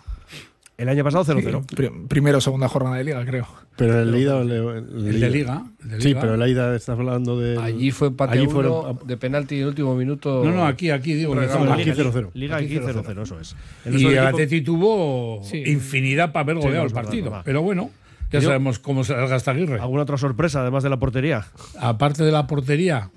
El 0.78 0.90
año 0.90 1.04
pasado 1.04 1.24
0-0. 1.26 1.66
Pri- 1.76 1.90
primero 2.08 2.38
o 2.38 2.42
segunda 2.42 2.68
jornada 2.70 2.98
de 2.98 3.04
liga, 3.04 3.26
creo. 3.26 3.48
Pero 3.78 4.00
el 4.00 4.12
Leida. 4.12 4.40
El, 4.42 4.52
El 4.52 5.20
de 5.20 5.30
Liga. 5.32 5.64
el 5.82 5.90
de 5.90 6.02
Sí, 6.02 6.14
pero 6.14 6.36
el 6.36 6.40
Leida 6.40 6.76
estás 6.76 6.98
hablando 7.00 7.40
de. 7.40 7.58
Allí 7.60 7.90
fue 7.90 8.10
empate 8.10 8.34
Allí 8.34 8.44
uno, 8.44 8.52
fueron- 8.52 9.00
de 9.08 9.18
penalti 9.18 9.56
en 9.56 9.62
el 9.62 9.68
último 9.70 9.96
minuto. 9.96 10.44
No, 10.44 10.52
no, 10.52 10.68
aquí, 10.68 10.92
aquí 10.92 11.16
digo. 11.16 11.34
Regalo. 11.34 11.76
Liga. 11.76 11.92
Aquí 11.92 11.92
0-0. 11.92 12.30
Liga 12.36 12.58
aquí 12.58 12.78
0-0, 12.78 13.22
eso 13.24 13.40
es. 13.40 13.56
El 13.86 14.00
Y 14.00 14.06
el 14.06 14.20
Atleti 14.20 14.62
tuvo 14.62 15.42
Sí. 15.44 15.64
infinidad 15.66 16.32
para 16.32 16.44
haber 16.44 16.58
Sí, 16.58 16.62
goleado 16.64 16.84
no 16.84 16.88
el 16.90 16.94
partido. 16.94 17.24
verdad. 17.26 17.42
Pero 17.44 17.64
bueno, 17.64 17.90
ya 18.32 18.40
sabemos 18.42 18.78
cómo 18.78 19.04
se 19.04 19.16
gasta 19.16 19.50
Aguirre. 19.52 19.80
¿Alguna 19.80 20.04
otra 20.04 20.18
sorpresa 20.18 20.62
además 20.62 20.84
de 20.84 20.90
la 20.92 20.98
portería? 20.98 21.48
Aparte 21.80 22.24
de 22.24 22.32
la 22.32 22.46
portería, 22.46 23.10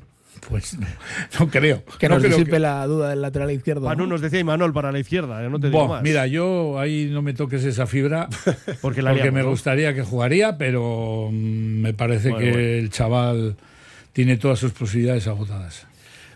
pues 0.49 0.79
no, 0.79 0.87
no 1.39 1.49
creo. 1.49 1.85
Que 1.99 2.09
no 2.09 2.17
nos 2.17 2.25
creo 2.25 2.37
disipe 2.37 2.59
la 2.59 2.87
duda 2.87 3.11
del 3.11 3.23
lateral 3.23 3.51
izquierdo. 3.51 3.83
Manu 3.83 4.05
¿no? 4.05 4.11
nos 4.11 4.21
decía 4.21 4.41
Imanol 4.41 4.73
para 4.73 4.93
la 4.93 4.99
izquierda, 4.99 5.41
no 5.49 5.59
te 5.59 5.69
digo 5.71 5.89
más. 5.89 6.03
mira, 6.03 6.27
yo 6.27 6.79
ahí 6.79 7.09
no 7.11 7.23
me 7.23 7.33
toques 7.35 7.65
esa 7.65 7.87
fibra 7.87 8.29
porque 8.81 9.03
la 9.03 9.11
porque 9.11 9.25
liamos, 9.25 9.33
me 9.33 9.43
gustaría 9.43 9.95
que 9.95 10.03
jugaría, 10.03 10.57
pero 10.59 11.29
mm, 11.31 11.81
me 11.81 11.95
parece 11.95 12.31
Bueno, 12.31 12.45
que 12.45 12.51
bueno. 12.53 12.67
el 12.67 12.91
chaval 12.91 13.57
tiene 14.13 14.37
todas 14.37 14.59
sus 14.59 14.73
posibilidades 14.73 15.27
agotadas. 15.27 15.87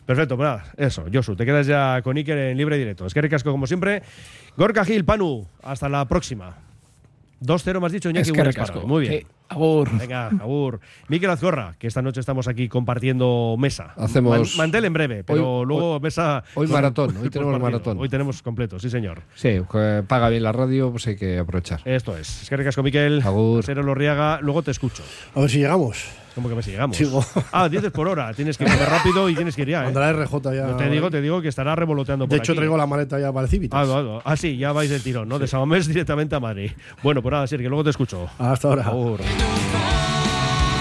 Perfecto, 0.06 0.36
pues 0.36 0.46
nada, 0.46 0.64
eso, 0.76 1.06
Josu, 1.10 1.34
te 1.34 1.46
quedas 1.46 1.66
ya 1.66 2.02
con 2.02 2.16
Iker 2.16 2.36
en 2.36 2.58
libre 2.58 2.76
directo. 2.76 3.06
Es 3.06 3.14
que 3.14 3.22
ricasco 3.22 3.50
como 3.50 3.66
siempre. 3.66 4.02
Gorka 4.56 4.84
Gil, 4.84 5.04
Panu, 5.04 5.46
hasta 5.62 5.88
la 5.88 6.06
próxima. 6.06 6.63
2-0 7.44 7.80
me 7.80 7.86
has 7.86 7.92
dicho, 7.92 8.08
Iñaki 8.10 8.30
Es 8.30 8.32
que 8.56 8.78
hoy. 8.78 8.86
Muy 8.86 9.00
bien. 9.08 9.20
Sí, 9.20 9.26
agur. 9.48 9.90
Venga, 9.98 10.28
agur. 10.28 10.80
Miquel 11.08 11.30
Azcorra, 11.30 11.74
que 11.78 11.86
esta 11.86 12.00
noche 12.02 12.20
estamos 12.20 12.48
aquí 12.48 12.68
compartiendo 12.68 13.56
mesa. 13.58 13.92
Hacemos- 13.96 14.38
Man- 14.38 14.56
mantel 14.56 14.84
en 14.86 14.92
breve, 14.92 15.24
pero 15.24 15.58
Hoy- 15.60 15.66
luego 15.66 16.00
mesa. 16.00 16.42
hoy 16.54 16.66
maratón, 16.66 17.16
hoy 17.18 17.30
tenemos 17.30 17.60
maratón. 17.60 17.98
Hoy 18.00 18.08
tenemos 18.08 18.42
completo, 18.42 18.78
sí, 18.78 18.88
señor. 18.90 19.22
Sí, 19.34 19.60
que 19.70 20.02
paga 20.08 20.28
bien 20.30 20.42
la 20.42 20.52
radio, 20.52 20.90
pues 20.90 21.06
hay 21.06 21.16
que 21.16 21.38
aprovechar. 21.38 21.80
Esto 21.84 22.16
es. 22.16 22.42
Es 22.42 22.48
que 22.48 22.56
ricasco, 22.56 22.82
Miquel. 22.82 23.22
Agur. 23.24 23.64
Sero 23.64 23.82
Lorriaga, 23.82 24.40
luego 24.40 24.62
te 24.62 24.70
escucho. 24.70 25.02
A 25.34 25.40
ver 25.40 25.50
si 25.50 25.58
llegamos. 25.58 26.06
¿Cómo 26.34 26.48
que 26.48 26.54
me 26.54 26.62
llegamos? 26.62 26.96
Sigo. 26.96 27.24
Ah, 27.52 27.68
10 27.68 27.90
por 27.92 28.08
hora. 28.08 28.32
Tienes 28.34 28.58
que 28.58 28.64
ir 28.64 28.70
rápido 28.70 29.28
y 29.28 29.34
tienes 29.34 29.54
que 29.54 29.62
ir 29.62 29.68
ya. 29.68 29.88
¿eh? 29.88 29.92
RJ 30.12 30.54
ya. 30.54 30.66
No 30.66 30.76
te 30.76 30.90
digo, 30.90 31.10
te 31.10 31.20
digo 31.20 31.40
que 31.40 31.48
estará 31.48 31.76
revoloteando 31.76 32.24
por 32.26 32.30
De 32.30 32.36
hecho, 32.38 32.52
aquí. 32.52 32.56
traigo 32.58 32.76
la 32.76 32.86
maleta 32.86 33.18
ya 33.20 33.32
para 33.32 33.44
el 33.44 33.50
Civitas. 33.50 33.80
Ah, 33.80 33.86
no, 33.86 34.02
no. 34.02 34.22
Ah, 34.24 34.36
sí, 34.36 34.56
ya 34.56 34.72
vais 34.72 34.90
del 34.90 35.02
tirón, 35.02 35.28
¿no? 35.28 35.38
De 35.38 35.46
Samamés 35.46 35.86
directamente 35.86 36.34
a 36.34 36.40
Madrid. 36.40 36.72
Bueno, 37.02 37.22
pues 37.22 37.32
nada, 37.32 37.46
Sir, 37.46 37.60
que 37.60 37.68
luego 37.68 37.84
te 37.84 37.90
escucho. 37.90 38.28
Hasta 38.38 38.68
ahora. 38.68 38.84